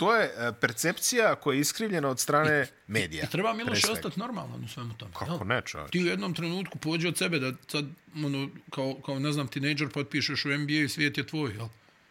to 0.00 0.16
je 0.16 0.24
e, 0.24 0.52
percepcija 0.60 1.34
koja 1.34 1.54
je 1.54 1.60
iskrivljena 1.60 2.08
od 2.08 2.20
strane 2.20 2.66
medija. 2.86 3.24
I 3.24 3.26
treba 3.26 3.54
pre 3.54 3.64
Miloš 3.64 3.84
ostati 3.84 4.20
normalan 4.20 4.64
u 4.64 4.68
svemu 4.68 4.94
tome. 4.94 5.12
Kako 5.12 5.32
jel? 5.32 5.46
ne, 5.46 5.62
čoveče? 5.66 5.90
Ti 5.90 6.02
u 6.02 6.06
jednom 6.06 6.34
trenutku 6.34 6.78
pođe 6.78 7.08
od 7.08 7.18
sebe 7.18 7.38
da 7.38 7.52
sad, 7.68 7.84
ono, 8.16 8.48
kao, 8.70 8.94
kao 9.06 9.18
ne 9.18 9.32
znam, 9.32 9.48
tinejdžer 9.48 9.88
potpišeš 9.88 10.44
u 10.44 10.48
NBA 10.48 10.72
i 10.72 10.88
svijet 10.88 11.18
je 11.18 11.26
tvoj, 11.26 11.52
jel? 11.54 11.68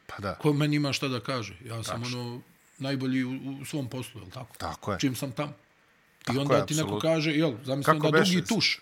Pa 0.08 0.16
da, 0.22 0.36
Ko 0.36 0.54
meni 0.54 0.76
ima 0.76 0.94
šta 0.94 1.08
da 1.08 1.20
kaže? 1.20 1.54
Ja 1.66 1.84
sam 1.84 2.04
ono 2.04 2.42
najbolji 2.78 3.24
u, 3.24 3.32
u 3.62 3.66
svom 3.66 3.90
poslu, 3.90 4.22
jel 4.22 4.30
tako? 4.30 4.56
Tako 4.58 4.92
je. 4.92 5.00
Čim 5.00 5.16
sam 5.16 5.32
tam. 5.32 5.50
I 5.50 6.26
Tako 6.26 6.40
onda 6.40 6.56
je, 6.56 6.66
ti 6.66 6.76
neko 6.76 7.00
kaže, 7.00 7.32
jel, 7.32 7.54
zamislim 7.64 8.00
Kako 8.00 8.12
da 8.12 8.20
dugi 8.20 8.36
beše? 8.36 8.48
tuš. 8.48 8.80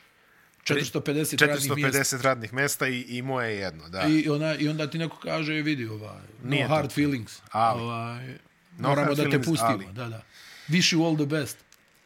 450, 0.65 1.45
radnih 1.45 1.75
mjesta. 1.75 2.17
450 2.17 2.21
radnih 2.21 2.53
mesta 2.53 2.87
i, 2.87 3.01
i 3.01 3.21
moje 3.21 3.49
je 3.49 3.57
jedno, 3.59 3.89
da. 3.89 4.03
I, 4.07 4.29
ona, 4.29 4.55
I 4.55 4.67
onda 4.69 4.89
ti 4.89 4.97
neko 4.97 5.17
kaže, 5.17 5.53
vidi, 5.53 5.85
ovaj, 5.87 6.21
no 6.43 6.49
Nije 6.49 6.67
hard 6.67 6.81
tako. 6.81 6.93
feelings. 6.93 7.41
Ali. 7.51 7.81
Ovaj, 7.81 8.37
No 8.77 8.89
moramo 8.89 9.15
da 9.15 9.29
te 9.29 9.41
pustimo. 9.41 9.69
ali. 9.69 9.87
Da, 9.91 10.09
da. 10.09 10.21
Wish 10.69 10.95
you 10.95 11.07
all 11.07 11.15
the 11.15 11.25
best. 11.25 11.57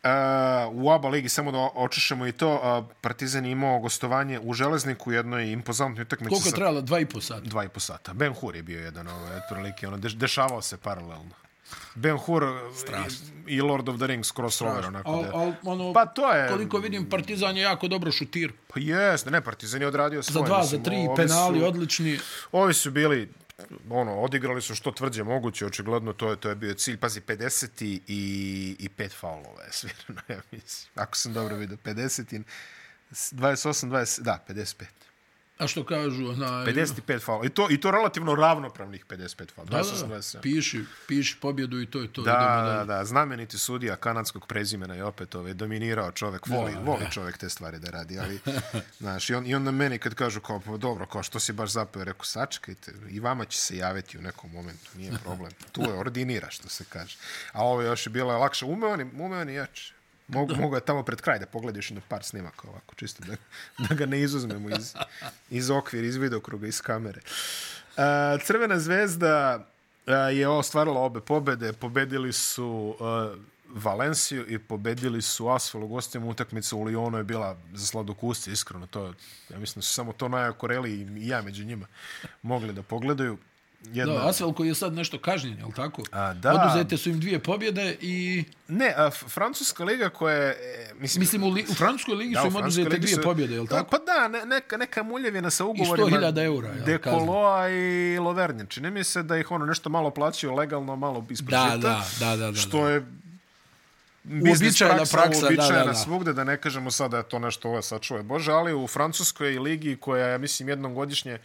Uh, 0.03 0.83
u 0.83 0.89
oba 0.89 1.09
ligi, 1.09 1.29
samo 1.29 1.51
da 1.51 1.57
očešemo 1.75 2.27
i 2.27 2.31
to, 2.31 2.53
uh, 2.53 2.95
Partizan 3.01 3.45
je 3.45 3.51
imao 3.51 3.79
gostovanje 3.79 4.39
u 4.39 4.53
Železniku 4.53 5.11
jednoj 5.11 5.51
impozantnoj 5.51 6.01
utakmici 6.01 6.29
Koliko 6.29 6.47
je 6.47 6.51
sa 6.51 6.55
trajalo? 6.55 6.81
Dva 6.81 6.99
i 6.99 7.05
po 7.05 7.21
sata. 7.21 7.41
dva 7.41 7.63
i 7.63 7.69
po 7.69 7.79
sata. 7.79 8.13
Ben 8.13 8.33
Hur 8.33 8.55
je 8.55 8.63
bio 8.63 8.79
jedan, 8.79 9.07
ovaj, 9.07 9.37
otprilike, 9.37 9.87
ono, 9.87 9.97
deš, 9.97 10.13
dešavao 10.13 10.61
se 10.61 10.77
paralelno. 10.77 11.41
Ben 11.95 12.17
Hur 12.17 12.43
i, 13.47 13.55
i 13.55 13.61
Lord 13.61 13.89
of 13.89 13.97
the 13.97 14.07
Rings 14.07 14.31
crossover, 14.35 14.85
onako 14.85 15.11
Al, 15.11 15.25
al, 15.41 15.53
ono, 15.63 15.93
Pa 15.93 16.05
to 16.05 16.31
je... 16.33 16.49
koliko 16.49 16.77
vidim, 16.77 17.09
Partizan 17.09 17.57
je 17.57 17.63
jako 17.63 17.87
dobro 17.87 18.11
šutir. 18.11 18.51
Pa 18.73 18.79
jeste, 18.79 19.31
ne, 19.31 19.41
Partizan 19.41 19.81
je 19.81 19.87
odradio 19.87 20.23
svoje. 20.23 20.43
Za 20.43 20.47
dva, 20.47 20.61
mislim, 20.61 20.79
za 20.79 20.89
tri, 20.89 21.07
penali 21.15 21.59
su, 21.59 21.65
odlični. 21.65 22.19
Ovi 22.51 22.73
su 22.73 22.91
bili, 22.91 23.29
ono, 23.89 24.15
odigrali 24.15 24.61
su 24.61 24.75
što 24.75 24.91
tvrđe 24.91 25.23
moguće, 25.23 25.65
očigledno 25.65 26.13
to 26.13 26.29
je, 26.29 26.35
to 26.35 26.49
je 26.49 26.55
bio 26.55 26.73
cilj. 26.73 26.97
Pazi, 26.97 27.21
50 27.21 27.85
i, 27.85 28.01
i, 28.07 28.75
i 28.79 28.89
pet 28.89 29.13
faulova 29.19 29.63
je 29.63 29.71
svirano, 29.71 30.21
ja 30.35 30.41
mislim. 30.51 30.91
Ako 30.95 31.17
sam 31.17 31.33
dobro 31.33 31.55
vidio, 31.55 31.77
50 31.83 32.35
i 32.35 32.43
28, 33.11 33.89
20, 33.89 34.21
da, 34.21 34.45
55. 34.47 34.85
A 35.61 35.67
što 35.67 35.83
kažu, 35.83 36.27
onaj... 36.27 36.65
55 36.65 37.19
faula. 37.19 37.45
I 37.45 37.49
to, 37.49 37.67
I 37.69 37.79
to 37.79 37.91
relativno 37.91 38.35
ravnopravnih 38.35 39.05
55 39.05 39.51
faula. 39.51 39.69
Da, 39.69 39.77
28, 39.79 39.99
da, 40.01 40.15
27. 40.15 40.41
piši, 40.41 40.83
piši 41.07 41.37
pobjedu 41.37 41.81
i 41.81 41.85
to 41.85 41.99
je 41.99 42.13
to. 42.13 42.21
Da, 42.21 42.31
idemo 42.31 42.77
da, 42.77 42.85
da, 42.87 43.05
znameniti 43.05 43.57
sudija 43.57 43.95
kanadskog 43.95 44.47
prezimena 44.47 44.93
je 44.93 45.03
opet 45.03 45.35
ovaj, 45.35 45.53
dominirao 45.53 46.11
čovek, 46.11 46.47
voli, 46.47 46.75
voli 46.81 47.05
čovek 47.11 47.37
te 47.37 47.49
stvari 47.49 47.79
da 47.79 47.89
radi, 47.89 48.19
ali, 48.19 48.39
znaš, 48.99 49.29
i, 49.29 49.33
on, 49.33 49.47
i 49.47 49.55
onda 49.55 49.71
meni 49.71 49.97
kad 49.97 50.13
kažu 50.13 50.41
kao, 50.41 50.59
pa 50.59 50.77
dobro, 50.77 51.05
kao 51.05 51.23
što 51.23 51.39
si 51.39 51.53
baš 51.53 51.69
zapeo, 51.69 52.03
rekao, 52.03 52.25
sačekajte, 52.25 52.91
i 53.09 53.19
vama 53.19 53.45
će 53.45 53.57
se 53.57 53.77
javiti 53.77 54.17
u 54.17 54.21
nekom 54.21 54.51
momentu, 54.51 54.89
nije 54.95 55.11
problem, 55.23 55.51
tu 55.71 55.81
je 55.81 55.93
ordinira, 55.93 56.49
što 56.49 56.69
se 56.69 56.83
kaže. 56.85 57.17
A 57.51 57.63
ovo 57.63 57.81
još 57.81 58.05
je 58.05 58.11
bilo 58.11 58.37
lakše, 58.37 58.65
umeo 58.65 58.89
on, 58.89 59.01
i- 59.01 59.11
umeo 59.15 59.41
on 59.41 59.49
i 59.49 59.53
jače. 59.53 59.93
Mogu, 60.31 60.55
mogu 60.55 60.75
je 60.75 60.81
tamo 60.81 61.03
pred 61.03 61.21
kraj 61.21 61.39
da 61.39 61.45
pogledaš 61.45 61.89
na 61.89 62.01
par 62.07 62.23
snimaka 62.23 62.67
ovako, 62.67 62.95
čisto 62.95 63.23
da, 63.27 63.35
da 63.87 63.95
ga 63.95 64.05
ne 64.05 64.21
izuzmemo 64.21 64.69
iz, 64.69 64.95
iz 65.49 65.69
okvira, 65.69 66.07
iz 66.07 66.15
vidokruga, 66.15 66.67
iz 66.67 66.81
kamere. 66.81 67.21
Uh, 67.21 68.41
Crvena 68.45 68.79
zvezda 68.79 69.65
uh, 70.07 70.13
je 70.37 70.47
ostvarila 70.47 70.99
obe 71.01 71.19
pobede. 71.19 71.73
Pobedili 71.73 72.33
su 72.33 72.95
uh, 72.99 73.37
Valenciju 73.73 74.45
i 74.47 74.59
pobedili 74.59 75.21
su 75.21 75.49
Asfal 75.49 75.83
u 75.83 75.87
gostima. 75.87 76.25
Utakmica 76.25 76.75
u 76.75 76.85
Lyonu 76.85 77.17
je 77.17 77.23
bila 77.23 77.57
za 77.73 77.85
sladokusce, 77.85 78.51
iskreno. 78.51 78.87
To, 78.87 79.13
ja 79.49 79.59
mislim 79.59 79.79
da 79.79 79.85
su 79.85 79.93
samo 79.93 80.13
to 80.13 80.27
najakoreli 80.27 80.91
i 80.91 81.27
ja 81.27 81.41
među 81.41 81.65
njima 81.65 81.87
mogli 82.41 82.73
da 82.73 82.83
pogledaju. 82.83 83.37
Jedna, 83.83 84.13
Da, 84.13 84.27
Asvel 84.27 84.53
koji 84.53 84.67
je 84.67 84.75
sad 84.75 84.93
nešto 84.93 85.19
kažnjen, 85.19 85.57
je 85.57 85.65
li 85.65 85.71
tako? 85.75 86.03
A, 86.11 86.33
da. 86.33 86.53
Oduzete 86.53 86.97
su 86.97 87.09
im 87.09 87.19
dvije 87.19 87.39
pobjede 87.39 87.97
i... 88.01 88.43
Ne, 88.67 88.93
a, 88.97 89.09
Francuska 89.11 89.83
liga 89.83 90.09
koja 90.09 90.35
je... 90.35 90.49
e, 90.49 90.93
Mislim, 90.93 91.19
Mislim, 91.19 91.43
u, 91.43 91.49
li, 91.49 91.65
u 91.69 91.73
Francuskoj 91.73 92.15
ligi 92.15 92.35
su 92.35 92.41
u 92.43 92.47
im 92.47 92.55
oduzete 92.55 92.97
dvije 92.97 93.15
su- 93.15 93.21
pobjede, 93.21 93.53
je 93.53 93.61
li 93.61 93.67
Da, 93.67 93.75
tako? 93.75 93.89
Pa 93.89 93.97
da, 93.97 94.27
ne, 94.27 94.45
neka, 94.45 94.77
neka 94.77 95.03
muljevina 95.03 95.49
sa 95.49 95.65
ugovorima. 95.65 96.17
100.000 96.17 96.43
eura, 96.45 96.67
jel, 96.67 96.85
Dekoloa 96.85 97.69
i 97.69 98.17
Lovernje. 98.19 98.65
Čini 98.69 98.91
mi 98.91 99.03
se 99.03 99.23
da 99.23 99.37
ih 99.37 99.51
ono 99.51 99.65
nešto 99.65 99.89
malo 99.89 100.09
plaćaju 100.11 100.55
legalno, 100.55 100.95
malo 100.95 101.25
ispred 101.29 101.49
Da, 101.51 101.77
da, 101.77 102.03
da, 102.19 102.35
da, 102.35 102.51
da. 102.51 102.57
Što 102.57 102.89
je 102.89 103.05
Uobičajena 104.49 104.95
praksa, 104.97 105.17
praksa, 105.17 105.41
da, 105.41 105.45
uobičajena 105.47 105.79
da, 105.79 105.85
da. 105.85 105.93
svugde, 105.93 106.33
da 106.33 106.43
ne 106.43 106.57
kažemo 106.57 106.91
sada 106.91 107.09
da 107.09 107.17
je 107.17 107.23
to 107.23 107.39
nešto 107.39 107.69
ovo 107.69 107.81
sačuje 107.81 108.23
Bože, 108.23 108.51
ali 108.51 108.73
u 108.73 108.87
Francuskoj 108.87 109.49
ligi 109.49 109.95
koja, 109.95 110.27
ja 110.27 110.37
mislim, 110.37 110.69
jednom 110.69 110.93
godišnje 110.93 111.37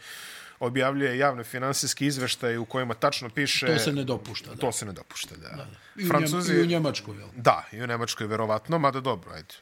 objavljuje 0.59 1.17
javne 1.17 1.43
finansijski 1.43 2.05
izveštaj 2.05 2.57
u 2.57 2.65
kojima 2.65 2.93
tačno 2.93 3.29
piše... 3.29 3.65
To 3.65 3.79
se 3.79 3.93
ne 3.93 4.03
dopušta, 4.03 4.49
da. 4.49 4.55
To 4.55 4.71
se 4.71 4.85
ne 4.85 4.91
dopušta, 4.91 5.35
da. 5.35 5.67
I 5.95 6.05
u, 6.05 6.07
Francuzi... 6.07 6.53
I 6.53 6.61
u 6.61 6.65
Njemačkoj, 6.65 7.17
jel? 7.17 7.27
Da, 7.35 7.63
i 7.71 7.81
u 7.81 7.87
Nemačkoj 7.87 8.27
verovatno, 8.27 8.79
mada 8.79 8.99
dobro, 8.99 9.31
ajde. 9.33 9.53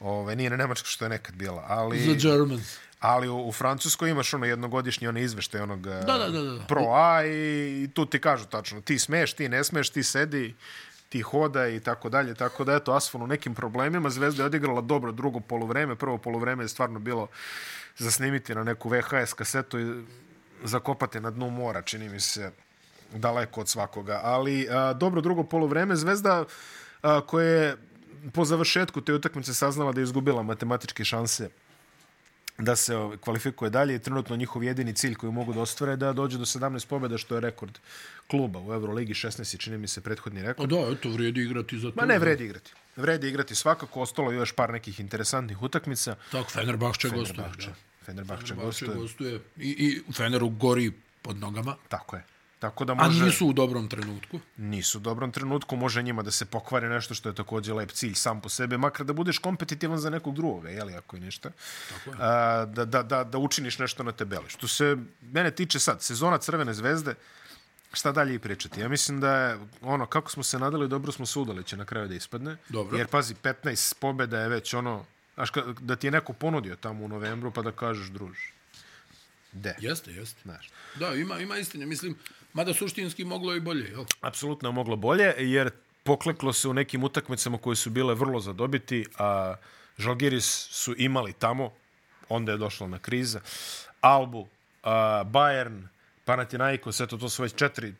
Ove, 0.00 0.36
nije 0.36 0.50
na 0.50 0.56
Nemačkoj 0.56 0.88
što 0.88 1.04
je 1.04 1.08
nekad 1.08 1.34
bila, 1.34 1.64
ali... 1.68 2.00
The 2.00 2.28
Germans. 2.28 2.78
Ali 3.00 3.28
u, 3.28 3.48
u 3.48 3.52
Francuskoj 3.52 4.10
imaš 4.10 4.34
ono 4.34 4.46
jednogodišnji 4.46 5.08
onaj 5.08 5.22
izveštaj 5.22 5.60
onog 5.60 5.80
da, 5.80 6.00
da, 6.00 6.28
da, 6.28 6.42
da. 6.42 6.64
Pro 6.68 6.84
A 6.94 7.24
i, 7.26 7.88
tu 7.94 8.06
ti 8.06 8.20
kažu 8.20 8.46
tačno 8.46 8.80
ti 8.80 8.98
smeš, 8.98 9.32
ti 9.32 9.48
ne 9.48 9.64
smeš, 9.64 9.90
ti 9.90 10.02
sedi, 10.02 10.54
ti 11.08 11.20
hoda 11.20 11.68
i 11.68 11.80
tako 11.80 12.08
dalje. 12.08 12.34
Tako 12.34 12.64
da 12.64 12.74
eto 12.74 12.92
Asfon 12.92 13.22
u 13.22 13.26
nekim 13.26 13.54
problemima. 13.54 14.10
Zvezda 14.10 14.42
je 14.42 14.46
odigrala 14.46 14.80
dobro 14.80 15.12
drugo 15.12 15.40
poluvreme. 15.40 15.94
Prvo 15.94 16.18
poluvreme 16.18 16.64
je 16.64 16.68
stvarno 16.68 16.98
bilo 16.98 17.28
za 17.98 18.10
snimiti 18.10 18.54
na 18.54 18.64
neku 18.64 18.88
VHS 18.88 19.32
kasetu 19.32 19.78
i 19.78 20.04
zakopati 20.66 21.20
na 21.20 21.30
dnu 21.30 21.50
mora, 21.50 21.82
čini 21.82 22.08
mi 22.08 22.20
se 22.20 22.50
daleko 23.14 23.60
od 23.60 23.68
svakoga. 23.68 24.20
Ali 24.22 24.68
a, 24.70 24.92
dobro 24.92 25.20
drugo 25.20 25.44
poluvreme. 25.44 25.96
Zvezda 25.96 26.44
a, 27.02 27.20
koja 27.20 27.46
je 27.46 27.76
po 28.32 28.44
završetku 28.44 29.00
te 29.00 29.14
utakmice 29.14 29.54
saznala 29.54 29.92
da 29.92 30.00
je 30.00 30.04
izgubila 30.04 30.42
matematičke 30.42 31.04
šanse 31.04 31.50
da 32.58 32.76
se 32.76 32.94
kvalifikuje 33.20 33.70
dalje 33.70 33.94
i 33.94 33.98
trenutno 33.98 34.36
njihov 34.36 34.64
jedini 34.64 34.94
cilj 34.94 35.14
koji 35.14 35.32
mogu 35.32 35.52
da 35.52 35.60
ostvare 35.60 35.92
je 35.92 35.96
da 35.96 36.12
dođe 36.12 36.38
do 36.38 36.44
17 36.44 36.86
pobjeda, 36.86 37.18
što 37.18 37.34
je 37.34 37.40
rekord 37.40 37.78
kluba 38.26 38.60
u 38.60 38.72
Euroligi, 38.72 39.14
16 39.14 39.54
je, 39.54 39.58
čini 39.58 39.78
mi 39.78 39.88
se, 39.88 40.00
prethodni 40.00 40.42
rekord. 40.42 40.70
da, 40.70 40.76
eto, 40.92 41.08
vredi 41.10 41.40
igrati 41.40 41.78
za 41.78 41.90
to. 41.90 41.96
Ma 41.96 42.06
ne, 42.06 42.18
vredi 42.18 42.44
igrati. 42.44 42.72
Vredi 42.96 43.28
igrati 43.28 43.54
svakako, 43.54 44.00
ostalo 44.00 44.30
je 44.30 44.36
još 44.36 44.52
par 44.52 44.72
nekih 44.72 45.00
interesantnih 45.00 45.62
utakmica. 45.62 46.16
Tako, 46.32 46.50
Fenerbahče 46.50 47.08
gostuje. 47.08 47.34
Fenerbahče. 47.34 47.70
Fenerbahče 48.06 48.46
Fenerbahče 48.46 48.86
gostuje. 48.86 48.96
gostuje. 48.96 49.40
I, 49.56 49.70
I 50.08 50.12
Feneru 50.12 50.48
gori 50.48 50.92
pod 51.22 51.36
nogama. 51.36 51.76
Tako 51.88 52.16
je. 52.16 52.24
Tako 52.58 52.84
da 52.84 52.92
A 52.92 52.96
može... 52.96 53.24
nisu 53.24 53.46
u 53.46 53.52
dobrom 53.52 53.88
trenutku. 53.88 54.40
nisu 54.56 54.98
u 54.98 55.00
dobrom 55.00 55.32
trenutku, 55.32 55.76
može 55.76 56.02
njima 56.02 56.22
da 56.22 56.30
se 56.30 56.44
pokvari 56.44 56.88
nešto 56.88 57.14
što 57.14 57.28
je 57.28 57.34
također 57.34 57.74
lep 57.74 57.90
cilj 57.92 58.14
sam 58.14 58.40
po 58.40 58.48
sebi, 58.48 58.78
makar 58.78 59.06
da 59.06 59.12
budeš 59.12 59.38
kompetitivan 59.38 59.98
za 59.98 60.10
nekog 60.10 60.34
drugoga, 60.34 60.68
jeli, 60.68 60.94
ako 60.94 61.16
je 61.16 61.20
ništa. 61.20 61.50
Tako 61.88 62.10
je. 62.10 62.16
A, 62.20 62.64
da, 62.64 62.84
da, 62.84 63.02
da, 63.02 63.24
da 63.24 63.38
učiniš 63.38 63.78
nešto 63.78 64.02
na 64.02 64.12
tabeli. 64.12 64.48
Što 64.48 64.68
se 64.68 64.96
mene 65.20 65.50
tiče 65.50 65.78
sad, 65.78 66.02
sezona 66.02 66.38
Crvene 66.38 66.74
zvezde, 66.74 67.14
šta 67.92 68.12
dalje 68.12 68.34
i 68.34 68.38
pričati? 68.38 68.80
Ja 68.80 68.88
mislim 68.88 69.20
da 69.20 69.36
je, 69.36 69.58
ono, 69.82 70.06
kako 70.06 70.30
smo 70.30 70.42
se 70.42 70.58
nadali, 70.58 70.88
dobro 70.88 71.12
smo 71.12 71.26
se 71.26 71.38
udali 71.38 71.64
će 71.64 71.76
na 71.76 71.84
kraju 71.84 72.08
da 72.08 72.14
ispadne. 72.14 72.56
Dobro. 72.68 72.96
Jer, 72.98 73.06
pazi, 73.06 73.34
15 73.34 73.94
pobjeda 74.00 74.40
je 74.40 74.48
već 74.48 74.74
ono, 74.74 75.04
znaš, 75.36 75.50
da 75.80 75.96
ti 75.96 76.06
je 76.06 76.10
neko 76.10 76.32
ponudio 76.32 76.76
tamo 76.76 77.04
u 77.04 77.08
novembru, 77.08 77.50
pa 77.50 77.62
da 77.62 77.72
kažeš, 77.72 78.06
druž, 78.06 78.36
de, 79.52 79.74
Jeste, 79.80 80.12
jeste. 80.12 80.40
znaš. 80.42 80.70
Da, 80.94 81.14
ima, 81.14 81.38
ima 81.38 81.56
istine. 81.58 81.86
Mislim, 81.86 82.16
mada 82.52 82.74
suštinski 82.74 83.24
moglo 83.24 83.54
i 83.54 83.60
bolje, 83.60 83.90
jel? 83.90 84.04
apsolutno 84.20 84.68
je 84.68 84.72
moglo 84.72 84.96
bolje, 84.96 85.34
jer 85.38 85.70
pokleklo 86.02 86.52
se 86.52 86.68
u 86.68 86.74
nekim 86.74 87.04
utakmicama 87.04 87.58
koje 87.58 87.76
su 87.76 87.90
bile 87.90 88.14
vrlo 88.14 88.40
za 88.40 88.52
dobiti, 88.52 89.06
a 89.18 89.54
Žalgiris 89.98 90.68
su 90.70 90.94
imali 90.98 91.32
tamo, 91.32 91.72
onda 92.28 92.52
je 92.52 92.58
došla 92.58 92.88
na 92.88 92.98
kriza, 92.98 93.40
Albu, 94.00 94.48
a, 94.82 95.24
Bayern, 95.24 95.82
Panathinaikos, 96.24 97.00
eto 97.00 97.16
to 97.16 97.28
su 97.28 97.42
već 97.42 97.54
četiri, 97.54 97.94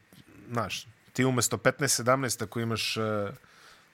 znaš, 0.51 0.87
ti 1.13 1.25
umesto 1.25 1.57
15-17 1.57 2.43
ako 2.43 2.61
imaš 2.61 2.97
e, 2.97 3.01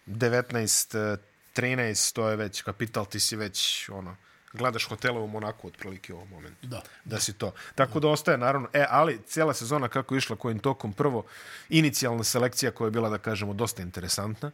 19 0.07 1.16
13 1.56 2.12
to 2.14 2.28
je 2.28 2.36
već 2.36 2.62
kapital, 2.62 3.06
ti 3.06 3.20
si 3.20 3.36
već 3.36 3.88
ono, 3.88 4.16
gledaš 4.52 4.84
hotele 4.88 5.20
u 5.20 5.26
Monaku 5.26 5.66
otprilike 5.66 6.12
u 6.12 6.16
ovom 6.16 6.28
momentu 6.28 6.66
Da. 6.66 6.82
da 7.04 7.20
si 7.20 7.32
to. 7.32 7.52
Tako 7.74 8.00
da 8.00 8.08
ostaje 8.08 8.38
naravno, 8.38 8.68
e, 8.72 8.86
ali 8.88 9.20
cijela 9.26 9.54
sezona 9.54 9.88
kako 9.88 10.14
je 10.14 10.18
išla 10.18 10.36
kojim 10.36 10.58
tokom, 10.58 10.92
prvo 10.92 11.24
inicijalna 11.68 12.24
selekcija 12.24 12.70
koja 12.72 12.86
je 12.86 12.90
bila, 12.90 13.08
da 13.08 13.18
kažemo, 13.18 13.54
dosta 13.54 13.82
interesantna. 13.82 14.50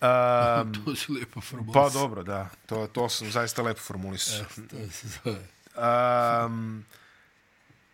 Um, 0.00 0.74
To 0.84 0.96
si 0.96 1.12
lijepo 1.12 1.40
formulisao. 1.40 1.82
pa 1.82 1.90
dobro, 1.90 2.22
da, 2.22 2.48
to, 2.66 2.86
to 2.86 3.08
sam 3.08 3.30
zaista 3.30 3.62
lepo 3.62 3.80
formulisao. 3.80 4.44
To 4.70 4.76
se 4.92 5.08
zove. 5.08 5.38
Um, 6.46 6.84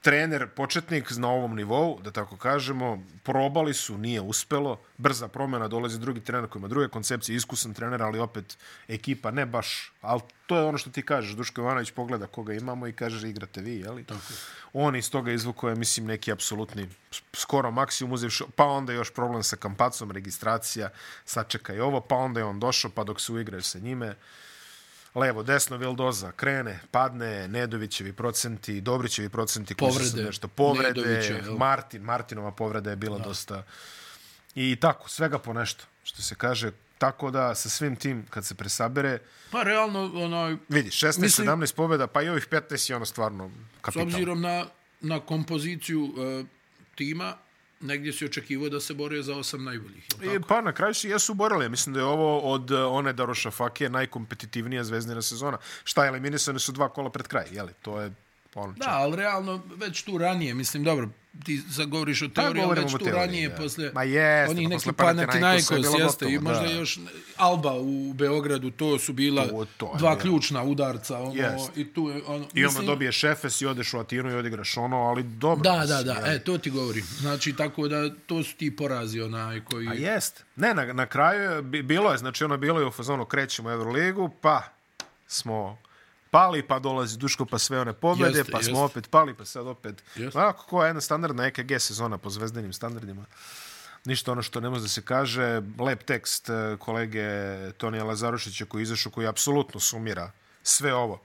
trener, 0.02 0.48
početnik 0.48 1.10
na 1.16 1.28
ovom 1.30 1.56
nivou, 1.56 2.00
da 2.02 2.10
tako 2.10 2.36
kažemo, 2.36 3.02
probali 3.22 3.74
su, 3.74 3.98
nije 3.98 4.20
uspelo, 4.20 4.80
brza 4.98 5.28
promjena, 5.28 5.68
dolazi 5.68 5.98
drugi 5.98 6.20
trener 6.20 6.48
koji 6.50 6.60
ima 6.60 6.68
druge 6.68 6.88
koncepcije, 6.88 7.36
iskusan 7.36 7.74
trener, 7.74 8.02
ali 8.02 8.18
opet 8.18 8.58
ekipa 8.88 9.30
ne 9.30 9.46
baš, 9.46 9.92
ali 10.00 10.20
to 10.46 10.56
je 10.56 10.64
ono 10.64 10.78
što 10.78 10.90
ti 10.90 11.02
kažeš, 11.02 11.36
Duško 11.36 11.60
Ivanović 11.60 11.90
pogleda 11.90 12.26
koga 12.26 12.54
imamo 12.54 12.86
i 12.86 12.92
kaže 12.92 13.28
igrate 13.28 13.60
vi, 13.60 13.76
jeli? 13.78 14.04
Tako. 14.04 14.20
On 14.72 14.96
iz 14.96 15.10
toga 15.10 15.32
izvuko 15.32 15.68
je, 15.68 15.74
mislim, 15.74 16.06
neki 16.06 16.32
apsolutni 16.32 16.88
skoro 17.32 17.70
maksimum 17.70 18.12
uzevši, 18.12 18.44
pa 18.56 18.64
onda 18.64 18.92
još 18.92 19.14
problem 19.14 19.42
sa 19.42 19.56
kampacom, 19.56 20.10
registracija, 20.10 20.90
sačekaj 21.24 21.80
ovo, 21.80 22.00
pa 22.00 22.16
onda 22.16 22.40
je 22.40 22.44
on 22.44 22.60
došao, 22.60 22.90
pa 22.90 23.04
dok 23.04 23.20
se 23.20 23.32
uigraju 23.32 23.62
sa 23.62 23.78
njime, 23.78 24.16
levo, 25.14 25.42
desno, 25.42 25.76
Vildoza, 25.76 26.32
krene, 26.32 26.80
padne, 26.90 27.48
Nedovićevi 27.48 28.12
procenti, 28.12 28.80
Dobrićevi 28.80 29.28
procenti, 29.28 29.74
koji 29.74 29.92
su 29.92 29.98
Povrede, 29.98 30.24
nešto, 30.24 30.48
povrede? 30.48 31.42
Martin, 31.58 32.02
Martinova 32.02 32.50
povreda 32.52 32.90
je 32.90 32.96
bila 32.96 33.18
da. 33.18 33.24
dosta, 33.24 33.62
i 34.54 34.76
tako, 34.76 35.08
svega 35.08 35.38
po 35.38 35.52
nešto, 35.52 35.84
što 36.04 36.22
se 36.22 36.34
kaže, 36.34 36.70
tako 36.98 37.30
da 37.30 37.54
sa 37.54 37.68
svim 37.68 37.96
tim, 37.96 38.26
kad 38.30 38.46
se 38.46 38.54
presabere, 38.54 39.18
Pa 39.50 39.62
realno, 39.62 40.10
onaj, 40.14 40.56
vidi, 40.68 40.90
16, 40.90 41.20
Mislim- 41.20 41.48
17 41.48 41.74
pobjeda, 41.74 42.06
pa 42.06 42.22
i 42.22 42.28
ovih 42.28 42.46
15 42.46 42.90
je 42.90 42.96
ono 42.96 43.04
stvarno 43.04 43.50
s 43.78 43.82
kapital. 43.82 44.02
obzirom 44.02 44.40
na, 44.40 44.66
na 45.00 45.20
kompoziciju 45.20 46.02
uh, 46.02 46.46
tima, 46.94 47.36
negdje 47.82 48.12
si 48.12 48.24
očekivao 48.24 48.68
da 48.68 48.80
se 48.80 48.94
bore 48.94 49.22
za 49.22 49.36
osam 49.36 49.64
najboljih. 49.64 50.06
I, 50.22 50.40
pa 50.48 50.60
na 50.60 50.72
kraju 50.72 50.94
se 50.94 51.08
jesu 51.08 51.34
borili. 51.34 51.68
Mislim 51.68 51.94
da 51.94 52.00
je 52.00 52.06
ovo 52.06 52.38
od 52.38 52.70
eh, 52.70 52.76
one 52.76 53.12
Daroša 53.12 53.50
Fakije 53.50 53.90
najkompetitivnija 53.90 54.84
zvezdina 54.84 55.22
sezona. 55.22 55.58
Šta 55.84 56.04
je 56.04 56.08
eliminisane 56.08 56.58
su 56.58 56.72
dva 56.72 56.88
kola 56.88 57.10
pred 57.10 57.26
kraj, 57.28 57.46
jeli? 57.52 57.72
To 57.82 58.00
je 58.00 58.12
ono 58.54 58.72
Da, 58.72 58.88
ali 58.88 59.16
realno 59.16 59.62
već 59.76 60.02
tu 60.02 60.18
ranije, 60.18 60.54
mislim, 60.54 60.84
dobro, 60.84 61.08
ti 61.44 61.62
sad 61.70 61.88
govoriš 61.88 62.22
o 62.22 62.28
teoriji, 62.28 62.64
ali 62.64 62.80
već 62.80 62.92
tu 62.92 62.98
teoriji, 62.98 63.14
ranije, 63.16 63.48
da. 63.48 63.54
posle 63.54 63.90
Ma 63.92 64.02
jeste, 64.02 64.50
onih 64.50 64.68
pa 64.68 64.74
neki 64.74 64.88
je 64.88 64.92
Panathinaikos, 64.92 65.70
bilo 65.70 65.98
jeste, 65.98 66.24
i 66.24 66.36
gotovo, 66.36 66.50
možda 66.50 66.68
da. 66.68 66.72
još 66.72 66.98
Alba 67.36 67.72
u 67.72 68.12
Beogradu, 68.12 68.70
to 68.70 68.98
su 68.98 69.12
bila 69.12 69.42
To- 69.44 69.66
to 69.76 69.86
je 69.86 69.98
dva 69.98 70.10
bilo. 70.10 70.20
ključna 70.20 70.62
udarca, 70.62 71.18
ono, 71.18 71.34
Jeste. 71.34 71.80
i 71.80 71.92
tu 71.92 72.08
je, 72.08 72.22
ono, 72.26 72.46
I 72.54 72.64
onda 72.66 72.80
dobiješ 72.82 73.24
Efes 73.24 73.60
i 73.60 73.66
odeš 73.66 73.94
u 73.94 73.98
Atinu 73.98 74.30
i 74.30 74.34
odigraš 74.34 74.76
ono, 74.76 74.96
ali 74.98 75.22
dobro. 75.22 75.62
Da, 75.62 75.76
da, 75.76 75.96
mislim, 75.96 76.04
da, 76.04 76.12
jeli. 76.14 76.36
e, 76.36 76.38
to 76.38 76.58
ti 76.58 76.70
govorim. 76.70 77.04
Znači, 77.10 77.52
tako 77.52 77.88
da, 77.88 78.14
to 78.16 78.42
su 78.42 78.56
ti 78.56 78.76
porazi, 78.76 79.20
onaj, 79.20 79.60
koji... 79.60 79.88
A 79.88 79.92
jest. 79.94 80.44
Ne, 80.56 80.74
na, 80.74 80.84
na 80.84 81.06
kraju 81.06 81.42
je, 81.42 81.62
bi- 81.62 81.82
bilo 81.82 82.12
je, 82.12 82.18
znači 82.18 82.44
ono 82.44 82.56
bilo 82.56 82.80
je 82.80 82.86
u 82.86 82.92
fazonu 82.92 83.24
krećemo 83.24 83.68
u 83.68 83.72
Euroligu, 83.72 84.30
pa 84.40 84.62
smo 85.26 85.78
pali, 86.32 86.62
pa 86.62 86.78
dolazi 86.78 87.18
Duško, 87.18 87.44
pa 87.46 87.58
sve 87.58 87.80
one 87.80 87.92
pobjede, 87.92 88.38
Jeste, 88.38 88.52
pa 88.52 88.58
smo 88.58 88.70
jeste. 88.72 88.82
opet 88.82 89.10
pali, 89.10 89.34
pa 89.34 89.44
sad 89.44 89.66
opet... 89.66 90.02
Jeste. 90.16 90.38
Onako, 90.38 90.64
koja 90.64 90.86
je 90.86 90.90
jedna 90.90 91.00
standardna 91.00 91.44
EKG 91.44 91.72
sezona 91.78 92.18
po 92.18 92.30
zvezdanim 92.30 92.72
standardima. 92.72 93.24
Ništa 94.04 94.32
ono 94.32 94.42
što 94.42 94.60
ne 94.60 94.68
može 94.68 94.82
da 94.82 94.88
se 94.88 95.02
kaže. 95.02 95.42
Lep 95.78 96.02
tekst 96.02 96.48
eh, 96.48 96.76
kolege 96.78 97.24
Tonija 97.72 98.04
Lazarušića 98.04 98.64
koji 98.64 98.82
izašao, 98.82 99.12
koji 99.12 99.26
apsolutno 99.26 99.80
sumira 99.80 100.30
sve 100.62 100.94
ovo. 100.94 101.20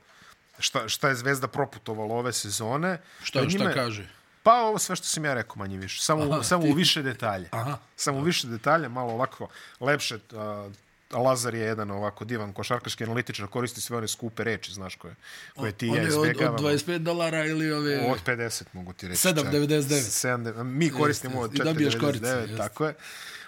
Šta, 0.60 0.89
šta 0.89 1.10
je 1.10 1.16
Zvezda 1.16 1.47
proputovalo 1.47 2.16
ove 2.16 2.34
sezone. 2.34 3.01
Šta, 3.24 3.39
Pred 3.39 3.51
šta 3.51 3.74
kaže? 3.74 4.08
Pa 4.43 4.53
ovo 4.53 4.78
sve 4.80 4.95
što 4.95 5.05
sam 5.05 5.26
ja 5.26 5.34
rekao 5.34 5.55
manje 5.55 5.78
više. 5.78 6.03
Samo, 6.03 6.24
Aha, 6.26 6.43
samo 6.43 6.64
ti- 6.64 6.70
u 6.70 6.74
više 6.74 7.01
detalje. 7.01 7.49
Aha. 7.51 7.78
Samo 7.95 8.18
u 8.18 8.22
više 8.22 8.47
detalje, 8.47 8.89
malo 8.89 9.14
ovako 9.14 9.47
lepše. 9.80 10.20
A, 10.34 10.70
Lazar 11.12 11.55
je 11.55 11.62
jedan 11.62 11.91
ovako 11.91 12.26
divan 12.26 12.53
košarkaški 12.53 13.03
analitičar, 13.03 13.47
koristi 13.47 13.82
sve 13.82 13.97
one 13.97 14.08
skupe 14.08 14.43
reči, 14.43 14.74
znaš 14.74 14.95
koje, 14.95 15.16
koje 15.55 15.72
ti 15.72 15.88
ja 15.88 15.93
One 15.93 16.01
od, 16.01 16.08
od 16.08 16.26
izbjegavamo. 16.26 16.58
25 16.58 16.97
dolara 16.97 17.45
ili 17.45 17.72
ove... 17.72 18.12
Od 18.12 18.20
50 18.26 18.64
mogu 18.74 18.93
ti 18.93 19.08
reći. 19.08 19.28
7,99. 19.28 19.89
čak. 19.89 20.32
7,99. 20.39 20.64
Mi 20.64 20.89
koristimo 20.89 21.39
od 21.39 21.51
jeste. 21.51 21.64
I 21.64 21.74
dobiješ 21.74 21.95
korice, 21.99 22.26
4,99, 22.26 22.41
jeste. 22.41 22.58
tako 22.58 22.86
je. 22.86 22.93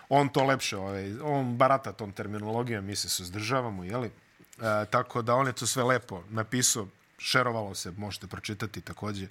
On 0.09 0.29
to 0.29 0.43
lepše, 0.43 0.77
ovaj, 0.77 1.13
on 1.21 1.57
barata 1.57 1.91
tom 1.91 2.11
terminologijom, 2.11 2.85
mi 2.85 2.95
se 2.95 3.09
suzdržavamo, 3.09 3.83
jeli? 3.83 4.07
E, 4.07 4.85
tako 4.89 5.21
da 5.21 5.35
on 5.35 5.47
je 5.47 5.53
to 5.53 5.67
sve 5.67 5.83
lepo 5.83 6.23
napisao, 6.29 6.87
šerovalo 7.17 7.75
se, 7.75 7.91
možete 7.91 8.27
pročitati 8.27 8.81
takođe, 8.81 9.27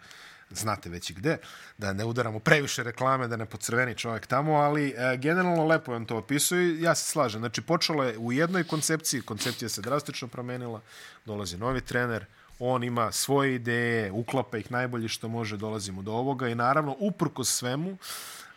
znate 0.51 0.89
već 0.91 1.11
i 1.11 1.15
gde, 1.15 1.37
da 1.79 1.93
ne 1.93 2.05
udaramo 2.05 2.39
previše 2.39 2.83
reklame, 2.83 3.29
da 3.29 3.37
ne 3.37 3.47
pocrveni 3.47 3.95
čovjek 3.95 4.27
tamo, 4.27 4.53
ali 4.55 4.95
e, 4.97 5.17
generalno 5.17 5.65
lepo 5.67 5.93
je 5.93 5.97
on 5.97 6.07
to 6.07 6.17
opisao 6.17 6.59
i 6.59 6.83
ja 6.83 6.95
se 6.95 7.05
slažem. 7.13 7.41
Znači, 7.41 7.63
počelo 7.63 8.05
je 8.05 8.19
u 8.19 8.33
jednoj 8.33 8.65
koncepciji, 8.65 9.21
koncepcija 9.23 9.69
se 9.69 9.83
drastično 9.83 10.29
promenila, 10.29 10.81
dolazi 11.25 11.59
novi 11.59 11.81
trener, 11.81 12.25
on 12.59 12.85
ima 12.85 13.13
svoje 13.13 13.55
ideje, 13.55 14.13
uklapa 14.13 14.59
ih 14.59 14.71
najbolje 14.73 15.09
što 15.09 15.29
može, 15.29 15.57
dolazimo 15.57 16.03
do 16.03 16.13
ovoga 16.13 16.49
i 16.49 16.55
naravno, 16.55 16.97
uprko 16.99 17.45
svemu, 17.45 17.99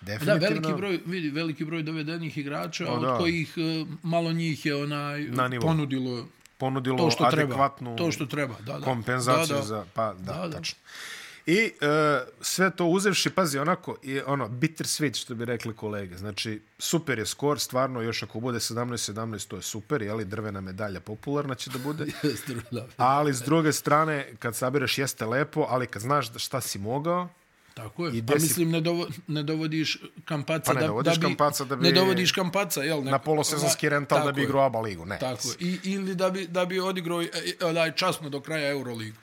Da, 0.01 0.05
definitivno... 0.13 0.49
veliki 0.49 0.73
broj, 0.73 0.99
vidi, 1.05 1.29
veliki 1.29 1.65
broj 1.65 1.83
dovedenih 1.83 2.37
igrača, 2.37 2.87
O, 2.91 2.95
od 2.95 3.01
da. 3.01 3.17
kojih 3.17 3.53
e, 3.57 3.85
malo 4.03 4.31
njih 4.33 4.65
je 4.65 4.75
onaj 4.75 5.27
ponudilo 5.61 6.27
ponudilo 6.57 6.97
to 6.97 7.11
što 7.11 7.29
treba. 7.31 7.43
adekvatnu 7.53 7.95
To 7.95 8.11
što 8.11 8.25
treba, 8.25 8.55
da, 8.59 8.79
da. 8.79 8.85
kompenzaciju 8.85 9.55
Da, 9.55 9.61
da. 9.61 9.67
za 9.67 9.85
pa 9.93 10.13
da, 10.13 10.33
Da, 10.33 10.47
da. 10.47 10.57
tačno. 10.57 10.77
I 11.45 11.57
e, 11.57 11.71
sve 12.41 12.71
to 12.71 12.85
uzevši, 12.85 13.29
pazi, 13.29 13.59
onako, 13.59 13.97
i 14.03 14.19
ono, 14.19 14.47
bitter 14.47 14.87
sweet, 14.87 15.21
što 15.21 15.35
bi 15.35 15.45
rekli 15.45 15.75
kolege. 15.75 16.17
Znači, 16.17 16.61
super 16.79 17.19
je 17.19 17.25
skor, 17.25 17.59
stvarno, 17.59 18.01
još 18.01 18.23
ako 18.23 18.39
bude 18.39 18.59
17-17, 18.59 19.47
to 19.47 19.55
je 19.55 19.61
super, 19.61 20.01
jeli, 20.01 20.25
drvena 20.25 20.61
medalja 20.61 20.99
popularna 20.99 21.55
će 21.55 21.69
da 21.69 21.79
bude. 21.79 22.05
Ali, 22.97 23.33
s 23.33 23.41
druge 23.41 23.73
strane, 23.73 24.33
kad 24.39 24.55
sabiraš, 24.55 24.97
jeste 24.97 25.25
lepo, 25.25 25.65
ali 25.69 25.87
kad 25.87 26.01
znaš 26.01 26.27
šta 26.35 26.61
si 26.61 26.79
mogao, 26.79 27.29
Tako 27.73 28.05
je. 28.05 28.17
I 28.17 28.25
pa 28.25 28.33
mislim, 28.33 28.71
ne, 28.71 28.81
dovo, 28.81 29.07
ne 29.27 29.43
dovodiš 29.43 29.97
kampaca 30.25 30.65
Pa 30.65 30.73
ne 30.73 30.81
da, 30.81 30.87
dovodiš 30.87 31.13
da 31.13 31.19
bi... 31.19 31.25
Kampaca 31.25 31.63
da 31.65 31.75
bi- 31.75 31.83
Ne 31.83 31.91
dovodiš 31.91 32.31
kampaca, 32.31 32.83
jel? 32.83 33.03
na 33.03 33.19
polosezonski 33.19 33.89
rental 33.89 34.25
da 34.25 34.31
bi 34.31 34.41
je. 34.41 34.45
igrao 34.45 34.65
ABA 34.65 34.79
ligu. 34.79 35.05
Ne. 35.05 35.19
Tako 35.19 35.47
je. 35.47 35.55
I, 35.59 35.79
ili 35.83 36.15
da 36.15 36.29
bi, 36.29 36.47
da 36.47 36.65
bi 36.65 36.79
odigrao 36.79 37.21
e, 37.21 37.29
e, 37.59 37.65
onaj 37.65 37.91
časno 37.91 38.29
do 38.29 38.41
kraja 38.41 38.71
Euroligu. 38.71 39.17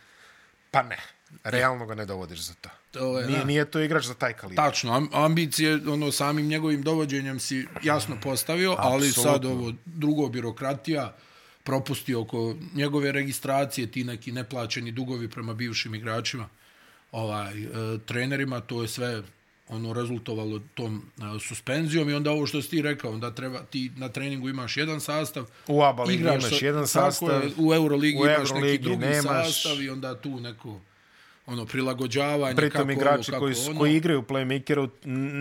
Pa 0.71 0.83
ne. 0.83 0.99
Realno 1.45 1.87
ga 1.87 1.95
ne 1.95 2.07
dovodiš 2.07 2.39
za 2.41 2.55
to. 2.55 2.69
To 2.91 3.19
je, 3.19 3.27
Nije, 3.27 3.39
da. 3.39 3.45
nije 3.45 3.65
to 3.65 3.81
igrač 3.81 4.05
za 4.05 4.15
taj 4.15 4.33
kalibar. 4.33 4.65
Tačno, 4.65 4.93
am- 4.93 5.09
ambicije 5.15 5.81
ono 5.87 6.13
samim 6.13 6.47
njegovim 6.47 6.83
dovođenjem 6.83 7.41
si 7.41 7.67
jasno 7.83 8.17
postavio, 8.23 8.75
ali 8.79 9.13
sad 9.13 9.45
ovo 9.45 9.73
drugo 9.87 10.29
birokratija 10.29 11.17
propusti 11.65 12.15
oko 12.15 12.55
njegove 12.75 13.13
registracije, 13.13 13.87
ti 13.87 14.05
neki 14.05 14.33
neplaćeni 14.33 14.91
dugovi 14.91 15.29
prema 15.29 15.55
bivšim 15.55 15.95
igračima, 15.95 16.49
ovaj 17.13 17.63
e, 17.63 17.67
trenerima, 17.99 18.61
to 18.61 18.83
je 18.83 18.89
sve 18.89 19.23
ono 19.69 19.93
rezultovalo 19.93 20.61
tom 20.75 21.03
e, 21.19 21.41
suspenzijom 21.41 22.11
i 22.11 22.15
onda 22.15 22.31
ovo 22.31 22.47
što 22.47 22.63
si 22.63 22.71
ti 22.71 22.83
rekao, 22.83 23.11
onda 23.13 23.31
treba 23.31 23.59
ti 23.61 23.91
na 23.97 24.09
treningu 24.09 24.49
imaš 24.49 24.77
jedan 24.77 25.01
sastav, 25.01 25.45
U 25.67 25.83
ABA 25.83 26.03
ligi 26.05 26.21
igraš 26.21 26.43
imaš 26.43 26.59
sa- 26.59 26.67
jedan 26.67 26.87
sastav, 26.87 27.45
je, 27.45 27.51
u 27.59 27.75
Euroligi 27.75 28.19
u 28.19 28.27
imaš 28.27 28.39
neki 28.41 28.51
Euroligi 28.51 28.79
drugi 28.79 28.99
nemaš. 28.99 29.47
sastav 29.55 29.83
i 29.83 29.91
onda 29.91 30.15
tu 30.15 30.41
neko 30.41 30.81
ono 31.49 31.65
prilagođavanje 31.67 32.57
Pritom 32.57 32.81
kako 32.81 32.93
igrači 32.93 33.31
ovo, 33.31 33.41
kako 33.41 33.45
koji, 33.45 33.71
ono. 33.71 33.79
koji 33.79 33.97
igraju 33.97 34.23
playmakeru 34.23 34.89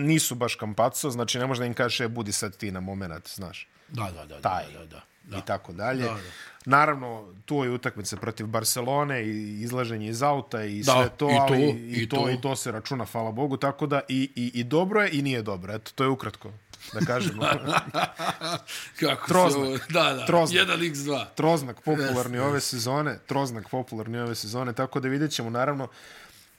nisu 0.04 0.34
baš 0.34 0.54
kampaco, 0.54 1.10
znači 1.10 1.38
ne 1.38 1.46
možda 1.46 1.64
im 1.66 1.74
kažeš 1.74 2.00
e, 2.00 2.08
budi 2.08 2.32
sad 2.32 2.56
ti 2.56 2.70
na 2.70 2.80
moment, 2.80 3.28
znaš, 3.34 3.68
Da, 3.88 4.10
da, 4.14 4.24
da, 4.26 4.40
taj. 4.40 4.64
da, 4.72 4.86
da, 4.86 5.00
da. 5.24 5.36
i 5.36 5.40
tako 5.46 5.72
dalje. 5.72 6.02
Da, 6.02 6.12
da. 6.12 6.20
Naravno, 6.64 7.34
tu 7.44 7.64
je 7.64 7.70
utakmica 7.70 8.16
protiv 8.16 8.46
Barcelone 8.46 9.22
i 9.24 9.60
izlaženje 9.62 10.08
iz 10.08 10.22
auta 10.22 10.64
i 10.64 10.82
Da, 10.82 10.92
sve 10.92 11.08
to, 11.16 11.30
i 11.30 11.34
to, 11.34 11.42
ali 11.48 11.62
i, 11.62 12.02
i 12.02 12.08
to, 12.08 12.16
to. 12.16 12.30
i 12.30 12.40
to 12.40 12.56
se 12.56 12.72
računa, 12.72 13.04
hvala 13.04 13.32
Bogu, 13.32 13.56
tako 13.56 13.86
da 13.86 14.00
i, 14.08 14.30
i, 14.36 14.50
i 14.54 14.64
dobro 14.64 15.02
je 15.02 15.10
i 15.12 15.22
nije 15.22 15.42
dobro. 15.42 15.74
Eto, 15.74 15.90
to 15.94 16.04
je 16.04 16.08
ukratko, 16.08 16.52
da 16.92 17.00
kažemo. 17.06 17.42
Kako 19.00 19.28
Troznak. 19.28 19.52
se 19.52 19.58
ovo, 19.58 19.78
da, 19.88 20.14
da, 20.14 20.26
Troznak. 20.26 20.68
1x2. 20.68 21.24
Troznak 21.34 21.80
popularni 21.80 22.36
Jeste, 22.36 22.48
ove 22.48 22.60
sezone, 22.60 23.18
Troznak 23.26 23.68
popularni 23.70 24.18
ove 24.18 24.34
sezone, 24.34 24.72
tako 24.72 25.00
da 25.00 25.08
vidjet 25.08 25.30
ćemo 25.30 25.50
naravno 25.50 25.88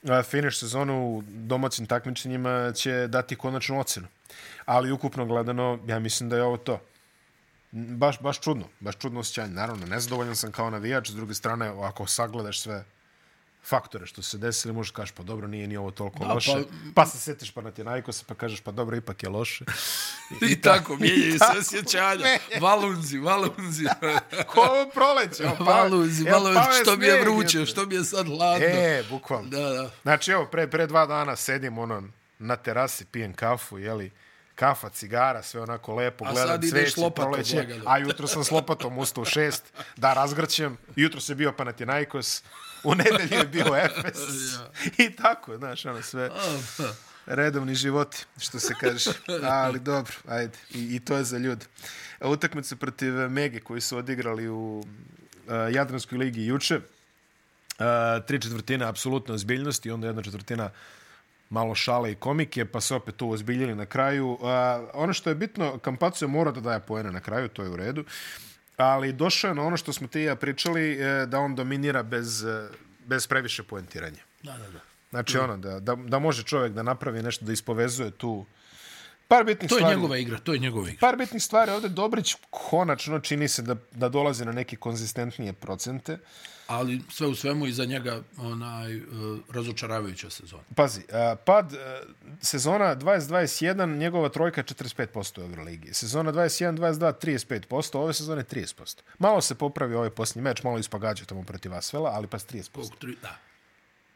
a, 0.08 0.22
finish 0.22 0.58
sezonu 0.58 1.06
u 1.06 1.22
domaćim 1.26 1.86
takmičenjima 1.86 2.72
će 2.72 3.06
dati 3.08 3.36
konačnu 3.36 3.80
ocenu. 3.80 4.06
Ali 4.64 4.92
ukupno 4.92 5.26
gledano, 5.26 5.78
ja 5.86 5.98
mislim 5.98 6.28
da 6.28 6.36
je 6.36 6.42
ovo 6.42 6.56
to. 6.56 6.80
Baš, 7.72 8.20
baš 8.20 8.40
čudno, 8.40 8.64
baš 8.80 8.96
čudno 8.96 9.20
osjećanje. 9.20 9.54
Naravno, 9.54 9.86
nezadovoljan 9.86 10.36
sam 10.36 10.52
kao 10.52 10.70
navijač, 10.70 11.10
s 11.10 11.14
druge 11.14 11.34
strane, 11.34 11.66
ako 11.68 12.06
sagledaš 12.06 12.60
sve 12.60 12.84
faktore 13.62 14.06
što 14.06 14.22
se 14.22 14.38
desili, 14.38 14.74
možeš 14.74 14.90
kažeš, 14.90 15.12
pa 15.12 15.22
dobro, 15.22 15.46
nije 15.48 15.66
ni 15.66 15.76
ovo 15.76 15.90
toliko 15.90 16.18
Da, 16.18 16.32
loše. 16.32 16.52
pa- 16.52 16.58
Pa, 16.58 16.66
pa 16.94 17.06
se 17.06 17.18
setiš 17.18 17.50
pa 17.50 17.60
na 17.60 17.70
Tjenajkosa, 17.70 18.24
pa 18.28 18.34
kažeš, 18.34 18.60
pa 18.60 18.70
dobro, 18.72 18.96
ipak 18.96 19.22
je 19.22 19.28
loše. 19.28 19.64
I 20.50 20.60
tako, 20.60 20.96
mijenjaju 20.96 21.32
se 21.32 21.58
osjećanja. 21.58 22.24
Valunzi, 22.60 23.18
valunzi. 23.18 23.84
Ko 24.46 24.60
ovo 24.60 24.90
proleće? 24.90 25.44
Pa- 25.58 25.64
valunzi, 25.64 26.24
evo, 26.24 26.38
valunzi, 26.38 26.58
je 26.70 26.82
što 26.82 26.96
mi 26.96 27.06
je 27.06 27.20
vruće, 27.20 27.66
što 27.66 27.86
mi 27.86 27.94
je 27.94 28.04
sad 28.04 28.26
hladno. 28.26 28.66
E, 28.66 29.04
bukvalno. 29.10 29.48
Da, 29.48 29.60
da. 29.60 29.90
Znači, 30.02 30.30
evo, 30.30 30.46
pre, 30.46 30.68
pre 30.68 30.86
dva 30.86 31.06
dana 31.06 31.36
sedim 31.36 31.78
ono, 31.78 32.02
na 32.38 32.56
terasi, 32.56 33.04
pijem 33.04 33.34
kafu, 33.34 33.78
jeli, 33.78 34.10
kafa, 34.54 34.88
cigara, 34.88 35.42
sve 35.42 35.60
onako 35.60 35.94
lepo, 35.94 36.24
A 36.24 36.32
gledam 36.32 36.48
sad 36.48 36.64
ideš 36.64 36.70
cveće, 36.84 37.00
lopatom 37.00 37.24
proleće, 37.24 37.56
lagano. 37.56 37.84
a 37.86 37.98
jutro 37.98 38.26
sam 38.26 38.44
s 38.44 38.50
lopatom 38.50 38.98
ustao 38.98 39.22
u 39.22 39.26
šest, 39.26 39.64
da 39.96 40.12
razgrćem, 40.12 40.76
jutro 40.96 41.20
se 41.20 41.34
bio 41.34 41.52
Panathinaikos, 41.52 42.42
u 42.84 42.94
nedelju 42.94 43.38
je 43.38 43.44
bio 43.44 43.76
Efes, 43.76 44.18
i 45.06 45.16
tako, 45.16 45.56
znaš, 45.56 45.86
ono 45.86 46.02
sve, 46.02 46.30
redovni 47.26 47.74
životi, 47.74 48.24
što 48.38 48.60
se 48.60 48.74
kaže, 48.80 49.10
ali 49.42 49.80
dobro, 49.80 50.12
ajde, 50.28 50.58
i, 50.70 50.96
i 50.96 51.00
to 51.00 51.16
je 51.16 51.24
za 51.24 51.38
ljudi. 51.38 51.66
Utakmice 52.20 52.76
protiv 52.76 53.12
Mege 53.12 53.60
koji 53.60 53.80
su 53.80 53.98
odigrali 53.98 54.48
u 54.48 54.78
uh, 54.78 55.74
Jadranskoj 55.74 56.18
ligi 56.18 56.46
juče, 56.46 56.76
uh, 56.76 57.84
tri 58.26 58.40
četvrtine 58.40 58.86
apsolutno 58.86 59.34
ozbiljnosti 59.34 59.90
onda 59.90 60.06
jedna 60.06 60.22
četvrtina 60.22 60.70
malo 61.50 61.74
šale 61.74 62.12
i 62.12 62.14
komike, 62.14 62.64
pa 62.64 62.80
se 62.80 62.94
opet 62.94 63.16
tu 63.16 63.30
ozbiljili 63.30 63.74
na 63.74 63.86
kraju. 63.86 64.28
Uh, 64.30 64.40
ono 64.94 65.12
što 65.12 65.30
je 65.30 65.34
bitno, 65.34 65.78
Kampaco 65.78 66.24
je 66.24 66.28
mora 66.28 66.50
da 66.50 66.60
daje 66.60 66.80
poene 66.80 67.12
na 67.12 67.20
kraju, 67.20 67.48
to 67.48 67.62
je 67.62 67.68
u 67.68 67.76
redu, 67.76 68.04
ali 68.84 69.12
došao 69.12 69.48
je 69.48 69.54
na 69.54 69.62
ono 69.62 69.76
što 69.76 69.92
smo 69.92 70.08
ti 70.08 70.20
ja 70.20 70.36
pričali, 70.36 70.92
e, 70.92 71.26
da 71.26 71.38
on 71.38 71.54
dominira 71.54 72.02
bez, 72.02 72.44
e, 72.44 72.68
bez 73.06 73.26
previše 73.26 73.62
poentiranja. 73.62 74.22
Da, 74.42 74.52
da, 74.52 74.70
da. 74.70 74.80
Znači 75.10 75.38
ono, 75.38 75.56
da, 75.56 75.80
da, 75.80 75.94
da 75.94 76.18
može 76.18 76.42
čovjek 76.42 76.72
da 76.72 76.82
napravi 76.82 77.22
nešto, 77.22 77.44
da 77.44 77.52
ispovezuje 77.52 78.10
tu 78.10 78.46
par 79.28 79.44
bitnih 79.44 79.68
To 79.68 79.74
je 79.74 79.78
stvari. 79.78 79.96
njegova 79.96 80.18
igra, 80.18 80.38
to 80.38 80.52
je 80.52 80.58
njegova 80.58 80.88
igra. 80.88 81.00
Par 81.00 81.16
bitnih 81.16 81.42
stvari. 81.42 81.70
Ovdje 81.72 81.88
Dobrić 81.88 82.34
konačno 82.50 83.20
čini 83.20 83.48
se 83.48 83.62
da, 83.62 83.76
da 83.92 84.08
dolazi 84.08 84.44
na 84.44 84.52
neke 84.52 84.76
konzistentnije 84.76 85.52
procente. 85.52 86.18
Ali 86.70 87.00
sve 87.08 87.26
u 87.26 87.34
svemu 87.34 87.66
iza 87.66 87.84
njega 87.84 88.22
onaj 88.38 88.96
uh, 88.96 89.02
razočaravajuća 89.48 90.30
sezona. 90.30 90.62
Pazi, 90.74 91.00
a, 91.12 91.36
pad 91.44 91.72
a, 91.74 92.00
sezona 92.42 92.96
2021, 92.96 93.98
njegova 93.98 94.28
trojka 94.28 94.60
je 94.60 94.64
45% 94.64 95.40
u 95.40 95.44
Euroligi. 95.44 95.94
Sezona 95.94 96.32
21-22, 96.32 97.12
35%, 97.68 97.96
ove 97.98 98.14
sezone 98.14 98.44
30%. 98.44 98.98
Malo 99.18 99.40
se 99.40 99.54
popravi 99.54 99.94
ovaj 99.94 100.10
posljednji 100.10 100.42
meč, 100.42 100.62
malo 100.62 100.78
ispagađa 100.78 101.24
tamo 101.24 101.42
protiv 101.42 101.74
Asvela, 101.74 102.10
ali 102.10 102.26
pa 102.26 102.38
30%. 102.38 102.70
Koliko 102.72 102.96
tri, 102.96 103.16
da. 103.22 103.36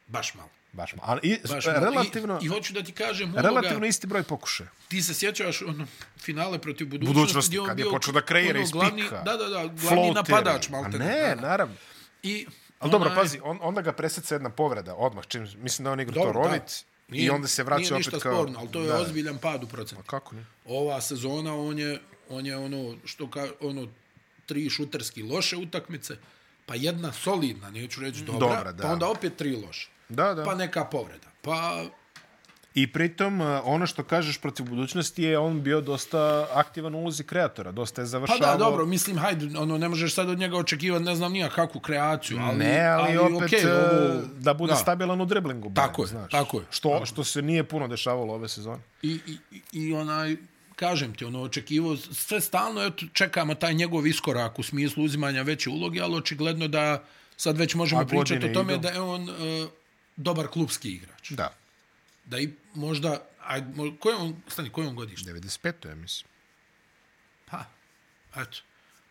Baš 0.07 0.35
malo. 0.35 0.49
Baš 0.73 0.95
malo. 0.95 1.09
Ali 1.11 1.21
i, 1.23 1.39
Baš 1.49 1.67
malo. 1.67 1.79
relativno, 1.81 2.39
I, 2.43 2.45
I 2.45 2.49
hoću 2.49 2.73
da 2.73 2.83
ti 2.83 2.93
kažem 2.93 3.29
ovoga, 3.29 3.49
relativno 3.49 3.87
isti 3.87 4.07
broj 4.07 4.23
pokušaja. 4.23 4.69
ti 4.89 5.03
se 5.03 5.15
sjećaš 5.15 5.63
ono, 5.63 5.87
finale 6.19 6.59
protiv 6.59 6.87
budućnosti, 6.89 7.15
Budućnosti, 7.19 7.59
kad 7.67 7.79
je 7.79 7.85
počeo 7.91 8.13
da 8.13 8.21
kreira 8.21 8.61
iz 8.61 8.71
glavni, 8.71 9.03
pika. 9.03 9.23
Da, 9.25 9.37
da, 9.37 9.45
da, 9.45 9.49
glavni 9.49 9.79
Floateri. 9.79 10.15
napadač 10.15 10.69
A 10.69 10.71
malte. 10.73 10.99
ne, 10.99 11.21
da, 11.29 11.35
da. 11.35 11.49
naravno. 11.49 11.75
I, 12.25 12.47
Ali 12.79 12.91
dobro, 12.91 13.11
onaj- 13.11 13.15
pazi, 13.15 13.41
on, 13.43 13.59
onda 13.63 13.81
ga 13.83 13.93
preseca 13.93 14.35
jedna 14.35 14.51
povreda 14.51 14.95
odmah. 14.95 15.27
Čim, 15.27 15.49
mislim 15.57 15.85
da 15.85 15.93
on 15.93 16.01
igra 16.01 16.15
to 16.15 16.21
Dobro, 16.21 16.43
rovit 16.43 16.85
i 17.09 17.31
onda 17.31 17.49
se 17.49 17.63
vraća 17.63 17.81
nije 17.81 17.93
opet 17.93 17.99
ništa 17.99 18.19
kao... 18.19 18.35
sporno, 18.35 18.59
ali 18.59 18.71
to 18.71 18.81
je 18.81 18.87
da. 18.89 19.01
ozbiljan 19.01 19.39
pad 19.39 19.65
u 19.65 19.67
procentu. 19.67 20.05
Kako 20.07 20.35
ne? 20.35 20.47
Ova 20.67 21.01
sezona, 21.01 21.55
on 21.55 21.79
je, 21.79 22.01
on 22.29 22.47
je 22.47 22.57
ono, 22.57 22.97
što 23.05 23.31
ka, 23.31 23.49
ono, 23.61 23.89
tri 24.47 24.71
šuterski 24.71 25.23
loše 25.23 25.57
utakmice, 25.57 26.17
pa 26.67 26.75
jedna 26.75 27.13
solidna, 27.13 27.71
neću 27.71 28.01
reći 28.01 28.25
dobra, 28.25 28.39
Dobra, 28.57 28.73
da. 28.73 28.83
pa 28.83 28.93
onda 28.93 29.09
opet 29.09 29.37
tri 29.37 29.57
loše. 29.57 29.91
Da, 30.09 30.35
da. 30.35 30.45
Pa 30.45 30.55
neka 30.55 30.85
povreda. 30.85 31.29
Pa 31.43 31.85
I 32.75 32.87
pritom, 32.87 33.41
uh, 33.41 33.47
ono 33.65 33.87
što 33.87 34.03
kažeš 34.05 34.39
protiv 34.39 34.67
budućnosti 34.67 35.23
je 35.23 35.39
on 35.39 35.63
bio 35.63 35.81
dosta 35.81 36.19
aktivan 36.53 36.95
u 36.95 36.99
ulozi 36.99 37.25
kreatora, 37.25 37.73
dosta 37.73 38.01
je 38.01 38.05
Pa 38.05 38.09
završavao. 38.09 38.53
da, 38.53 38.57
dobro, 38.59 38.87
mislim, 38.87 39.19
hajde, 39.19 39.59
ono, 39.59 39.79
ne 39.79 39.89
možeš 39.89 40.15
sad 40.15 40.29
od 40.29 40.39
njega 40.39 40.57
očekivati, 40.57 41.05
ne 41.05 41.15
znam 41.17 41.33
nija 41.33 41.49
kakvu 41.49 41.81
kreaciju, 41.81 42.39
ali, 42.41 42.59
Ne, 42.59 42.81
ali, 42.81 43.17
opet 43.19 43.37
okej, 43.37 43.59
okay, 43.61 43.71
ovo, 43.71 44.23
da 44.35 44.55
bude 44.55 44.73
da. 44.73 44.77
stabilan 44.77 45.21
u 45.21 45.25
driblingu. 45.25 45.73
Tako 45.75 46.03
je, 46.03 46.07
znaš. 46.07 46.31
tako 46.31 46.59
je. 46.59 46.65
Što, 46.71 47.07
što 47.07 47.25
se 47.25 47.43
nije 47.43 47.65
puno 47.65 47.89
dešavalo 47.89 48.35
ove 48.35 48.49
sezone. 48.49 48.83
I, 49.03 49.19
i, 49.27 49.39
i- 49.73 49.93
onaj, 49.93 50.37
kažem 50.77 51.15
ti, 51.15 51.25
ono, 51.25 51.43
očekivo, 51.43 51.97
sve 51.97 52.41
stalno 52.41 52.83
eto, 52.83 53.07
čekamo 53.13 53.55
taj 53.55 53.75
njegov 53.75 54.07
iskorak 54.07 54.59
u 54.59 54.63
smislu 54.63 55.05
uzimanja 55.05 55.43
veće 55.43 55.71
uloge, 55.71 56.01
ali 56.01 56.17
očigledno 56.17 56.69
da 56.69 57.03
sad 57.37 57.59
već 57.59 57.75
možemo 57.75 58.01
A 58.01 58.07
pričati 58.07 58.47
o 58.47 58.55
tome 58.55 58.73
idu. 58.73 58.83
da 58.83 58.89
je 58.89 59.01
on 59.01 59.23
uh, 59.23 59.35
dobar 60.17 60.47
klubski 60.49 60.91
igrač. 60.91 61.31
Da. 61.31 61.49
Da 62.25 62.39
i 62.39 62.49
možda, 62.75 63.27
aj, 63.47 63.63
koje 64.01 64.17
on, 64.17 64.43
stani, 64.49 64.71
koje 64.71 64.89
on 64.89 64.95
godište? 64.95 65.31
95. 65.31 65.89
je, 65.89 65.95
mislim. 65.95 66.29
Pa, 67.51 67.65
eto. 68.37 68.59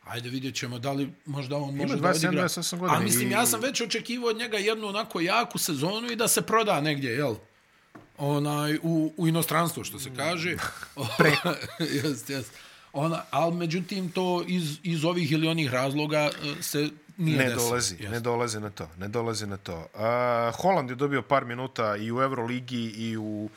Ajde 0.03 0.30
vidjet 0.30 0.55
ćemo 0.55 0.80
da 0.80 0.91
li 0.91 1.14
možda 1.26 1.57
on 1.57 1.76
može 1.76 1.93
27, 1.93 1.99
da 2.01 2.09
odigra. 2.09 2.47
28 2.47 2.78
godina 2.78 2.97
A 2.97 3.01
mislim, 3.01 3.32
ja 3.32 3.45
sam 3.45 3.61
već 3.61 3.82
očekivao 3.82 4.30
od 4.30 4.38
njega 4.38 4.57
jednu 4.57 4.88
onako 4.88 5.22
jaku 5.22 5.57
sezonu 5.57 6.11
i 6.11 6.16
da 6.16 6.28
se 6.28 6.41
proda 6.41 6.82
negdje, 6.82 7.11
jel? 7.11 7.36
Onaj, 8.18 8.76
u, 8.84 9.14
u 9.18 9.28
inostranstvo, 9.28 9.84
što 9.84 9.99
se 9.99 10.16
kaže. 10.16 10.55
Preko. 11.18 11.53
jest, 12.03 12.30
jest. 12.30 12.51
Ona, 12.93 13.24
ali 13.32 13.55
međutim, 13.55 14.11
to 14.11 14.43
iz, 14.47 14.78
iz 14.84 15.05
ovih 15.05 15.32
ili 15.32 15.47
onih 15.47 15.72
razloga 15.72 16.20
e, 16.20 16.64
se 16.64 16.89
nije 17.18 17.38
Ne 17.38 17.49
dolazi, 17.51 17.95
Jest. 17.95 18.11
ne 18.11 18.20
dolazi 18.20 18.59
na 18.59 18.70
to, 18.70 18.89
ne 18.97 19.07
dolazi 19.07 19.47
na 19.47 19.57
to. 19.57 19.88
Uh, 19.93 20.01
Holand 20.55 20.89
je 20.89 20.95
dobio 20.95 21.22
par 21.22 21.45
minuta 21.45 21.95
i 21.95 22.11
u 22.11 22.22
Euroligi 22.22 22.86
i 22.88 23.18
u 23.18 23.49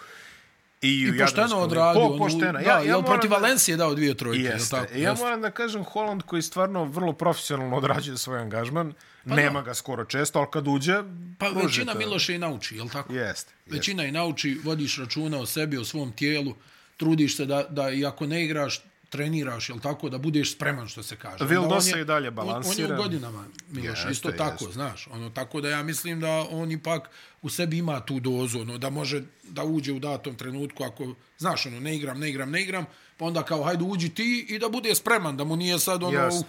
i, 0.83 1.11
u 1.11 1.15
I 1.15 1.19
pošteno 1.19 1.57
odradio. 1.57 2.01
Po, 2.03 2.19
pošteno. 2.19 2.53
Da, 2.53 2.59
ja, 2.61 2.79
jel 2.79 2.87
moram 2.93 3.05
protiv 3.05 3.31
da- 3.31 3.37
Valencije 3.37 3.73
je 3.73 3.77
dao 3.77 3.95
dvije 3.95 4.15
trojke. 4.15 4.43
Jeste. 4.43 4.71
tako? 4.71 4.93
Ja 4.95 5.11
Jeste. 5.11 5.25
moram 5.25 5.41
da 5.41 5.51
kažem 5.51 5.85
Holland 5.85 6.23
koji 6.23 6.43
stvarno 6.43 6.85
vrlo 6.85 7.13
profesionalno 7.13 7.77
odrađuje 7.77 8.19
svoj 8.19 8.41
angažman. 8.41 8.93
Nema 9.25 9.63
ga 9.63 9.75
skoro 9.75 10.05
često, 10.05 10.39
ali 10.39 10.49
kad 10.53 10.69
uđe, 10.69 11.03
Pa 11.39 11.49
većina 11.49 11.93
to. 11.93 11.99
Miloša 11.99 12.33
i 12.33 12.39
nauči, 12.39 12.77
jel 12.77 12.89
tako? 12.89 13.13
Jeste. 13.13 13.27
jeste. 13.27 13.53
Većina 13.67 14.05
i 14.05 14.13
nauči, 14.13 14.61
vodiš 14.65 14.99
računa 14.99 15.39
o 15.39 15.47
sebi, 15.47 15.79
o 15.79 15.85
svom 15.85 16.13
tijelu, 16.13 16.55
trudiš 16.97 17.37
se 17.37 17.47
da, 17.47 17.67
da 17.71 17.91
i 17.91 18.07
ako 18.07 18.27
ne 18.27 18.45
igraš, 18.45 18.83
treniraš, 19.09 19.69
jel 19.69 19.79
tako, 19.81 20.09
da 20.09 20.19
budeš 20.19 20.53
spreman, 20.53 20.89
što 20.89 21.03
se 21.03 21.17
kaže. 21.17 21.45
Vildosa 21.45 21.95
on 21.95 22.01
i 22.01 22.05
dalje 22.05 22.29
On, 22.29 22.39
on 22.39 22.47
je 22.47 22.53
balansiran. 22.53 22.99
u 22.99 23.03
godinama, 23.03 23.45
Miloš, 23.71 23.99
Jeste, 23.99 24.13
isto 24.13 24.33
tako, 24.33 24.65
jeste. 24.65 24.73
znaš. 24.73 25.09
Ono, 25.11 25.31
tako 25.31 25.61
da 25.61 25.69
ja 25.69 25.83
mislim 25.83 26.21
da 26.21 26.47
on 26.51 26.71
ipak 26.71 27.11
u 27.43 27.49
sebi 27.49 27.79
ima 27.79 28.01
tu 28.01 28.21
dozu, 28.21 28.61
ono, 28.61 28.79
da 28.79 28.91
može 28.91 29.23
da 29.43 29.65
uđe 29.65 29.93
u 29.93 29.99
datom 29.99 30.35
trenutku, 30.35 30.85
ako, 30.85 31.15
znaš, 31.39 31.67
ono, 31.67 31.81
ne 31.81 31.97
igram, 31.97 32.19
ne 32.19 32.29
igram, 32.29 32.51
ne 32.51 32.63
igram, 32.63 32.87
pa 33.17 33.25
onda 33.25 33.43
kao, 33.43 33.63
hajde 33.63 33.85
uđi 33.85 34.09
ti 34.09 34.47
i 34.49 34.59
da 34.59 34.69
bude 34.69 34.95
spreman, 34.95 35.37
da 35.37 35.45
mu 35.45 35.57
nije 35.57 35.79
sad 35.79 36.03
ono, 36.03 36.19
Jasno. 36.19 36.41
uh, 36.41 36.47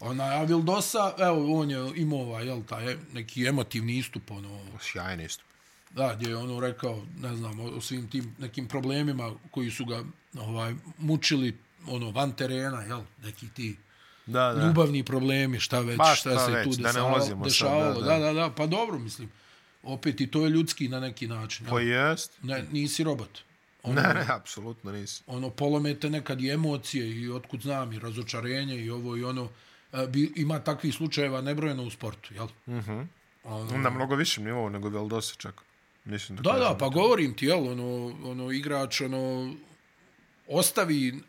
Ona, 0.00 0.24
a 0.24 0.42
Vildosa, 0.42 1.14
evo, 1.18 1.60
on 1.60 1.70
je 1.70 1.92
imao 1.96 2.18
ovaj, 2.18 2.46
jel, 2.46 2.62
taj 2.62 2.96
neki 3.12 3.46
emotivni 3.46 3.98
istup, 3.98 4.30
ono, 4.30 4.60
Sjajni 4.80 5.24
isto. 5.24 5.44
Da, 5.90 6.14
gdje 6.14 6.28
je 6.28 6.36
ono 6.36 6.60
rekao, 6.60 7.02
ne 7.20 7.36
znam, 7.36 7.60
o, 7.60 7.64
o 7.64 7.80
svim 7.80 8.10
tim 8.10 8.34
nekim 8.38 8.68
problemima 8.68 9.34
koji 9.50 9.70
su 9.70 9.84
ga 9.84 10.04
ovaj 10.40 10.74
mučili 10.98 11.56
ono 11.88 12.10
van 12.10 12.32
terena, 12.32 12.82
jel, 12.82 13.00
neki 13.22 13.48
ti 13.48 13.76
Da, 14.26 14.52
da. 14.52 14.66
ljubavni 14.66 15.02
problemi, 15.02 15.60
šta 15.60 15.80
već, 15.80 15.96
Pa, 15.96 16.04
šta, 16.06 16.30
šta 16.30 16.38
se 16.38 16.52
već, 16.52 16.64
tu 16.66 16.70
da 16.72 16.82
ne 16.82 16.92
dešavalo, 16.92 17.44
dešavalo. 17.44 18.00
da, 18.00 18.06
Da, 18.08 18.18
da. 18.18 18.24
da, 18.24 18.32
da, 18.32 18.50
pa 18.50 18.66
dobro, 18.66 18.98
mislim. 18.98 19.30
Opet 19.82 20.20
i 20.20 20.26
to 20.26 20.44
je 20.44 20.50
ljudski 20.50 20.88
na 20.88 21.00
neki 21.00 21.26
način. 21.26 21.66
Pa 21.66 21.80
jest. 21.80 22.38
Ne, 22.42 22.64
nisi 22.72 23.04
robot. 23.04 23.38
Ono, 23.82 23.94
Ne, 23.94 24.14
ne, 24.14 24.26
apsolutno 24.30 24.92
nisi. 24.92 25.22
ono 25.26 25.50
polomete 25.50 26.10
nekad 26.10 26.40
i 26.40 26.50
emocije 26.50 27.10
i 27.12 27.30
otkud 27.30 27.60
znam 27.62 27.92
i 27.92 27.98
razočarenje 27.98 28.76
i 28.76 28.90
ovo 28.90 29.16
i 29.16 29.24
ono 29.24 29.48
e, 29.92 30.06
bi, 30.06 30.32
ima 30.36 30.58
takvih 30.58 30.94
slučajeva 30.94 31.40
nebrojeno 31.40 31.82
u 31.82 31.90
sportu, 31.90 32.34
jel? 32.34 32.48
Mhm. 32.68 33.00
Ono, 33.44 33.78
Na 33.78 33.90
mnogo 33.90 34.14
višem 34.14 34.44
nivou 34.44 34.68
nego 34.70 34.88
Veldosa 34.88 35.34
čak. 35.34 35.62
Mislim 36.04 36.36
da, 36.36 36.42
Da, 36.42 36.58
da, 36.58 36.76
pa 36.78 36.88
govorim 36.88 37.34
ti, 37.34 37.46
jel, 37.46 37.68
ono, 37.68 38.06
ono 38.24 38.50
igrač, 38.52 39.00
ono, 39.00 39.54
ostavi 40.48 41.20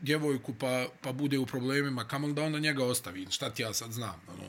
djevojku 0.00 0.54
pa, 0.54 0.86
pa 1.00 1.12
bude 1.12 1.38
u 1.38 1.46
problemima, 1.46 2.04
kamo 2.04 2.26
li 2.26 2.32
da 2.32 2.42
onda 2.42 2.58
njega 2.58 2.84
ostavi, 2.84 3.26
šta 3.30 3.50
ti 3.50 3.62
ja 3.62 3.74
sad 3.74 3.92
znam, 3.92 4.20
ono, 4.28 4.48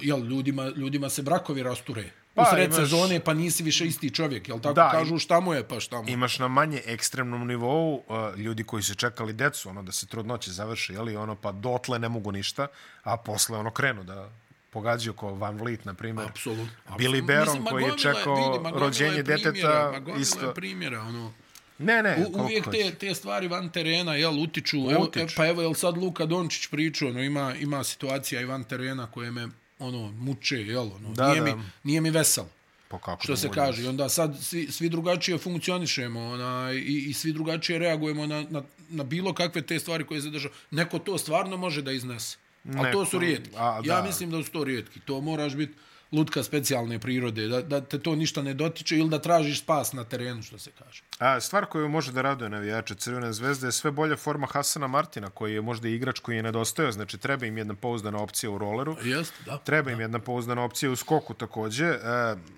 jel, 0.00 0.24
ljudima, 0.24 0.68
ljudima 0.76 1.08
se 1.08 1.22
brakovi 1.22 1.62
rasture. 1.62 2.10
Pa, 2.34 2.42
u 2.42 2.44
sred 2.54 2.70
imaš- 2.70 2.76
sezone 2.76 3.20
pa 3.20 3.34
nisi 3.34 3.62
više 3.62 3.86
isti 3.86 4.14
čovjek, 4.14 4.48
jel 4.48 4.60
tako 4.60 4.74
Da, 4.74 4.90
kažu 4.90 5.18
šta 5.18 5.40
mu 5.40 5.54
je, 5.54 5.68
pa 5.68 5.80
šta 5.80 6.02
mu 6.02 6.08
je. 6.08 6.12
Imaš 6.12 6.38
na 6.38 6.48
manje 6.48 6.82
ekstremnom 6.86 7.46
nivou 7.46 7.94
uh, 7.94 8.38
ljudi 8.38 8.64
koji 8.64 8.82
su 8.82 8.94
čekali 8.94 9.32
decu, 9.32 9.68
ono 9.68 9.82
da 9.82 9.92
se 9.92 10.06
trudnoće 10.06 10.50
završi, 10.50 10.92
jeli, 10.92 11.16
ono 11.16 11.34
pa 11.34 11.52
dotle 11.52 11.98
ne 11.98 12.08
mogu 12.08 12.32
ništa, 12.32 12.66
a 13.02 13.16
posle 13.16 13.58
ono 13.58 13.70
krenu 13.70 14.04
da 14.04 14.30
pogađaju 14.70 15.14
ko 15.14 15.34
Van 15.34 15.56
Vliet, 15.58 15.84
na 15.84 15.94
primjer. 15.94 16.28
Apsolutno. 16.28 16.96
Billy. 16.98 17.26
Baron 17.26 17.44
Mislim, 17.46 17.64
koji 17.64 17.84
je 17.84 17.98
čekao 17.98 18.34
vidi, 18.34 18.78
rođenje 18.78 19.16
je 19.16 19.24
primjera, 19.24 19.50
deteta 19.52 20.00
ma 20.06 20.16
isto. 20.20 20.46
je 20.46 20.54
primjera, 20.54 21.00
ono. 21.02 21.32
Ne, 21.80 22.02
ne, 22.02 22.26
U, 22.26 22.42
uvijek 22.42 22.70
te, 22.70 22.94
te 22.94 23.14
stvari 23.14 23.48
van 23.48 23.68
terena, 23.68 24.14
jel, 24.14 24.42
utiču. 24.42 24.76
Evo, 24.76 25.04
Utiču. 25.04 25.34
pa 25.36 25.46
evo, 25.46 25.62
jel 25.62 25.74
sad 25.74 25.98
Luka 25.98 26.26
Dončić 26.26 26.66
pričao, 26.66 27.08
ono, 27.08 27.22
ima, 27.22 27.54
ima 27.60 27.84
situacija 27.84 28.40
i 28.40 28.44
van 28.44 28.64
terena 28.64 29.06
koje 29.06 29.30
me, 29.30 29.48
ono, 29.78 30.12
muče, 30.12 30.56
jel, 30.56 30.90
ono, 30.96 31.12
Da, 31.14 31.28
nije, 31.28 31.40
da. 31.40 31.56
Mi, 31.56 31.62
nije 31.84 32.00
mi 32.00 32.10
vesel, 32.10 32.44
Pa 32.88 32.98
kako 32.98 33.22
što 33.22 33.36
se 33.36 33.48
bude? 33.48 33.60
kaže. 33.60 33.82
I 33.82 33.86
onda 33.86 34.08
sad 34.08 34.36
svi, 34.42 34.72
svi 34.72 34.88
drugačije 34.88 35.38
funkcionišemo, 35.38 36.20
ona, 36.30 36.72
i, 36.72 37.04
i 37.08 37.12
svi 37.12 37.32
drugačije 37.32 37.78
reagujemo 37.78 38.26
na, 38.26 38.44
na, 38.50 38.62
na 38.88 39.04
bilo 39.04 39.34
kakve 39.34 39.62
te 39.62 39.78
stvari 39.78 40.04
koje 40.06 40.20
se 40.22 40.30
držaju. 40.30 40.54
Neko 40.70 40.98
to 40.98 41.18
stvarno 41.18 41.56
može 41.56 41.82
da 41.82 41.92
iznese. 41.92 42.36
Ali 42.76 42.92
to 42.92 43.04
su 43.04 43.18
rijetki. 43.18 43.50
a, 43.56 43.80
ja 43.84 44.02
mislim 44.02 44.30
da 44.30 44.42
su 44.42 44.50
to 44.50 44.64
rijetki. 44.64 45.00
To 45.00 45.20
moraš 45.20 45.54
biti 45.54 45.74
lutka 46.12 46.42
specijalne 46.42 46.98
prirode, 46.98 47.48
da, 47.48 47.62
da 47.62 47.80
te 47.80 47.98
to 47.98 48.14
ništa 48.16 48.42
ne 48.42 48.54
dotiče 48.54 48.98
ili 48.98 49.08
da 49.08 49.18
tražiš 49.18 49.60
spas 49.60 49.92
na 49.92 50.04
terenu, 50.04 50.42
što 50.42 50.58
se 50.58 50.70
kaže. 50.78 51.02
A, 51.18 51.40
stvar 51.40 51.66
koju 51.66 51.88
može 51.88 52.12
da 52.12 52.22
raduje 52.22 52.48
navijače 52.50 52.94
Crvene 52.94 53.32
zvezde 53.32 53.68
je 53.68 53.72
sve 53.72 53.90
bolja 53.90 54.16
forma 54.16 54.46
Hasana 54.46 54.86
Martina, 54.86 55.30
koji 55.30 55.54
je 55.54 55.60
možda 55.60 55.88
igrač 55.88 56.18
koji 56.18 56.36
je 56.36 56.42
nedostajao, 56.42 56.92
znači 56.92 57.18
treba 57.18 57.46
im 57.46 57.58
jedna 57.58 57.74
pouzdana 57.74 58.18
opcija 58.18 58.50
u 58.50 58.58
roleru. 58.58 58.96
Jeste, 59.02 59.36
da. 59.46 59.58
Treba 59.58 59.90
im 59.90 60.00
jedna 60.00 60.18
pouzdana 60.18 60.62
opcija 60.62 60.90
u 60.90 60.96
skoku 60.96 61.34
takođe. 61.34 61.86
E, 61.86 61.98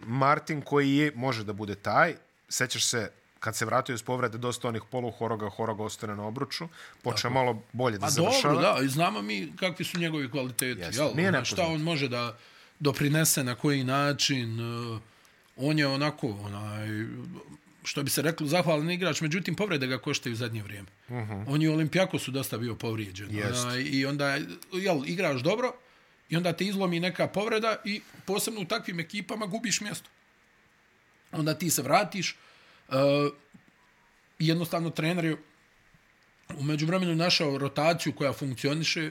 Martin 0.07 0.61
koji 0.63 0.97
je, 0.97 1.13
može 1.15 1.45
da 1.45 1.53
bude 1.53 1.75
taj, 1.75 2.15
sećaš 2.49 2.85
se 2.85 3.11
kad 3.41 3.57
se 3.57 3.65
vratio 3.65 3.95
iz 3.95 4.03
povrede 4.03 4.39
dosta 4.39 4.69
onih 4.69 4.83
poluhoroga, 4.91 5.49
horoga 5.49 5.83
ostane 5.83 6.17
na 6.17 6.27
obruču, 6.27 6.69
počeo 7.03 7.31
malo 7.31 7.63
bolje 7.73 7.99
da 7.99 8.07
Pa 8.07 8.11
završava. 8.11 8.55
dobro, 8.55 8.73
da, 8.75 8.85
i 8.85 8.89
znamo 8.89 9.23
mi 9.23 9.53
kakvi 9.57 9.85
su 9.85 9.99
njegovi 9.99 10.31
kvaliteti. 10.31 10.81
Jeste, 10.81 11.03
Jel? 11.03 11.11
nije 11.17 11.45
šta 11.45 11.67
on 11.67 11.81
može 11.81 12.09
da 12.09 12.37
doprinese, 12.83 13.45
na 13.45 13.55
koji 13.55 13.85
način. 13.85 14.61
uh, 14.61 15.01
On 15.57 15.79
je 15.79 15.87
onako, 15.87 16.29
onaj, 16.29 16.89
što 17.85 18.03
bi 18.03 18.11
se 18.11 18.23
reklo, 18.23 18.47
zahvalan 18.47 18.91
igrač, 18.91 19.21
međutim, 19.21 19.55
povrede 19.55 19.87
ga 19.87 19.99
koštaju 19.99 20.33
u 20.33 20.37
zadnje 20.37 20.63
vrijeme. 20.63 20.89
Uh 21.09 21.15
-huh. 21.15 21.45
On 21.49 21.63
je 21.63 21.71
u 21.71 21.73
Olimpijakosu 21.73 22.31
dosta 22.31 22.59
bio 22.59 22.75
povrijeđen. 22.75 23.27
Mhm. 23.27 23.39
Jest. 23.39 23.65
Onaj, 23.65 23.83
I 23.83 24.07
onda, 24.07 24.39
jel, 24.73 25.03
igraš 25.07 25.43
dobro, 25.43 25.73
i 26.31 26.37
onda 26.37 26.53
te 26.53 26.65
izlomi 26.65 27.01
neka 27.01 27.27
povreda 27.27 27.77
i 27.85 28.01
posebno 28.27 28.61
u 28.61 28.65
takvim 28.65 29.01
ekipama 29.01 29.47
gubiš 29.47 29.81
mjesto. 29.81 30.09
Onda 31.33 31.55
ti 31.55 31.71
se 31.71 31.83
vratiš, 31.83 32.37
uh, 32.89 32.97
jednostavno 34.39 34.91
trener 34.91 35.25
je 35.25 35.37
u 36.57 36.63
međuvremenu 36.63 37.15
našao 37.15 37.59
rotaciju 37.59 38.13
koja 38.13 38.33
funkcioniše, 38.33 39.11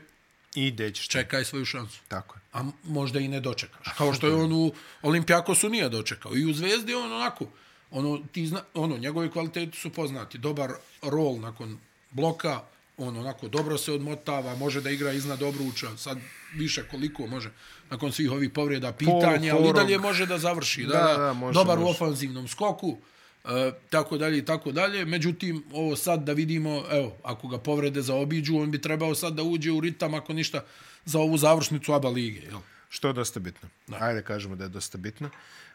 I 0.55 0.71
čekati. 0.77 1.09
čekaj 1.09 1.45
svoju 1.45 1.65
šansu. 1.65 1.99
Tako 2.07 2.35
je. 2.35 2.41
A 2.53 2.63
možda 2.83 3.19
i 3.19 3.27
ne 3.27 3.39
dočekaš. 3.39 3.87
Kao 3.97 4.13
što 4.13 4.27
je 4.27 4.33
on 4.33 4.53
u 4.53 4.73
Olimpijakosu 5.01 5.69
nije 5.69 5.89
dočekao. 5.89 6.37
I 6.37 6.45
u 6.45 6.53
Zvezdi 6.53 6.93
on 6.93 7.13
onako, 7.13 7.45
ono, 7.91 8.21
ti 8.31 8.47
zna, 8.47 8.61
ono, 8.73 8.97
njegovi 8.97 9.31
kvaliteti 9.31 9.77
su 9.77 9.89
poznati. 9.89 10.37
Dobar 10.37 10.71
rol 11.01 11.39
nakon 11.39 11.77
bloka, 12.11 12.61
on 12.97 13.17
onako 13.17 13.47
dobro 13.47 13.77
se 13.77 13.91
odmotava, 13.91 14.55
može 14.55 14.81
da 14.81 14.89
igra 14.89 15.11
iznad 15.11 15.41
obruča, 15.41 15.97
sad 15.97 16.17
više 16.55 16.83
koliko 16.91 17.27
može, 17.27 17.51
nakon 17.89 18.11
svih 18.11 18.31
ovih 18.31 18.49
povreda, 18.49 18.91
pitanja, 18.93 19.55
ali 19.55 19.73
dalje 19.73 19.97
može 19.97 20.25
da 20.25 20.37
završi. 20.37 20.83
Da, 20.83 20.93
Da, 20.97 21.03
da, 21.03 21.17
da, 21.17 21.33
može, 21.33 21.53
dobar 21.53 21.77
u 21.77 21.81
može. 21.81 21.91
ofanzivnom 21.91 22.47
skoku, 22.47 22.97
e, 23.45 23.71
tako 23.89 24.17
dalje 24.17 24.37
i 24.37 24.45
tako 24.45 24.71
dalje. 24.71 25.05
Međutim, 25.05 25.63
ovo 25.73 25.95
sad 25.95 26.23
da 26.23 26.33
vidimo, 26.33 26.83
evo, 26.91 27.17
ako 27.23 27.47
ga 27.47 27.57
povrede 27.57 28.01
zaobiđu, 28.01 28.57
on 28.57 28.71
bi 28.71 28.81
trebao 28.81 29.15
sad 29.15 29.33
da 29.33 29.43
uđe 29.43 29.71
u 29.71 29.79
ritam, 29.79 30.13
ako 30.13 30.33
ništa, 30.33 30.63
za 31.05 31.19
ovu 31.19 31.37
završnicu 31.37 31.93
ABA 31.93 32.09
lige. 32.09 32.39
Jel? 32.39 32.59
Što 32.89 33.07
je 33.07 33.13
dosta 33.13 33.39
bitno. 33.39 33.69
Da. 33.87 33.97
Ajde 33.99 34.21
kažemo 34.21 34.55
da 34.55 34.63
je 34.63 34.69
dosta 34.69 34.97
bitno. 34.97 35.29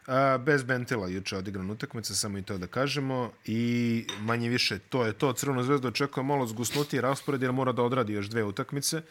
A, 0.07 0.37
bez 0.37 0.63
Bentila 0.63 1.07
juče 1.07 1.37
odigran 1.37 1.71
utakmica, 1.71 2.15
samo 2.15 2.37
i 2.37 2.41
to 2.41 2.57
da 2.57 2.67
kažemo. 2.67 3.31
I 3.45 4.05
manje 4.19 4.49
više 4.49 4.79
to 4.79 5.05
je 5.05 5.13
to. 5.13 5.33
Crvena 5.33 5.63
zvezda 5.63 5.87
očekuje 5.87 6.23
malo 6.23 6.47
zgusnutiji 6.47 7.01
raspored 7.01 7.41
jer 7.41 7.51
mora 7.51 7.71
da 7.71 7.83
odradi 7.83 8.13
još 8.13 8.25
dve 8.27 8.43
utakmice. 8.43 9.01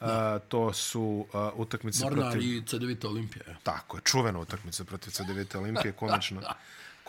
A, 0.00 0.38
to 0.48 0.72
su 0.72 1.26
a, 1.32 1.50
utakmice 1.56 2.04
Mornar 2.04 2.32
protiv... 2.32 2.56
i 2.56 2.62
CDVita 2.66 3.08
Olimpija. 3.08 3.44
ja. 3.48 3.56
Tako 3.62 3.96
je, 3.96 4.00
čuvena 4.04 4.38
utakmica 4.38 4.84
protiv 4.84 5.10
CDVita 5.10 5.58
Olimpije, 5.58 5.92
konačno, 6.00 6.40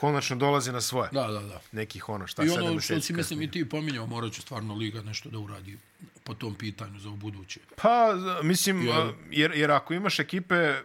konačno 0.04 0.36
dolazi 0.36 0.72
na 0.72 0.82
svoje. 0.82 1.10
Da, 1.12 1.28
da, 1.28 1.40
da. 1.40 1.62
Nekih 1.72 2.10
ono, 2.10 2.28
šta, 2.28 2.44
I 2.44 2.50
sedam 2.50 2.66
ono 2.66 2.80
što 2.82 3.02
si 3.02 3.14
mislim 3.14 3.42
i 3.42 3.52
ti 3.52 3.70
pominjao, 3.70 4.06
morat 4.08 4.34
će 4.34 4.42
stvarno 4.42 4.76
Liga 4.76 5.02
nešto 5.02 5.30
da 5.30 5.40
uradi 5.40 5.78
po 6.24 6.34
tom 6.34 6.56
pitanju 6.56 7.00
za 7.00 7.10
buduće. 7.10 7.60
Pa, 7.76 8.14
mislim, 8.44 8.82
Jer- 8.88 9.14
jer, 9.32 9.52
jer 9.56 9.72
ako 9.72 9.94
imaš 9.94 10.20
ekipe 10.20 10.76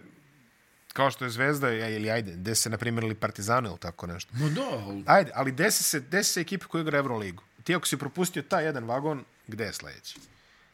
kao 0.92 1.10
što 1.10 1.24
je 1.24 1.30
Zvezda 1.30 1.72
ili 1.72 2.10
ajde, 2.10 2.32
gde 2.32 2.54
se, 2.54 2.70
na 2.70 2.78
primjer, 2.78 3.04
ili 3.04 3.14
Partizanu 3.14 3.68
ili 3.68 3.78
tako 3.78 4.06
nešto. 4.06 4.30
No 4.34 4.48
da, 4.50 4.62
ali 4.86 5.02
Ajde, 5.06 5.30
ali 5.34 5.52
desi 5.52 5.82
se, 5.82 6.00
desi 6.00 6.32
se 6.32 6.40
ekipe 6.40 6.66
koji 6.66 6.82
igra 6.82 6.98
Euroligu. 6.98 7.42
Ti 7.64 7.74
ako 7.74 7.86
si 7.86 7.96
propustio 7.96 8.42
taj 8.42 8.64
jedan 8.64 8.84
vagon, 8.84 9.24
gde 9.46 9.64
je 9.64 9.72
sledeći? 9.72 10.18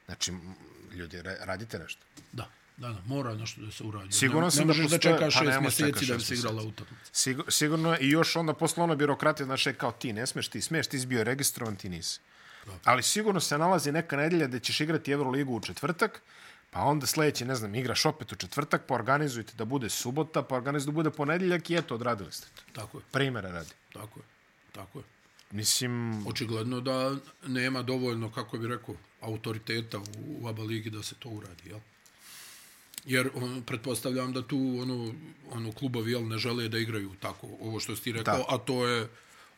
Znači, 0.07 0.33
ljudi, 0.95 1.17
ra- 1.23 1.45
radite 1.45 1.79
nešto. 1.79 2.03
Da, 2.77 2.89
da, 2.89 3.01
mora 3.07 3.35
nešto 3.35 3.61
da 3.61 3.71
se 3.71 3.85
uradi. 3.85 4.13
Sigurno 4.13 4.45
ne, 4.45 4.51
sam 4.51 4.67
ne 4.67 4.75
da 4.75 4.83
možeš 4.83 4.91
da 4.91 4.99
čekaš 4.99 5.35
pa 5.35 5.45
šest 5.45 5.61
mjeseci 5.61 6.07
da 6.07 6.17
bi 6.17 6.23
se 6.23 6.35
igrala 6.35 6.63
utakmica. 6.63 7.11
Sigur, 7.13 7.45
sigurno 7.49 7.93
je 7.93 7.99
i 8.01 8.11
još 8.11 8.37
onda 8.37 8.55
posle 8.55 8.83
ono 8.83 8.97
birokratija, 8.97 9.47
znaš, 9.47 9.67
je 9.67 9.75
kao 9.75 9.93
ti 9.93 10.13
ne 10.13 10.27
smeš, 10.27 10.49
ti 10.49 10.61
smeš, 10.61 10.87
ti 10.87 11.01
si 11.01 11.07
bio 11.07 11.25
registrovan, 11.25 11.77
ti 11.77 11.89
nisi. 11.89 12.21
Ali 12.85 13.03
sigurno 13.03 13.41
se 13.41 13.59
nalazi 13.59 13.93
neka 13.93 14.17
nedelja 14.17 14.47
da 14.47 14.59
ćeš 14.59 14.81
igrati 14.81 15.13
Euroligu 15.13 15.57
u 15.57 15.61
četvrtak, 15.61 16.23
pa 16.71 16.81
onda 16.81 17.07
sledeći, 17.07 17.45
ne 17.45 17.55
znam, 17.55 17.75
igraš 17.75 18.07
opet 18.07 18.33
u 18.33 18.37
četvrtak, 18.37 18.83
pa 18.87 18.95
organizujete 18.95 19.53
da 19.57 19.65
bude 19.65 19.91
subota, 19.91 20.43
pa 20.43 20.57
organizujete 20.57 20.93
da 20.93 20.95
bude 20.95 21.11
ponedeljak 21.11 21.71
i 21.71 21.77
eto, 21.77 21.95
odradili 21.95 22.33
ste 22.33 22.47
to. 22.55 22.63
Tako 22.73 22.99
je, 22.99 23.05
Primera 23.13 23.51
radi. 23.51 23.71
tako 23.93 24.21
je, 24.21 24.25
tako 24.73 24.99
je. 24.99 25.05
Mislim, 25.51 26.27
Očigledno 26.27 26.81
da 26.81 27.17
nema 27.47 27.83
dovoljno, 27.83 28.33
kako 28.33 28.59
bi 28.59 28.69
rekao, 28.69 28.95
autoriteta 29.21 29.99
u, 29.99 30.03
u 30.41 30.49
ABA 30.49 30.63
ligi 30.63 30.91
da 30.91 31.03
se 31.03 31.15
to 31.15 31.29
uradi, 31.29 31.69
jel? 31.69 31.79
Jer 33.07 33.31
on, 33.35 33.63
pretpostavljam 33.63 34.33
da 34.33 34.43
tu 34.43 34.79
ono, 34.83 35.15
ono 35.51 35.73
klubovi 35.73 36.13
jel, 36.13 36.29
ne 36.29 36.39
žele 36.39 36.69
da 36.69 36.79
igraju 36.79 37.11
tako, 37.21 37.47
ovo 37.61 37.81
što 37.81 37.97
si 37.97 38.03
ti 38.03 38.13
rekao, 38.13 38.37
Da. 38.39 38.45
a 38.49 38.59
to 38.59 38.87
je 38.87 39.09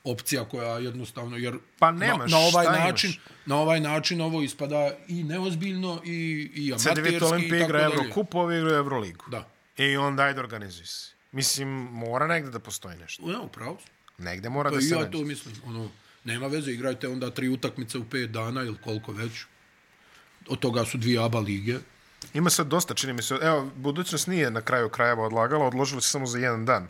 opcija 0.04 0.44
koja 0.44 0.78
jednostavno, 0.78 1.36
jer 1.36 1.58
Pa 1.78 1.90
na, 1.90 1.98
nemaš, 2.06 2.30
na 2.30 2.38
ovaj 2.38 2.64
šta 2.64 2.78
način, 2.78 3.10
imaš? 3.10 3.20
na 3.46 3.56
ovaj 3.56 3.80
način 3.80 4.20
ovo 4.20 4.42
ispada 4.42 4.90
i 5.08 5.22
neozbiljno 5.24 6.02
i, 6.04 6.50
i 6.54 6.72
amaterski 6.72 7.14
i 7.14 7.28
Olimpija 7.28 7.64
igra 7.64 7.80
dalje. 7.80 7.94
Eurocup, 7.94 8.34
ovi 8.34 8.56
igraju 8.56 8.76
Euroligu. 8.76 9.24
Da. 9.30 9.48
I 9.78 9.96
onda 9.96 10.22
ajde 10.22 10.40
organizuj 10.40 10.86
se. 10.86 11.12
Mislim, 11.32 11.68
mora 11.92 12.26
negde 12.26 12.50
da 12.50 12.58
postoji 12.58 12.96
nešto. 12.96 13.30
Ja, 13.30 13.40
upravo. 13.40 13.78
Negde 14.18 14.48
mora 14.48 14.70
Pa 14.70 14.76
da 14.76 14.82
se 14.82 14.88
ja 14.94 14.98
nađe. 14.98 15.10
to 15.10 15.18
mislim. 15.18 15.54
Ono, 15.66 15.90
nema 16.24 16.46
veze, 16.46 16.72
igrajte 16.72 17.08
onda 17.08 17.30
tri 17.30 17.48
utakmice 17.48 17.98
u 17.98 18.04
pet 18.04 18.30
dana 18.30 18.62
ili 18.62 18.76
koliko 18.84 19.12
već. 19.12 19.32
Od 20.48 20.58
toga 20.58 20.84
su 20.84 20.98
dvije 20.98 21.24
ABA 21.24 21.38
lige. 21.40 21.78
Ima 22.34 22.50
sad 22.50 22.66
dosta, 22.66 22.94
čini 22.94 23.12
mi 23.12 23.22
se. 23.22 23.34
Evo, 23.42 23.70
budućnost 23.76 24.26
nije 24.26 24.50
na 24.50 24.60
kraju 24.60 24.88
krajeva 24.88 25.24
odlagala, 25.24 25.66
odložili 25.66 26.02
se 26.02 26.08
samo 26.08 26.26
za 26.26 26.38
jedan 26.38 26.64
dan 26.64 26.88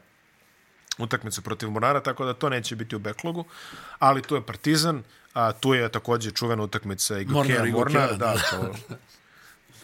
utakmicu 0.98 1.42
protiv 1.42 1.70
Mornara, 1.70 2.00
tako 2.00 2.24
da 2.24 2.34
to 2.34 2.48
neće 2.48 2.76
biti 2.76 2.96
u 2.96 2.98
backlogu, 2.98 3.44
ali 3.98 4.22
tu 4.22 4.34
je 4.34 4.46
Partizan, 4.46 5.02
a 5.34 5.52
tu 5.52 5.74
je 5.74 5.88
takođe 5.88 6.30
čuvena 6.30 6.62
utakmica 6.62 7.18
i 7.18 7.24
Gokeja 7.24 7.64
Mornar, 7.64 8.16
da, 8.16 8.34
to, 8.50 8.74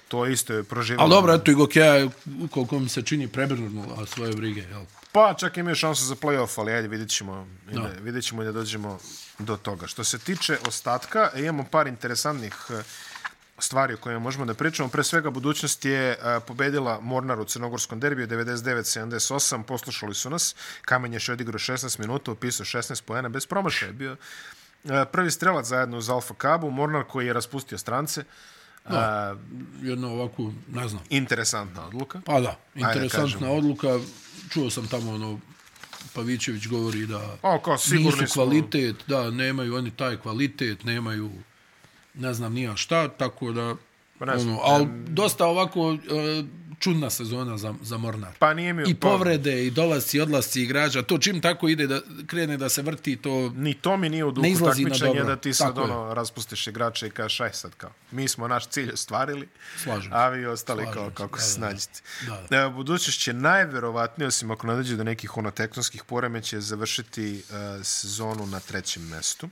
to 0.08 0.26
isto 0.26 0.52
je 0.52 0.62
proživljeno. 0.62 1.02
Ali 1.02 1.10
dobro, 1.10 1.34
eto 1.34 1.50
i 1.50 1.54
Gokeja 1.54 2.08
koliko 2.50 2.78
mi 2.78 2.88
se 2.88 3.02
čini, 3.02 3.28
prebrnula 3.28 4.06
svoje 4.06 4.32
brige. 4.32 4.60
Jel? 4.60 4.84
Pa 5.12 5.34
čak 5.34 5.56
imaju 5.56 5.76
šansu 5.76 6.04
za 6.04 6.14
play-off, 6.14 6.60
ali 6.60 6.72
ajde, 6.72 6.88
vidjet 6.88 7.10
ćemo, 7.10 7.46
da. 7.72 7.90
vidjet 8.00 8.24
ćemo 8.24 8.44
da 8.44 8.52
dođemo 8.52 8.98
do 9.38 9.56
toga. 9.56 9.86
Što 9.86 10.04
se 10.04 10.18
tiče 10.18 10.58
ostatka, 10.68 11.30
imamo 11.36 11.64
par 11.64 11.86
interesantnih 11.86 12.54
eh, 12.70 12.82
stvari 13.58 13.94
o 13.94 13.96
kojima 13.96 14.18
možemo 14.20 14.44
da 14.44 14.54
pričamo. 14.54 14.88
Pre 14.88 15.04
svega, 15.04 15.30
budućnost 15.30 15.84
je 15.84 16.10
eh, 16.10 16.40
pobedila 16.46 17.00
Mornar 17.00 17.40
u 17.40 17.44
crnogorskom 17.44 18.00
derbiju 18.00 18.26
99-78, 18.26 19.62
poslušali 19.62 20.14
su 20.14 20.30
nas. 20.30 20.54
Kamen 20.82 21.12
je 21.12 21.20
še 21.20 21.32
odigrao 21.32 21.58
16 21.58 22.00
minuta, 22.00 22.32
upisao 22.32 22.66
16 22.66 23.02
poena, 23.02 23.28
bez 23.28 23.46
promašaja 23.46 23.88
je 23.88 23.92
bio 23.92 24.16
eh, 24.84 25.04
prvi 25.12 25.30
strelac 25.30 25.66
zajedno 25.66 25.98
uz 25.98 26.10
Alfa 26.10 26.34
Kabu, 26.34 26.70
Mornar 26.70 27.04
koji 27.04 27.26
je 27.26 27.32
raspustio 27.32 27.78
strance. 27.78 28.24
Da. 28.88 29.36
Jedno 29.82 30.08
ovako, 30.12 30.52
ne 30.68 30.88
znam. 30.88 31.02
interesantna 31.10 31.86
odluka. 31.86 32.20
Pa 32.24 32.40
da, 32.40 32.58
interesantna 32.74 33.38
kažemo. 33.38 33.52
odluka. 33.52 33.98
Čuo 34.50 34.70
sam 34.70 34.88
tamo 34.88 35.12
ono, 35.14 35.40
Pavićević 36.14 36.66
govori 36.66 37.06
da 37.06 37.36
O, 37.42 37.58
kao 37.58 37.74
nisu 37.74 38.16
smo. 38.16 38.26
kvalitet, 38.34 38.96
da, 39.06 39.30
nemaju 39.30 39.76
oni 39.76 39.90
taj 39.90 40.16
kvalitet, 40.16 40.84
nemaju 40.84 41.30
ne 42.14 42.34
znam 42.34 42.52
nija 42.54 42.76
šta, 42.76 43.08
tako 43.08 43.52
da 43.52 43.76
Pa 44.18 44.26
ne 44.26 44.38
znam, 44.38 44.54
ono, 44.54 44.62
ali 44.64 44.88
dosta 45.06 45.46
ovako 45.46 45.92
e, 45.94 46.42
čudna 46.78 47.10
sezona 47.10 47.58
za, 47.58 47.74
za 47.82 47.98
Mornar. 47.98 48.32
Pa 48.38 48.54
nije 48.54 48.72
mi... 48.72 48.82
I 48.90 48.94
pa- 48.94 49.08
povrede, 49.08 49.66
i 49.66 49.70
dolasci, 49.70 50.16
i 50.16 50.20
odlasci 50.20 50.62
igrača, 50.62 51.02
to 51.02 51.18
čim 51.18 51.40
tako 51.40 51.68
ide 51.68 51.86
da 51.86 52.00
krene 52.26 52.56
da 52.56 52.68
se 52.68 52.82
vrti, 52.82 53.16
to 53.16 53.52
Ni 53.54 53.74
to 53.74 53.96
mi 53.96 54.08
nije 54.08 54.24
u 54.24 54.30
duhu 54.30 54.64
takmičenja 54.64 55.24
da 55.24 55.36
ti 55.36 55.54
sad 55.54 55.74
Tako 55.74 55.80
je. 55.80 55.92
ono 55.92 56.14
raspustiš 56.14 56.66
igrače 56.66 57.06
i 57.06 57.10
kažeš 57.10 57.40
aj 57.40 57.52
sad 57.52 57.74
kao. 57.76 57.90
Mi 58.10 58.28
smo 58.28 58.48
naš 58.48 58.68
cilj 58.68 58.92
ostvarili, 58.92 59.48
Slažem 59.82 60.12
se. 60.12 60.16
a 60.16 60.28
vi 60.28 60.46
ostali 60.46 60.82
Slažem 60.82 60.94
kao 60.94 61.10
kako 61.10 61.40
se 61.40 61.60
da, 61.60 61.66
da. 61.66 61.76
Da, 62.26 62.46
Da, 62.50 62.68
budućnost 62.68 63.20
će 63.20 63.32
najverovatnije, 63.32 64.28
osim 64.28 64.50
ako 64.50 64.66
ne 64.66 64.74
dođe 64.74 64.96
do 64.96 65.04
nekih 65.04 65.36
ono 65.36 65.50
tektonskih 65.50 66.04
poremeća, 66.04 66.60
završiti 66.60 67.42
uh, 67.48 67.84
sezonu 67.84 68.46
na 68.46 68.60
trećem 68.60 69.08
mestu. 69.08 69.48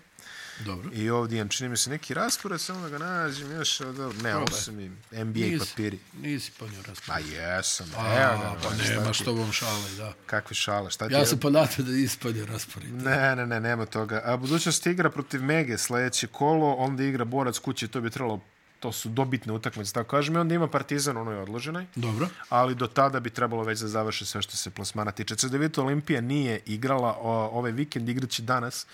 Dobro. 0.61 0.91
I 0.93 1.11
ovdje 1.11 1.39
imam, 1.39 1.49
čini 1.49 1.69
mi 1.69 1.77
se, 1.77 1.91
neki 1.91 2.15
raspored, 2.15 2.61
samo 2.61 2.81
da 2.81 2.89
ga 2.89 2.99
nađem 2.99 3.53
još. 3.53 3.79
Dobro, 3.79 4.13
ne, 4.15 4.37
ovo 4.37 4.47
su 4.49 4.73
mi 4.73 4.89
NBA 5.13 5.25
Nisi, 5.41 5.59
papiri. 5.61 5.99
nisi 6.15 6.53
ponio 6.53 6.83
Pa 6.83 6.89
raspored. 6.89 7.27
jesam, 7.29 7.87
A, 7.97 8.15
evo 8.23 8.43
ga. 8.45 8.61
pa 8.63 8.75
šta 8.75 8.93
nema 8.93 9.13
što 9.13 9.33
vam 9.33 9.53
šale, 9.53 9.91
da. 9.91 10.13
Kakve 10.27 10.55
šale, 10.55 10.91
šta 10.91 11.09
ti 11.09 11.15
Ja 11.15 11.19
je- 11.19 11.27
sam 11.27 11.39
podatio 11.39 11.85
da 11.85 11.93
nisi 11.93 12.19
ponio 12.19 12.47
raspored. 12.47 12.93
Ne, 12.95 13.37
ne, 13.37 13.47
ne, 13.47 13.61
nema 13.61 13.87
toga. 13.87 14.23
A 14.25 14.37
budućnost 14.37 14.87
igra 14.87 15.11
protiv 15.11 15.43
Mege 15.43 15.79
sledeće 15.79 16.27
kolo, 16.27 16.75
onda 16.75 17.03
igra 17.05 17.25
Borac 17.25 17.59
kuće, 17.59 17.89
to 17.89 18.01
bi 18.01 18.11
trebalo, 18.11 18.41
to 18.81 18.93
su 18.93 19.09
dobitne 19.09 19.53
utakmice, 19.53 19.93
tako 19.93 20.11
kažem, 20.11 20.35
i 20.35 20.39
onda 20.39 20.55
ima 20.55 20.69
Partizan, 20.69 21.17
ono 21.17 21.31
je 21.33 21.39
odloženaj, 21.39 21.87
Dobro. 21.97 22.29
ali 22.49 22.75
do 22.75 22.87
tada 22.87 23.21
bi 23.21 23.31
trebalo 23.31 23.63
već 23.63 23.81
da 23.81 23.89
završi 23.89 24.25
sve 24.25 24.43
što 24.43 24.57
se 24.57 24.71
plasmana 24.71 25.11
tiče. 25.11 25.37
CDVita 25.37 25.83
Olimpija 25.83 26.21
nije 26.21 26.61
igrala 26.67 27.13
o, 27.13 27.31
ovaj 27.49 27.73
vikend, 27.73 28.09
igraće 28.09 28.43
danas 28.43 28.87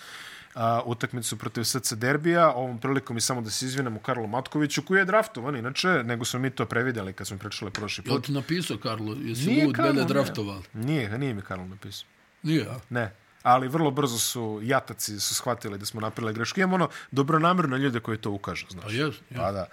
a, 0.57 0.81
utakmicu 0.85 1.37
protiv 1.37 1.63
SC 1.63 1.93
Derbija. 1.93 2.51
Ovom 2.51 2.77
prilikom 2.79 3.17
i 3.17 3.21
samo 3.21 3.41
da 3.41 3.49
se 3.49 3.65
izvinemo 3.65 3.99
Karlu 3.99 4.27
Matkoviću, 4.27 4.81
koji 4.81 4.99
je 4.99 5.05
draftovan, 5.05 5.55
inače, 5.55 5.87
nego 5.87 6.25
smo 6.25 6.39
mi 6.39 6.49
to 6.49 6.65
prevideli 6.65 7.13
kad 7.13 7.27
smo 7.27 7.37
pričali 7.37 7.71
prošli 7.71 8.03
Jel 8.05 8.15
put. 8.15 8.25
ti 8.25 8.31
napisao, 8.31 8.77
Karlo? 8.77 9.15
Jesi 9.21 9.49
Nije 9.49 9.65
lud 9.65 9.75
Karlo, 9.75 9.91
mene 9.93 10.01
ne. 10.01 10.07
draftoval? 10.07 10.61
Nije, 10.73 11.17
nije 11.17 11.33
mi 11.33 11.41
Karlo 11.41 11.67
napisao. 11.67 12.07
Nije, 12.43 12.65
a? 12.69 12.79
Ne. 12.89 13.11
Ali 13.43 13.67
vrlo 13.67 13.91
brzo 13.91 14.17
su 14.19 14.59
jataci 14.63 15.19
su 15.19 15.35
shvatili 15.35 15.77
da 15.77 15.85
smo 15.85 16.01
napravili 16.01 16.33
grešku. 16.33 16.59
Imamo 16.59 16.75
ono 16.75 16.89
dobronamerno 17.11 17.77
ljude 17.77 17.99
koji 17.99 18.17
to 18.17 18.31
ukažu, 18.31 18.65
znaš. 18.69 18.85
Pa 18.85 18.91
jes, 18.91 19.15
jes. 19.29 19.39
Pa 19.39 19.51
da. 19.51 19.65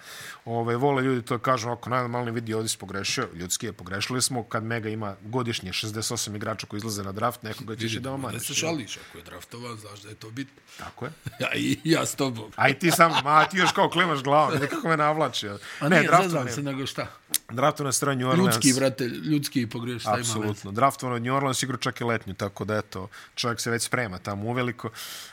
Ove, 0.45 0.75
vole 0.75 1.03
ljudi 1.03 1.21
to 1.21 1.39
kažu, 1.39 1.69
ako 1.69 1.89
najnormalni 1.89 2.31
vidi 2.31 2.53
ovdje 2.53 2.69
si 2.69 2.77
pogrešio, 2.77 3.27
ljudski 3.33 3.65
je 3.65 3.73
pogrešili 3.73 4.21
smo, 4.21 4.43
kad 4.43 4.63
Mega 4.63 4.89
ima 4.89 5.15
godišnje 5.21 5.71
68 5.71 6.35
igrača 6.35 6.67
koji 6.67 6.77
izlaze 6.77 7.03
na 7.03 7.11
draft, 7.11 7.43
nekoga 7.43 7.75
ćeš 7.75 7.93
i 7.93 7.95
da 7.95 8.01
Da 8.01 8.11
omaneš. 8.11 8.47
se 8.47 8.53
šališ, 8.53 8.97
ako 8.97 9.17
je 9.17 9.23
draftovan, 9.23 9.77
znaš 9.77 10.01
da 10.01 10.09
je 10.09 10.15
to 10.15 10.29
bitno. 10.29 10.61
Tako 10.77 11.05
je. 11.05 11.11
Ja, 11.39 11.53
i 11.55 11.79
ja 11.83 12.05
s 12.05 12.15
tobom. 12.15 12.51
A 12.55 12.69
i 12.69 12.79
ti 12.79 12.91
sam, 12.91 13.11
ma 13.23 13.45
ti 13.45 13.57
još 13.57 13.71
kao 13.71 13.89
klimaš 13.89 14.23
glavom, 14.23 14.59
nekako 14.59 14.87
me 14.87 14.97
navlači. 14.97 15.47
A 15.49 15.57
ne, 15.81 15.89
nije, 15.89 16.03
draftovan 16.07 16.47
je. 16.47 16.53
se, 16.53 16.61
nego 16.63 16.85
šta? 16.85 17.07
Draftovan 17.49 17.89
je 17.89 17.93
stroj 17.93 18.15
New 18.15 18.29
Orleans. 18.29 18.55
Ljudski, 18.55 18.73
brate, 18.73 19.05
ljudski 19.05 19.67
pogreš, 19.69 20.01
šta 20.01 20.11
ima? 20.11 20.19
Apsolutno. 20.19 20.71
Draftovan 20.71 21.15
od 21.15 21.21
New 21.21 21.35
Orleans 21.35 21.63
igra 21.63 21.77
čak 21.77 22.01
i 22.01 22.03
letnju, 22.03 22.33
tako 22.33 22.65
da 22.65 22.75
eto, 22.77 23.07
čovjek 23.35 23.54
se 23.61 23.71
već 23.71 23.83
sprema 23.83 24.17
tamo 24.17 24.49
uveliko. 24.49 24.89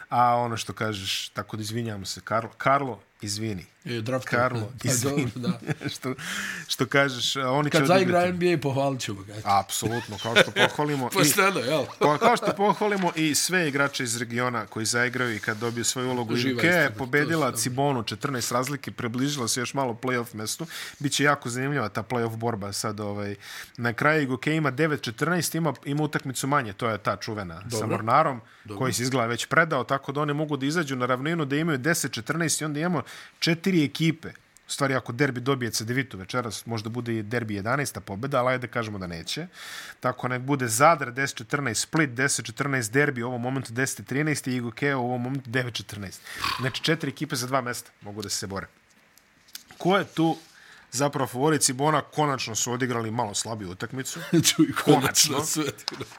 A 0.09 0.37
ono 0.37 0.57
što 0.57 0.73
kažeš, 0.73 1.29
tako 1.29 1.57
da 1.57 1.63
izvinjamo 1.63 2.05
se, 2.05 2.21
Karlo, 2.25 2.51
Karlo 2.57 3.01
izvini. 3.21 3.72
Je, 3.85 4.01
draft 4.01 4.29
Karlo, 4.29 4.73
pa, 4.83 5.41
da. 5.41 5.61
što, 5.95 6.15
što 6.69 6.87
kažeš, 6.87 7.37
oni 7.37 7.71
će 7.71 7.79
Kad 7.79 7.87
zaigra. 7.87 8.33
NBA, 8.33 8.59
pohvalit 8.63 9.01
ćemo 9.01 9.23
ga. 9.23 9.35
Apsolutno, 9.45 10.19
kao 10.23 10.37
što 10.37 10.51
pohvalimo. 10.51 11.07
i, 11.13 11.15
Pošteno, 11.15 11.61
jel? 11.61 11.85
Pa, 11.99 12.19
kao 12.19 12.37
što 12.37 12.53
pohvalimo 12.57 13.13
i 13.17 13.35
sve 13.35 13.69
igrače 13.69 14.05
iz 14.05 14.17
regiona 14.17 14.67
koji 14.67 14.87
zaigraju 14.87 15.37
i 15.37 15.39
kad 15.39 15.59
dobiju 15.59 15.85
svoju 15.85 16.11
ulogu. 16.11 16.37
Živa 16.37 16.53
Iruke 16.53 16.67
je 16.67 16.91
pobedila 16.91 17.53
Cibonu 17.53 18.03
14 18.03 18.53
razlike, 18.53 18.91
približila 18.91 19.49
se 19.49 19.61
još 19.61 19.75
malo 19.75 19.99
playoff 20.03 20.35
mestu. 20.35 20.67
Biće 20.99 21.25
jako 21.25 21.51
zanimljiva 21.51 21.89
ta 21.89 22.03
playoff 22.03 22.37
borba 22.37 22.73
sad. 22.73 23.01
Ovaj. 23.01 23.37
Na 23.77 23.93
kraju 23.93 24.23
Igoke 24.23 24.55
ima 24.55 24.73
9-14, 24.73 25.57
ima, 25.57 25.75
ima 25.85 26.03
utakmicu 26.03 26.47
manje, 26.47 26.73
to 26.73 26.89
je 26.89 26.99
ta 26.99 27.17
čuvena 27.17 27.55
Dobro. 27.55 27.79
sa 27.79 27.87
Mornarom, 27.87 28.41
Dobro. 28.65 28.79
koji 28.79 28.93
se 28.93 29.03
izgleda 29.03 29.27
već 29.27 29.47
predao, 29.47 29.85
tako 29.85 30.13
da 30.13 30.21
oni 30.21 30.35
mogu 30.35 30.57
da 30.57 30.67
izađu 30.67 30.97
na 30.97 31.07
ravninu, 31.07 31.45
da 31.45 31.57
imaju 31.57 31.79
10-14 31.79 32.63
i 32.63 32.65
onda 32.65 32.81
imamo 32.81 33.03
četiri 33.73 33.85
ekipe. 33.85 34.29
U 34.69 34.71
stvari, 34.73 34.95
ako 34.95 35.13
derbi 35.13 35.41
dobije 35.41 35.71
CDVitu 35.71 36.19
večeras, 36.19 36.67
možda 36.67 36.89
bude 36.89 37.19
i 37.19 37.23
derbi 37.23 37.61
11. 37.61 38.01
pobjeda, 38.01 38.39
ali 38.39 38.53
ajde 38.53 38.67
da 38.67 38.73
kažemo 38.73 38.99
da 38.99 39.07
neće. 39.07 39.47
Tako 40.01 40.29
nek 40.29 40.43
bude 40.43 40.69
Zadar 40.69 41.13
10-14, 41.13 41.75
Split 41.75 42.11
10-14, 42.11 42.91
derbi 42.91 43.23
u 43.23 43.29
ovom 43.29 43.43
momentu 43.43 43.73
10-13 43.73 44.51
i 44.51 44.57
Igokeo 44.57 45.01
u 45.01 45.05
ovom 45.05 45.23
momentu 45.23 45.51
9-14. 45.51 46.21
Znači, 46.61 46.83
četiri 46.83 47.11
ekipe 47.11 47.37
za 47.37 47.47
dva 47.47 47.61
mesta 47.61 47.91
mogu 48.01 48.23
da 48.23 48.29
se 48.29 48.47
bore. 48.47 48.67
Ko 49.79 49.99
je 49.99 50.05
tu 50.05 50.37
zapravo 50.93 51.27
favorit 51.27 51.63
Cibona, 51.63 52.01
konačno 52.03 52.55
su 52.55 52.73
odigrali 52.73 53.11
malo 53.11 53.35
slabiju 53.35 53.71
utakmicu. 53.71 54.21
Čuj, 54.49 54.67
Konačno. 54.75 55.35
konačno 55.35 55.45
sve. 55.45 55.65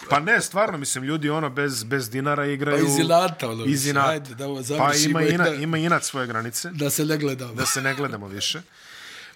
Pa 0.09 0.19
ne, 0.19 0.41
stvarno, 0.41 0.77
mislim, 0.77 1.03
ljudi 1.03 1.29
ono 1.29 1.49
bez, 1.49 1.83
bez 1.83 2.09
dinara 2.09 2.43
Pa 2.43 2.45
igraju... 2.45 2.85
iz 2.85 2.97
inata, 2.97 3.49
ono. 3.49 3.65
Iz 3.65 3.85
inata. 3.87 4.09
Ajde, 4.09 4.35
da 4.35 4.47
ovo 4.47 4.61
Pa 4.77 4.91
ima, 4.99 5.21
ina, 5.21 5.43
da, 5.43 5.53
ima 5.53 5.77
inat 5.77 6.03
svoje 6.03 6.27
granice, 6.27 6.69
da 6.71 6.89
se 6.89 7.05
ne 7.05 7.17
gledamo. 7.17 7.53
da 7.53 7.65
se 7.65 7.81
ne 7.81 7.95
gledamo 7.95 8.27
više. 8.27 8.61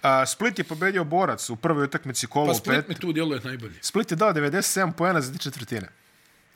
A, 0.02 0.26
Split 0.26 0.58
je 0.58 0.64
pobedio 0.64 1.04
Borac 1.04 1.50
u 1.50 1.56
prvoj 1.56 1.84
utakmici 1.84 2.26
kola 2.26 2.46
Pa 2.46 2.52
u 2.52 2.54
Split 2.54 2.76
pet. 2.76 2.88
mi 2.88 2.94
tu 2.94 3.12
djeluje 3.12 3.40
najbolje. 3.40 3.78
Split 3.80 4.10
je 4.10 4.16
dao 4.16 4.32
97 4.32 4.92
poena 4.92 5.20
za 5.20 5.38
četvrtine. 5.38 5.88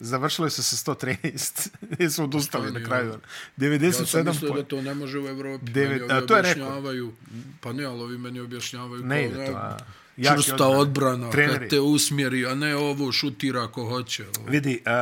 Završili 0.03 0.51
su 0.51 0.63
sa 0.63 0.93
113. 0.93 1.69
Nisu 1.99 2.25
odustali 2.25 2.67
Pa 2.67 2.73
na 2.73 2.79
ni 2.79 2.85
kraju. 2.85 3.07
Ja 3.07 3.13
sam 3.13 3.21
97 3.59 4.25
mislio 4.25 4.49
da 4.49 4.53
poena. 4.53 4.65
to 4.65 4.83
ne 4.83 4.95
može 4.95 5.19
u 5.19 5.29
Evropi. 5.29 5.65
Devet- 5.67 5.89
Meni 5.91 6.03
ovi 6.03 6.13
a 6.15 6.27
to 6.27 6.35
je 6.35 6.41
objašnjavaju, 6.41 7.13
pa 7.61 7.73
ne, 7.73 7.85
ali 7.85 8.03
ovi 8.03 8.19
meni 8.19 8.41
objašnjavaju 8.41 9.05
Ne 9.05 9.27
ide 9.27 9.47
to, 9.47 9.53
a. 9.53 9.77
Jaki 10.17 10.43
čvrsta 10.43 10.67
odbrana. 10.67 10.79
odbrana, 10.79 11.31
Treneri. 11.31 11.59
kad 11.59 11.69
te 11.69 11.81
usmjeri, 11.81 12.47
a 12.47 12.55
ne 12.55 12.77
ovo 12.77 13.13
šutira 13.13 13.65
ako 13.65 13.85
hoće. 13.85 14.25
Ovo. 14.39 14.51
Vidi, 14.51 14.83
uh, 14.87 14.93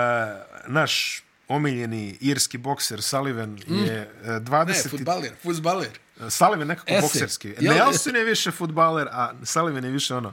naš 0.69 1.23
omiljeni 1.49 2.17
irski 2.21 2.59
bokser 2.59 3.03
Sullivan 3.03 3.59
je 3.69 4.11
uh, 4.23 4.29
20... 4.29 4.67
Ne, 4.67 4.75
futbaler, 4.91 5.31
futbaler. 5.43 5.89
Sullivan 6.31 6.67
nekako 6.69 6.93
Ese. 6.93 7.01
bokserski. 7.03 7.55
Jel? 7.61 7.75
Nelson 7.75 8.17
je 8.17 8.25
više 8.25 8.51
futbaler, 8.51 9.09
a 9.11 9.33
Sullivan 9.45 9.85
je 9.85 9.91
više 9.91 10.15
ono... 10.15 10.33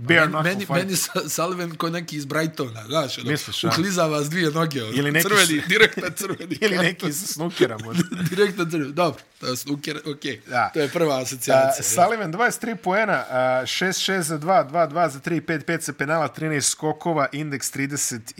Bare 0.00 0.20
Meni, 0.22 0.42
meni, 0.44 0.60
fight. 0.60 0.70
meni 0.74 0.96
Sa- 0.96 1.28
Sullivan 1.28 1.70
ko 1.72 1.90
neki 1.90 2.16
iz 2.16 2.24
Brightona, 2.24 2.84
znaš, 2.84 3.18
ono, 3.18 3.30
Misliš, 3.30 3.64
uklizava 3.64 4.22
s 4.22 4.30
dvije 4.30 4.50
noge, 4.50 4.84
ono, 4.84 4.92
Ili 4.92 5.12
neki 5.12 5.22
crveni, 5.24 5.44
š- 5.56 5.68
direkt 5.68 5.96
na 5.98 6.10
crveni. 6.10 6.58
Ili 6.60 6.78
neki 6.78 7.12
sa 7.12 7.26
snukera 7.26 7.78
možda. 7.78 8.02
direkt 8.30 8.58
na 8.58 8.66
crveni, 8.66 8.92
dobro, 8.92 9.20
to 9.40 9.46
je 9.46 9.56
snooker, 9.56 10.00
okej, 10.06 10.40
Da. 10.46 10.70
to 10.70 10.80
je 10.80 10.88
prva 10.88 11.10
Uh, 11.10 11.22
asocijacija. 11.22 11.56
ja. 11.78 12.04
Sullivan 12.04 12.32
23 12.32 12.76
poena, 12.76 13.24
uh, 13.24 13.34
6-6 13.64 14.20
za 14.20 14.36
2, 14.36 14.64
2-2 14.64 15.08
za 15.08 15.18
3, 15.20 15.40
5-5 15.42 15.80
sa 15.80 15.92
penala, 15.92 16.28
13 16.30 16.60
skokova, 16.62 17.28
indeks 17.32 17.70
38, 17.70 18.36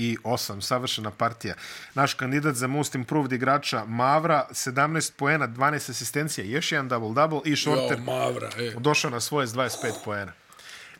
savršena 0.61 1.11
partija. 1.11 1.55
Naš 1.95 2.15
kandidat 2.15 2.55
za 2.55 2.67
most 2.69 2.95
improved 2.95 3.33
igrača 3.33 3.85
Mavra, 3.85 4.47
17 4.53 5.13
poena, 5.13 5.49
12 5.49 5.91
asistencija, 5.91 6.45
još 6.47 6.73
jedan 6.73 6.91
double-double 6.91 7.41
i 7.45 7.57
Shorter 7.57 7.99
Jo, 7.99 8.05
Mavra, 8.05 8.51
e. 8.59 8.75
došao 8.79 9.11
na 9.11 9.21
svoje 9.21 9.47
s 9.47 9.53
25 9.53 9.71
poena. 10.05 10.33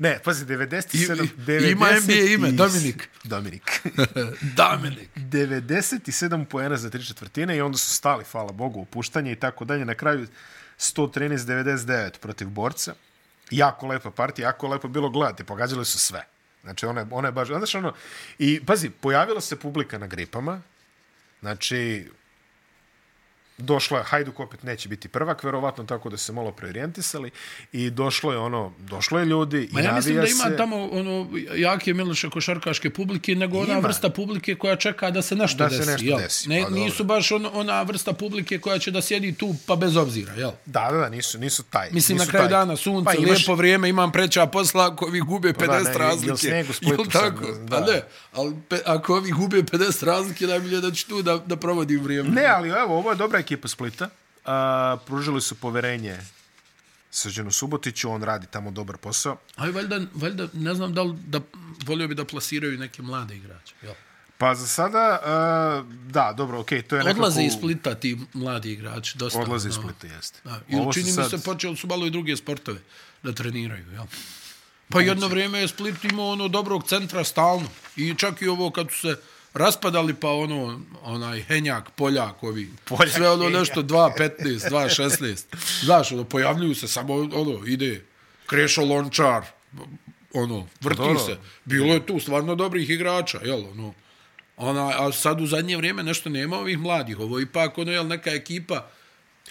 Ne, 0.01 0.19
pazi, 0.25 0.45
97... 0.47 1.29
I- 1.49 1.67
i- 1.67 1.71
ima 1.71 1.87
NBA 1.95 2.13
ime, 2.13 2.51
Dominik. 2.53 3.09
Dominik. 3.25 3.81
Dominik. 4.57 5.09
97 5.17 6.45
poena 6.45 6.77
za 6.77 6.91
tri 6.91 7.05
četvrtine 7.05 7.57
i 7.57 7.61
onda 7.61 7.79
su 7.79 7.91
stali, 7.91 8.25
hvala 8.25 8.53
Bogu, 8.53 8.81
opuštanje 8.81 9.33
i 9.33 9.37
tako 9.37 9.65
dalje. 9.65 9.85
Na 9.85 9.95
kraju 9.95 10.27
113-99 10.79 12.19
protiv 12.19 12.49
borca. 12.49 12.95
Jako 13.51 13.87
lepa 13.87 14.11
partija, 14.11 14.49
jako 14.49 14.69
lepo 14.69 14.89
bilo 14.89 15.11
gledati, 15.11 15.45
pogađali 15.45 15.85
su 15.85 15.99
sve. 15.99 16.25
Znači, 16.63 16.87
ona 16.87 17.01
je, 17.01 17.07
ona 17.11 17.29
je 17.29 17.33
baš... 17.33 17.49
Znaš, 17.49 17.75
ono, 17.75 17.95
I, 18.39 18.61
pazi, 18.67 18.91
pojavila 18.91 19.41
se 19.41 19.57
publika 19.57 19.99
na 19.99 20.07
gripama, 20.07 20.63
znači, 21.41 22.11
došla 23.61 23.99
je, 23.99 24.05
Hajduk 24.05 24.41
opet 24.41 24.63
neće 24.63 24.89
biti 24.89 25.09
prvak, 25.09 25.45
verovatno 25.45 25.85
tako 25.85 26.11
da 26.11 26.17
se 26.17 26.33
malo 26.33 26.53
preorijentisali 26.53 27.31
i 27.73 27.91
došlo 27.91 28.33
je 28.33 28.39
ono, 28.39 28.73
došlo 28.81 29.19
je 29.19 29.25
ljudi 29.27 29.69
Ma 29.73 29.81
i 29.81 29.85
ja 29.85 29.93
mislim 29.93 30.15
da 30.17 30.21
ima 30.23 30.45
se. 30.45 30.57
tamo 30.57 30.85
ono 30.85 31.27
jake 31.55 31.95
Miloše 31.95 32.31
košarkaške 32.31 32.91
publike, 32.91 33.35
nego 33.35 33.59
ona 33.59 33.73
Ima. 33.73 33.81
vrsta 33.81 34.09
publike 34.11 34.55
koja 34.55 34.77
čeka 34.77 35.11
da 35.11 35.23
se 35.23 35.35
nešto 35.37 35.59
Da 35.59 35.71
se 35.71 35.77
desi. 35.77 35.91
nešto 35.91 36.07
jel? 36.07 36.19
desi, 36.19 36.49
Ne, 36.49 36.59
pa 36.59 36.69
dobro. 36.69 36.85
nisu 36.85 37.05
baš 37.05 37.33
on, 37.33 37.47
ona 37.53 37.83
vrsta 37.83 38.13
publike 38.13 38.59
koja 38.59 38.79
će 38.79 38.91
da 38.91 39.03
sjedi 39.03 39.33
tu 39.35 39.55
pa 39.67 39.77
bez 39.77 39.97
obzira, 39.97 40.33
jel? 40.35 40.51
Da, 40.67 40.89
da, 40.91 40.99
da, 40.99 41.09
nisu, 41.09 41.39
nisu 41.39 41.63
taj. 41.63 41.89
Mislim, 41.91 42.15
nisu 42.15 42.27
na 42.27 42.31
kraju 42.31 42.45
taj. 42.45 42.51
dana 42.51 42.77
sunce, 42.77 43.05
Pa 43.05 43.11
pa, 43.13 43.17
imaš- 43.17 43.29
lijepo 43.31 43.55
vrijeme, 43.55 43.89
imam 43.89 44.13
preća 44.13 44.47
posla, 44.47 44.87
ako 44.87 45.05
ovi 45.07 45.21
gube 45.21 45.49
50 45.51 45.67
da, 45.67 45.79
ne, 45.81 45.91
jel 45.91 45.99
razlike. 46.01 46.37
sneg 46.39 46.71
u 46.71 46.75
Splitu 46.75 46.95
Jel 46.95 47.07
tako? 47.07 47.47
da. 47.47 47.77
Pa 47.77 47.81
ne, 47.83 48.03
ali 48.33 48.55
pe, 48.69 48.79
ako 48.87 49.15
ovi 49.15 49.31
gube 49.33 49.57
50 49.59 49.71
razlike, 50.03 50.47
najbolje 50.47 50.81
da 50.81 50.91
ću 50.91 51.09
tu 51.09 51.23
da, 51.23 51.39
da 51.39 51.57
provodim 51.57 52.01
vrijeme. 52.01 52.29
Ne, 52.31 52.45
ali 52.47 52.69
evo, 52.71 52.99
ovo 52.99 53.11
je 53.11 53.17
dobra 53.17 53.43
ekipa 53.51 53.69
Splita. 53.69 54.09
A, 54.45 54.97
pružili 55.07 55.41
su 55.41 55.55
poverenje 55.55 56.19
Srđanu 57.11 57.51
Subotiću, 57.51 58.11
on 58.11 58.23
radi 58.23 58.47
tamo 58.47 58.71
dobar 58.71 58.97
posao. 58.97 59.37
Ali 59.57 59.73
valjda, 59.73 60.01
valjda, 60.15 60.49
ne 60.53 60.75
znam 60.75 60.95
da 60.95 61.03
li, 61.03 61.17
da, 61.27 61.41
volio 61.87 62.09
bi 62.09 62.15
da 62.15 62.25
plasiraju 62.25 62.79
neke 62.79 63.03
mlade 63.03 63.37
igrače. 63.37 63.75
Jel? 63.83 63.95
Pa 64.39 64.55
za 64.55 64.67
sada, 64.67 65.21
a, 65.25 65.85
da, 66.11 66.33
dobro, 66.37 66.61
okej, 66.61 66.83
to 66.83 66.97
je 66.97 67.05
nekako... 67.05 67.21
Odlaze 67.21 67.43
iz 67.43 67.53
Splita 67.53 67.95
ti 67.95 68.19
mladi 68.33 68.73
igrači, 68.73 69.19
dosta. 69.19 69.39
Odlaze 69.41 69.69
iz. 69.69 69.75
Splita, 69.75 70.07
jeste. 70.07 70.41
Da, 70.45 70.61
I 70.69 70.77
Ovo 70.77 70.93
su 70.93 71.01
čini 71.01 71.11
mi 71.11 71.17
sad- 71.17 71.31
se 71.31 71.43
počeli 71.43 71.77
su 71.77 71.87
malo 71.87 72.07
i 72.07 72.11
druge 72.11 72.37
sportove 72.37 72.79
da 73.23 73.33
treniraju, 73.33 73.93
jel? 73.93 74.05
Pa 74.89 75.01
jedno 75.01 75.29
vrijeme 75.29 75.59
je 75.59 75.69
Split 75.69 76.05
imao 76.05 76.29
ono 76.29 76.49
dobrog 76.49 76.89
centra 76.89 77.25
stalno. 77.25 77.69
I 77.97 78.15
čak 78.15 78.43
i 78.43 78.49
ovo 78.49 78.71
kad 78.71 78.91
su 78.91 78.99
se 78.99 79.21
raspadali 79.55 80.15
pa 80.15 80.29
ono 80.29 80.81
onaj 81.03 81.43
Henjak, 81.43 81.91
Poljak, 81.91 82.43
ovi. 82.43 82.71
Poljak, 82.85 83.15
sve 83.15 83.31
ono 83.31 83.49
nešto 83.49 83.83
2.15, 83.83 84.71
2.16. 84.71 85.85
Znaš, 85.85 86.13
ono, 86.13 86.25
pojavljuju 86.25 86.75
se 86.75 86.89
samo 86.89 87.15
ono, 87.15 87.67
ide 87.67 88.05
Krešo 88.47 88.85
Lončar, 88.85 89.43
ono, 90.35 90.67
vrti 90.81 90.99
dobro. 90.99 91.19
se. 91.19 91.37
Bilo 91.65 91.95
je 91.95 92.07
tu 92.07 92.21
stvarno 92.21 92.55
dobrih 92.55 92.91
igrača, 92.91 93.39
jel, 93.45 93.67
ono. 93.71 93.95
Ona, 94.57 94.93
a 94.99 95.13
sad 95.13 95.41
u 95.41 95.47
zadnje 95.47 95.77
vrijeme 95.77 96.03
nešto 96.03 96.31
nema 96.31 96.59
ovih 96.59 96.79
mladih. 96.79 97.19
Ovo 97.19 97.41
ipak 97.41 97.79
ono, 97.79 97.93
jel, 97.93 98.07
neka 98.07 98.31
ekipa 98.31 98.87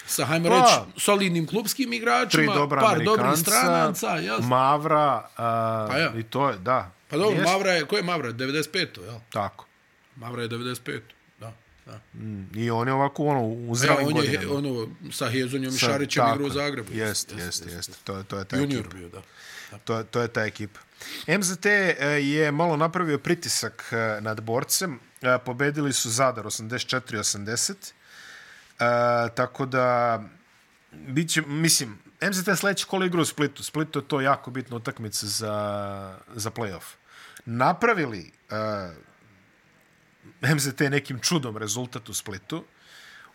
sa, 0.06 0.24
hajmo 0.24 0.48
Pa, 0.48 0.60
reći, 0.60 1.00
solidnim 1.00 1.46
klubskim 1.46 1.92
igračima, 1.92 2.54
dobra 2.54 2.80
par 2.80 3.04
dobrih 3.04 3.38
stranaca, 3.38 4.06
jel? 4.06 4.38
Mavra, 4.40 5.28
a, 5.36 5.86
Pa 5.90 5.98
ja. 5.98 6.12
i 6.18 6.22
to 6.22 6.48
je, 6.48 6.58
da. 6.58 6.90
Pa 7.08 7.16
dobro, 7.16 7.36
Jest, 7.36 7.52
Mavra 7.52 7.70
je, 7.72 7.84
ko 7.86 7.96
je 7.96 8.02
Mavra? 8.02 8.32
95. 8.32 8.86
jel? 9.04 9.18
Tako. 9.32 9.66
Mavra 10.20 10.42
je 10.42 10.48
95. 10.48 11.00
Da, 11.40 11.52
da. 11.86 12.00
I 12.54 12.70
on 12.70 12.88
je 12.88 12.94
ovako, 12.94 13.24
ono, 13.24 13.40
u 13.42 13.66
Ja, 13.68 13.74
zrelim 13.74 14.06
on 14.08 14.16
je 14.16 14.30
godinama. 14.36 14.54
ono, 14.54 14.88
sa 15.12 15.28
Hezonjom 15.28 15.74
i 15.74 15.78
Šarićem 15.78 16.24
igrao 16.26 16.46
u. 16.46 16.50
Zagrebu. 16.50 16.92
Jeste, 16.92 17.34
jeste, 17.36 17.70
jeste. 17.70 17.92
To, 18.04 18.16
je- 18.16 18.24
to 18.24 18.38
je 18.38 18.44
ta 18.44 18.56
Junior 18.56 18.80
ekipa. 18.80 18.96
bio, 18.96 19.08
da. 19.08 19.22
To, 19.78 20.02
to 20.04 20.20
je 20.20 20.28
ta 20.28 20.44
ekipa. 20.44 20.80
MZT 21.28 21.66
e, 21.66 21.96
je 22.22 22.52
malo 22.52 22.76
napravio 22.76 23.18
pritisak 23.18 23.84
e, 23.92 24.20
nad 24.20 24.40
borcem. 24.40 24.98
E, 25.22 25.38
Pobedili 25.38 25.92
su 25.92 26.10
Zadar 26.10 26.44
84-80. 26.44 27.72
E, 27.72 28.84
tako 29.30 29.66
da, 29.66 30.22
bit 30.92 31.30
će, 31.30 31.42
mislim, 31.42 31.98
MZT 32.22 32.48
sledeći 32.56 32.86
kola 32.86 33.06
igra 33.06 33.20
u 33.20 33.24
Splitu. 33.24 33.62
Splitu 33.64 33.98
je 33.98 34.08
to 34.08 34.20
jako 34.20 34.50
bitna 34.50 34.76
utakmica 34.76 35.26
za, 35.26 35.54
za 36.34 36.50
playoff. 36.50 36.84
Napravili 37.46 38.20
e, 38.50 38.90
MZT 40.54 40.80
nekim 40.80 41.18
čudom 41.18 41.56
rezultat 41.56 42.08
u 42.08 42.14
Splitu, 42.14 42.64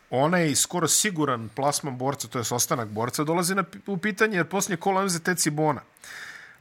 onaj 0.10 0.56
skoro 0.56 0.88
siguran 0.88 1.50
plasman 1.50 1.98
borca, 1.98 2.28
to 2.28 2.40
je 2.40 2.46
ostanak 2.52 2.88
borca, 2.88 3.24
dolazi 3.24 3.56
na, 3.56 3.64
u 3.86 3.98
pitanje 3.98 4.38
jer 4.38 4.50
posljednje 4.50 4.78
kola 4.78 5.06
MZT 5.06 5.30
Cibona. 5.38 5.82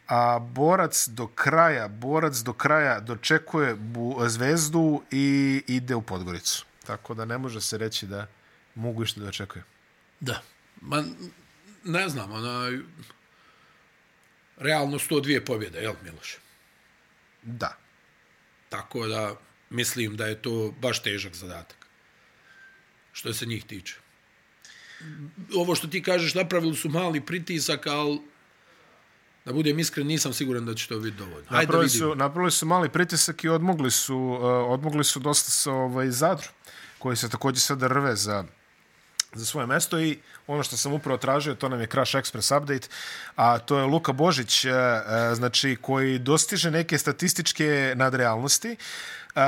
A 0.09 0.39
borac 0.39 1.09
do 1.09 1.27
kraja, 1.27 1.89
borac 1.89 2.37
do 2.37 2.53
kraja 2.53 3.01
dočekuje 3.01 3.75
bu, 3.75 4.29
zvezdu 4.29 5.03
i 5.11 5.62
ide 5.66 5.95
u 5.95 6.03
Podgoricu. 6.03 6.64
Tako 6.87 7.14
da 7.14 7.25
ne 7.25 7.39
može 7.39 7.61
se 7.61 7.79
reći 7.79 8.07
da 8.07 8.27
mogu 8.75 9.03
išta 9.03 9.20
da 9.20 9.29
očekuje. 9.29 9.64
Da. 10.20 10.43
Ma, 10.81 11.05
ne 11.85 12.09
znam, 12.09 12.33
onaj... 12.33 12.79
Realno 14.57 14.99
102 14.99 15.45
pobjede, 15.47 15.79
jel, 15.79 15.95
Miloš? 16.03 16.37
Da. 17.43 17.77
Tako 18.68 19.07
da 19.07 19.35
mislim 19.75 20.16
da 20.16 20.27
je 20.27 20.43
to 20.43 20.75
baš 20.81 21.03
težak 21.03 21.35
zadatak. 21.35 21.87
Što 23.12 23.35
se 23.35 23.47
njih 23.47 23.64
tiče. 23.64 23.95
Ovo 25.55 25.75
što 25.75 25.87
ti 25.87 26.03
kažeš, 26.03 26.35
napravili 26.35 26.77
su 26.77 26.89
mali 26.89 27.20
pritisak, 27.20 27.87
ali 27.87 28.20
da 29.45 29.53
budem 29.53 29.79
iskren, 29.79 30.07
nisam 30.07 30.33
siguran 30.33 30.66
da 30.66 30.75
će 30.75 30.89
to 30.89 30.99
biti 30.99 31.16
dovoljno. 31.16 31.47
Hajde 31.49 31.51
da 31.51 31.61
Napravili 31.61 31.91
su, 31.91 32.14
napravili 32.14 32.51
su 32.51 32.66
mali 32.66 32.89
pritisak 32.89 33.45
i 33.45 33.49
odmogli 33.49 33.91
su, 33.91 34.16
uh, 34.16 34.41
odmogli 34.70 35.05
su 35.05 35.20
dosta 35.20 35.51
sa 35.51 35.72
ovaj, 35.72 36.11
Zadru, 36.11 36.49
koji 36.99 37.16
se 37.16 37.29
također 37.29 37.61
sada 37.61 37.89
rve 37.89 38.16
za, 38.16 38.45
za 39.35 39.47
svoje 39.47 39.66
mesto 39.66 40.01
i 40.01 40.18
ono 40.47 40.62
što 40.62 40.76
sam 40.76 40.93
upravo 40.93 41.18
tražio, 41.18 41.55
to 41.55 41.68
nam 41.68 41.80
je 41.80 41.87
Crash 41.87 42.14
Express 42.14 42.57
update, 42.57 42.89
a 43.37 43.59
to 43.59 43.78
je 43.78 43.85
Luka 43.85 44.12
Božić, 44.12 44.64
uh, 44.64 44.72
uh, 44.72 45.37
znači, 45.37 45.76
koji 45.80 46.18
dostiže 46.18 46.70
neke 46.70 46.99
statističke 46.99 47.93
nadrealnosti, 47.97 48.76
Uh, 49.35 49.41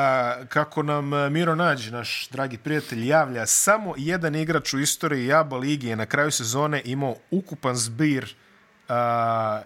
kako 0.49 0.83
nam 0.83 1.33
Miro 1.33 1.55
Nađ, 1.55 1.91
naš 1.91 2.29
dragi 2.31 2.59
prijatelj, 2.59 3.07
javlja, 3.07 3.47
samo 3.47 3.95
jedan 3.97 4.35
igrač 4.35 4.75
u 4.75 4.79
istoriji 4.79 5.27
Jaba 5.27 5.57
Ligi 5.57 5.87
je 5.87 5.97
na 5.97 6.07
kraju 6.07 6.31
sezone 6.31 6.83
imao 6.85 7.17
ukupan 7.31 7.77
zbir 7.77 8.35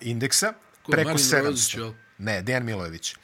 indeksa 0.00 0.52
Ko, 0.82 0.92
preko 0.92 1.10
Marin 1.10 1.24
700. 1.24 1.44
Rozić, 1.44 1.74
jel? 1.74 1.92
Ne, 2.18 2.42
Dejan 2.42 2.64
Milojević. 2.64 3.14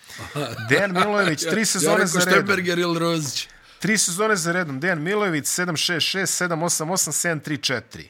Dejan 0.68 0.92
Milojević, 0.92 1.40
tri 1.40 1.60
ja 1.66 1.66
sezone 1.66 1.94
rekao 1.94 2.06
za 2.06 2.18
redom. 2.18 2.32
Štemberger 2.32 2.78
ili 2.78 2.98
Rozić. 2.98 3.48
Tri 3.78 3.98
sezone 3.98 4.36
za 4.36 4.52
redom. 4.52 4.80
Dejan 4.80 5.02
Milojević, 5.02 5.44
7-6-6, 5.44 6.48
7-8-8, 6.48 7.40
7-3-4. 7.40 8.08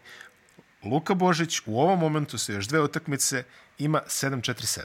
Luka 0.84 1.14
Božić 1.14 1.60
u 1.66 1.80
ovom 1.80 1.98
momentu 1.98 2.38
sa 2.38 2.52
još 2.52 2.66
dve 2.66 2.80
utakmice 2.80 3.44
ima 3.78 4.02
7-4-7. 4.06 4.80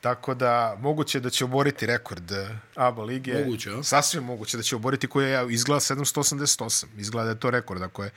Tako 0.00 0.34
da 0.34 0.76
moguće 0.80 1.20
da 1.20 1.30
će 1.30 1.44
oboriti 1.44 1.86
rekord 1.86 2.32
eh, 2.32 2.58
ABA 2.74 3.02
lige. 3.02 3.34
Moguće, 3.44 3.70
a? 3.70 3.82
Sasvim 3.82 4.24
moguće 4.24 4.56
da 4.56 4.62
će 4.62 4.76
oboriti 4.76 5.06
koji 5.06 5.30
je 5.30 5.46
izgleda 5.50 5.80
788. 5.80 6.86
Izgleda 6.98 7.24
da 7.24 7.30
je 7.30 7.40
to 7.40 7.50
rekord. 7.50 7.82
Ako 7.82 8.04
je, 8.04 8.10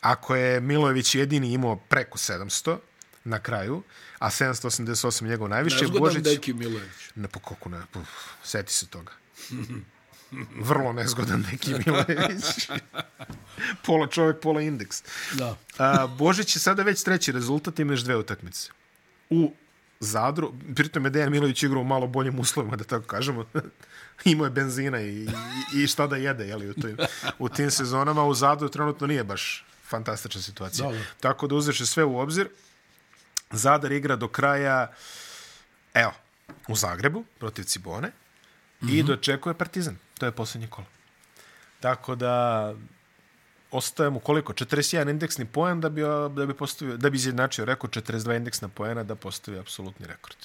ako 0.00 0.36
je 0.36 0.60
Milojević 0.60 1.14
jedini 1.14 1.52
imao 1.52 1.76
preko 1.76 2.18
700 2.18 2.76
na 3.24 3.38
kraju, 3.38 3.82
a 4.18 4.30
788 4.30 5.24
je 5.24 5.30
njegov 5.30 5.48
najviše, 5.48 5.80
Nezgodan 5.80 6.00
Božić... 6.00 6.24
Deki 6.24 6.52
Milojević. 6.52 7.10
Ne, 7.14 7.28
pa 7.28 7.40
kako 7.40 7.68
ne, 7.68 7.80
puf, 7.92 8.08
seti 8.44 8.72
se 8.72 8.86
toga. 8.86 9.12
Vrlo 10.60 10.92
nezgodan 10.92 11.44
neki 11.52 11.74
Milojević. 11.86 12.70
pola 13.86 14.06
čovjek, 14.06 14.40
pola 14.40 14.60
indeks. 14.60 15.02
Da. 15.32 15.56
A, 15.78 16.06
Božić 16.06 16.56
je 16.56 16.60
sada 16.60 16.82
već 16.82 17.02
treći 17.02 17.32
rezultat, 17.32 17.78
ima 17.78 17.92
još 17.92 18.00
dve 18.00 18.16
utakmice. 18.16 18.70
U 19.30 19.52
Zadru, 20.00 20.52
pritom 20.74 21.04
je 21.04 21.10
Dejan 21.10 21.30
Milović 21.30 21.62
igrao 21.62 21.80
u 21.80 21.84
malo 21.84 22.06
boljim 22.06 22.38
uslovima, 22.38 22.76
da 22.76 22.84
tako 22.84 23.06
kažemo. 23.06 23.44
Imao 24.24 24.44
je 24.44 24.50
benzina 24.50 25.00
i, 25.00 25.28
i, 25.74 25.82
i 25.82 25.86
šta 25.86 26.06
da 26.06 26.16
jede 26.16 26.46
jeli, 26.46 26.70
u, 26.70 26.74
tim, 26.74 26.96
u 27.38 27.48
tim 27.48 27.70
sezonama. 27.70 28.24
U 28.24 28.34
Zadru 28.34 28.68
trenutno 28.68 29.06
nije 29.06 29.24
baš 29.24 29.64
fantastična 29.88 30.42
situacija. 30.42 30.88
Da, 30.88 30.96
da. 30.96 31.02
Tako 31.20 31.46
da 31.46 31.54
uzeš 31.54 31.82
sve 31.82 32.04
u 32.04 32.18
obzir. 32.18 32.48
Zadar 33.50 33.92
igra 33.92 34.16
do 34.16 34.28
kraja, 34.28 34.92
evo, 35.94 36.12
u 36.68 36.76
Zagrebu 36.76 37.24
protiv 37.38 37.62
Cibone 37.62 38.08
mm 38.08 38.86
-hmm. 38.86 38.98
i 38.98 39.02
dočekuje 39.02 39.54
Partizan. 39.54 39.96
To 40.18 40.26
je 40.26 40.32
posljednje 40.32 40.66
kolo. 40.66 40.86
Tako 41.80 42.14
da 42.14 42.74
ostaje 43.70 44.10
mu 44.10 44.20
koliko? 44.20 44.52
41 44.52 45.10
indeksni 45.10 45.44
poen 45.44 45.80
da 45.80 45.88
bi, 45.88 46.02
da 46.36 46.46
bi, 46.46 46.54
postavio, 46.54 46.96
da 46.96 47.10
bi 47.10 47.16
izjednačio 47.16 47.64
rekord 47.64 47.92
42 47.92 48.36
indeksna 48.36 48.68
poena 48.68 49.02
da 49.02 49.14
postavi 49.14 49.58
apsolutni 49.58 50.06
rekord. 50.06 50.36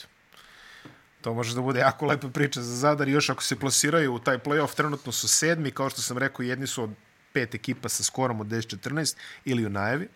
To 1.22 1.34
može 1.34 1.56
da 1.56 1.62
bude 1.62 1.80
jako 1.80 2.06
lepa 2.06 2.30
priča 2.30 2.62
za 2.62 2.76
Zadar. 2.76 3.08
Još 3.08 3.30
ako 3.30 3.44
se 3.44 3.60
plasiraju 3.60 4.14
u 4.14 4.20
taj 4.20 4.38
playoff, 4.38 4.76
trenutno 4.76 5.12
su 5.12 5.28
sedmi, 5.28 5.72
kao 5.72 5.90
što 5.90 6.02
sam 6.02 6.18
rekao, 6.18 6.44
jedni 6.44 6.68
su 6.68 6.84
od 6.84 6.90
pet 7.34 7.56
ekipa 7.56 7.90
sa 7.90 8.04
skorom 8.04 8.42
od 8.42 8.48
10-14 8.48 9.16
ili 9.46 9.66
u 9.66 9.70
najavi. 9.70 10.08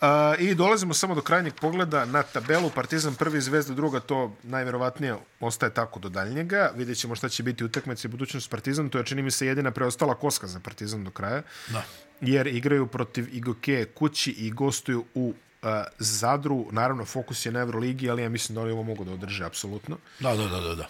Uh, 0.00 0.40
I 0.40 0.54
dolazimo 0.54 0.94
samo 0.94 1.14
do 1.14 1.22
krajnjeg 1.22 1.54
pogleda 1.54 2.04
na 2.04 2.22
tabelu. 2.22 2.70
Partizan 2.70 3.14
prvi, 3.14 3.40
Zvezda 3.40 3.74
druga, 3.74 4.00
to 4.00 4.36
najverovatnije 4.42 5.16
ostaje 5.40 5.74
tako 5.74 6.00
do 6.00 6.08
daljnjega. 6.08 6.70
Vidjet 6.76 6.98
ćemo 6.98 7.14
šta 7.14 7.28
će 7.28 7.42
biti 7.42 7.64
utakmice 7.64 8.08
i 8.08 8.10
budućnost 8.10 8.50
Partizan. 8.50 8.88
To 8.88 8.98
je, 8.98 9.04
čini 9.04 9.22
mi 9.22 9.30
se, 9.30 9.46
jedina 9.46 9.70
preostala 9.70 10.14
koska 10.14 10.46
za 10.46 10.60
Partizan 10.60 11.04
do 11.04 11.10
kraja. 11.10 11.42
Da. 11.68 11.84
Jer 12.20 12.46
igraju 12.46 12.86
protiv 12.86 13.36
Igoke 13.36 13.84
kući 13.94 14.30
i 14.30 14.50
gostuju 14.50 15.04
u 15.14 15.34
uh, 15.62 15.68
Zadru. 15.98 16.66
Naravno, 16.70 17.04
fokus 17.04 17.46
je 17.46 17.52
na 17.52 17.60
Euroligi, 17.60 18.10
ali 18.10 18.22
ja 18.22 18.28
mislim 18.28 18.54
da 18.54 18.60
oni 18.60 18.72
ovo 18.72 18.82
mogu 18.82 19.04
da 19.04 19.12
održe 19.12 19.44
apsolutno. 19.44 19.98
Da, 20.20 20.36
da, 20.36 20.48
da, 20.48 20.60
da, 20.60 20.74
da. 20.74 20.88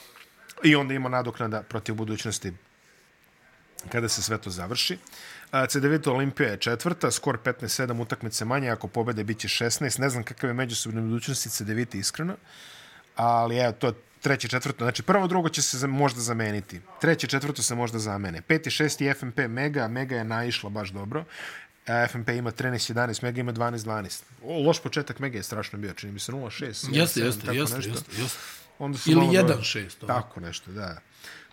I 0.64 0.76
onda 0.76 0.94
ima 0.94 1.08
nadoknada 1.08 1.62
protiv 1.62 1.94
budućnosti 1.94 2.52
kada 3.92 4.08
se 4.08 4.22
sve 4.22 4.38
to 4.38 4.50
završi. 4.50 4.98
CDVita 5.68 6.12
Olimpija 6.12 6.50
je 6.50 6.56
četvrta, 6.56 7.10
skor 7.10 7.38
15-7 7.44 8.02
utakmice 8.02 8.44
manje, 8.44 8.70
ako 8.70 8.88
pobede 8.88 9.24
bit 9.24 9.38
će 9.38 9.48
16. 9.48 10.00
Ne 10.00 10.08
znam 10.08 10.24
kakav 10.24 10.50
je 10.50 10.54
međusobne 10.54 11.00
budućnosti 11.00 11.50
CDVita 11.50 11.98
iskreno, 11.98 12.36
ali 13.16 13.56
evo, 13.56 13.72
to 13.72 13.86
je 13.86 13.92
treće, 14.20 14.48
četvrto. 14.48 14.84
Znači, 14.84 15.02
prvo, 15.02 15.26
drugo 15.26 15.48
će 15.48 15.62
se 15.62 15.86
možda 15.86 16.20
zameniti. 16.20 16.80
Treće, 17.00 17.26
četvrto 17.26 17.62
se 17.62 17.74
možda 17.74 17.98
zamene. 17.98 18.42
Peti, 18.42 18.70
šesti 18.70 19.14
FMP 19.14 19.38
Mega, 19.48 19.88
Mega 19.88 20.16
je 20.16 20.24
naišla 20.24 20.70
baš 20.70 20.88
dobro. 20.88 21.24
FMP 22.10 22.28
ima 22.28 22.50
13-11, 22.50 23.22
Mega 23.22 23.40
ima 23.40 23.52
12-12. 23.52 24.22
Loš 24.66 24.82
početak 24.82 25.18
Mega 25.18 25.36
je 25.36 25.42
strašno 25.42 25.78
bio, 25.78 25.92
čini 25.92 26.12
mi 26.12 26.20
se 26.20 26.32
0-6. 26.32 26.64
Jeste, 26.64 27.20
jeste, 27.20 27.20
jeste, 27.20 27.76
jeste, 27.76 28.10
jeste. 28.20 28.38
Onda 28.78 28.98
su 28.98 29.10
Ili 29.10 29.20
malo 29.20 29.32
1-6. 29.32 30.06
Tako 30.06 30.40
nešto, 30.40 30.70
da. 30.70 31.00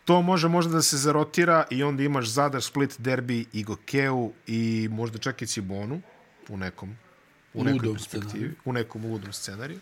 To 0.06 0.22
može 0.22 0.48
možda 0.48 0.72
da 0.72 0.82
se 0.82 0.98
zarotira 0.98 1.66
i 1.70 1.84
onda 1.84 2.04
imaš 2.04 2.26
Zadar, 2.26 2.62
Split, 2.62 2.96
Derbi 2.98 3.46
i 3.54 3.64
Gokeu 3.64 4.32
i 4.48 4.90
možda 4.92 5.18
čak 5.18 5.42
i 5.42 5.48
Cibonu 5.48 6.02
u 6.50 6.58
nekom 6.58 6.98
u 7.54 7.64
nekoj 7.64 7.74
Ludom 7.78 7.94
perspektivi, 7.96 8.30
scenariju. 8.30 8.56
u 8.66 8.74
nekom 8.74 9.06
ludom 9.06 9.34
scenariju. 9.34 9.80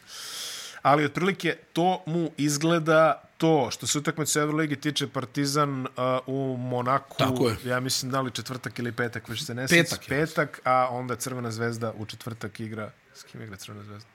Ali 0.81 1.05
otprilike 1.05 1.57
to 1.73 2.03
mu 2.05 2.31
izgleda 2.37 3.21
to 3.37 3.71
što 3.71 3.87
se 3.87 3.97
utakmice 3.97 4.39
Euroligi 4.39 4.75
tiče 4.75 5.07
Partizan 5.07 5.81
uh, 5.81 5.87
u 6.27 6.57
Monaku, 6.57 7.15
Tako 7.17 7.47
je. 7.49 7.55
ja 7.65 7.79
mislim 7.79 8.11
da 8.11 8.21
li 8.21 8.31
četvrtak 8.31 8.79
ili 8.79 8.91
petak, 8.91 9.29
već 9.29 9.45
se 9.45 9.53
ne 9.55 9.67
Petak 9.67 9.99
sjećam. 9.99 10.17
je. 10.17 10.25
Petak, 10.25 10.61
a 10.63 10.87
onda 10.91 11.15
Crvena 11.15 11.51
zvezda 11.51 11.93
u 11.97 12.05
četvrtak 12.05 12.59
igra, 12.59 12.91
s 13.13 13.23
kim 13.23 13.41
igra 13.41 13.55
Crvena 13.57 13.83
zvezda? 13.83 14.09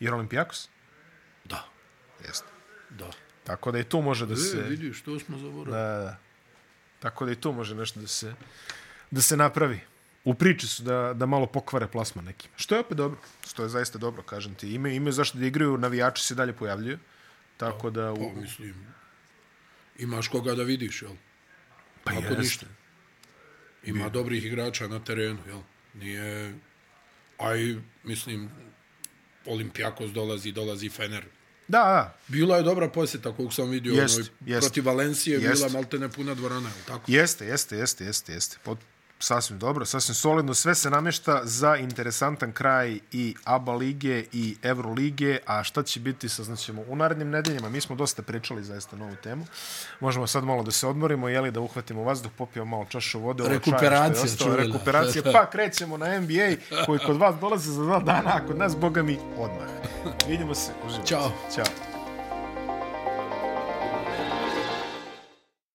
Jer 0.00 0.14
Olimpijakos? 0.14 0.68
Da, 1.44 1.64
Jeste. 2.26 2.46
da. 2.90 3.10
Tako 3.44 3.72
da 3.72 3.78
i 3.78 3.84
tu 3.84 4.00
može 4.02 4.26
da 4.26 4.36
se... 4.36 4.58
E, 4.58 4.68
vidiš, 4.68 5.02
to 5.02 5.18
smo 5.18 5.38
zaboravili. 5.38 5.76
Da, 5.76 5.98
da. 5.98 6.18
Tako 7.00 7.26
da 7.26 7.32
i 7.32 7.36
tu 7.36 7.52
može 7.52 7.74
nešto 7.74 8.00
da 8.00 8.06
se, 8.06 8.34
da 9.10 9.20
se 9.20 9.36
napravi. 9.36 9.80
U 10.24 10.34
priči 10.34 10.66
su 10.66 10.82
da, 10.82 11.12
da 11.16 11.26
malo 11.26 11.46
pokvare 11.46 11.86
plasman 11.86 12.24
nekim. 12.24 12.50
Što 12.56 12.74
je 12.74 12.80
opet 12.80 12.96
dobro. 12.96 13.20
Što 13.48 13.62
je 13.62 13.68
zaista 13.68 13.98
dobro, 13.98 14.22
kažem 14.22 14.54
ti. 14.54 14.74
Imaju, 14.74 14.94
imaju 14.94 15.12
zašto 15.12 15.38
da 15.38 15.46
igraju, 15.46 15.78
navijači 15.78 16.24
se 16.24 16.34
dalje 16.34 16.52
pojavljuju. 16.52 16.98
Tako 17.56 17.90
da... 17.90 18.12
U, 18.12 18.16
Pa, 18.16 18.40
mislim, 18.40 18.74
imaš 19.98 20.28
koga 20.28 20.54
da 20.54 20.62
vidiš, 20.62 21.02
jel? 21.02 21.12
pa 22.04 22.10
ako 22.10 22.20
jeste. 22.20 22.40
ništa. 22.40 22.66
Ima 23.84 24.08
dobrih 24.08 24.44
igrača 24.44 24.88
na 24.88 25.04
terenu, 25.04 25.38
jel? 25.46 25.60
Nije... 25.94 26.54
Aj, 27.38 27.76
mislim, 28.04 28.50
Olimpijakos 29.46 30.10
dolazi, 30.10 30.52
dolazi 30.52 30.88
Fener. 30.88 31.24
Da, 31.68 31.78
da. 31.78 32.18
Bila 32.28 32.56
je 32.56 32.62
dobra 32.62 32.88
posjeta 32.88 33.32
kog 33.32 33.54
sam 33.54 33.70
vidio 33.70 33.94
Jest, 33.94 34.14
onoj, 34.14 34.28
jest. 34.46 34.60
protiv 34.66 34.84
Valencije, 34.84 35.40
Jest. 35.40 35.54
bila 35.62 35.68
malte 35.72 35.98
ne 35.98 36.08
puna 36.08 36.34
dvorana, 36.34 36.68
jel 36.68 36.84
tako? 36.86 37.12
Jeste, 37.12 37.46
jeste, 37.46 37.76
jeste, 37.76 38.04
jeste, 38.04 38.32
jeste. 38.32 38.56
Pot, 38.64 38.78
sasvim 39.24 39.58
dobro, 39.58 39.84
sasvim 39.84 40.14
solidno. 40.14 40.54
Sve 40.54 40.74
se 40.74 40.90
namješta 40.90 41.40
za 41.44 41.76
interesantan 41.76 42.52
kraj 42.52 42.98
i 43.12 43.34
ABA 43.44 43.72
lige 43.72 44.24
i 44.32 44.56
Euro 44.62 44.90
lige, 44.90 45.38
a 45.46 45.64
šta 45.64 45.82
će 45.82 46.00
biti 46.00 46.28
saznaćemo 46.28 46.82
u 46.88 46.96
narednim 46.96 47.30
nedeljama. 47.30 47.68
Mi 47.68 47.80
smo 47.80 47.96
dosta 47.96 48.22
pričali 48.22 48.64
zaista 48.64 48.96
na 48.96 49.04
ovu 49.04 49.16
temu. 49.22 49.46
Možemo 50.00 50.26
sad 50.26 50.44
malo 50.44 50.62
da 50.62 50.70
se 50.70 50.86
odmorimo, 50.86 51.28
jeli 51.28 51.50
da 51.50 51.60
uhvatimo 51.60 52.02
vazduh, 52.02 52.32
popijemo 52.38 52.70
malo 52.70 52.86
čašu 52.88 53.20
vode. 53.20 53.42
ovo 53.42 53.52
Rekuperacija, 53.52 54.24
ostalo, 54.24 54.50
čuvena. 54.50 54.72
Rekuperacija, 54.72 55.22
pa 55.32 55.50
krećemo 55.50 55.96
na 55.96 56.20
NBA 56.20 56.82
koji 56.86 56.98
kod 56.98 57.16
vas 57.16 57.34
dolaze 57.40 57.72
za 57.72 57.82
dva 57.82 57.98
dana, 57.98 58.30
a 58.34 58.46
kod 58.46 58.58
nas, 58.58 58.76
boga 58.76 59.02
mi, 59.02 59.18
odmah. 59.38 59.68
Vidimo 60.28 60.54
se. 60.54 60.72
Uživajte. 60.86 61.06
Ćao. 61.06 61.32
Ćao. 61.54 61.93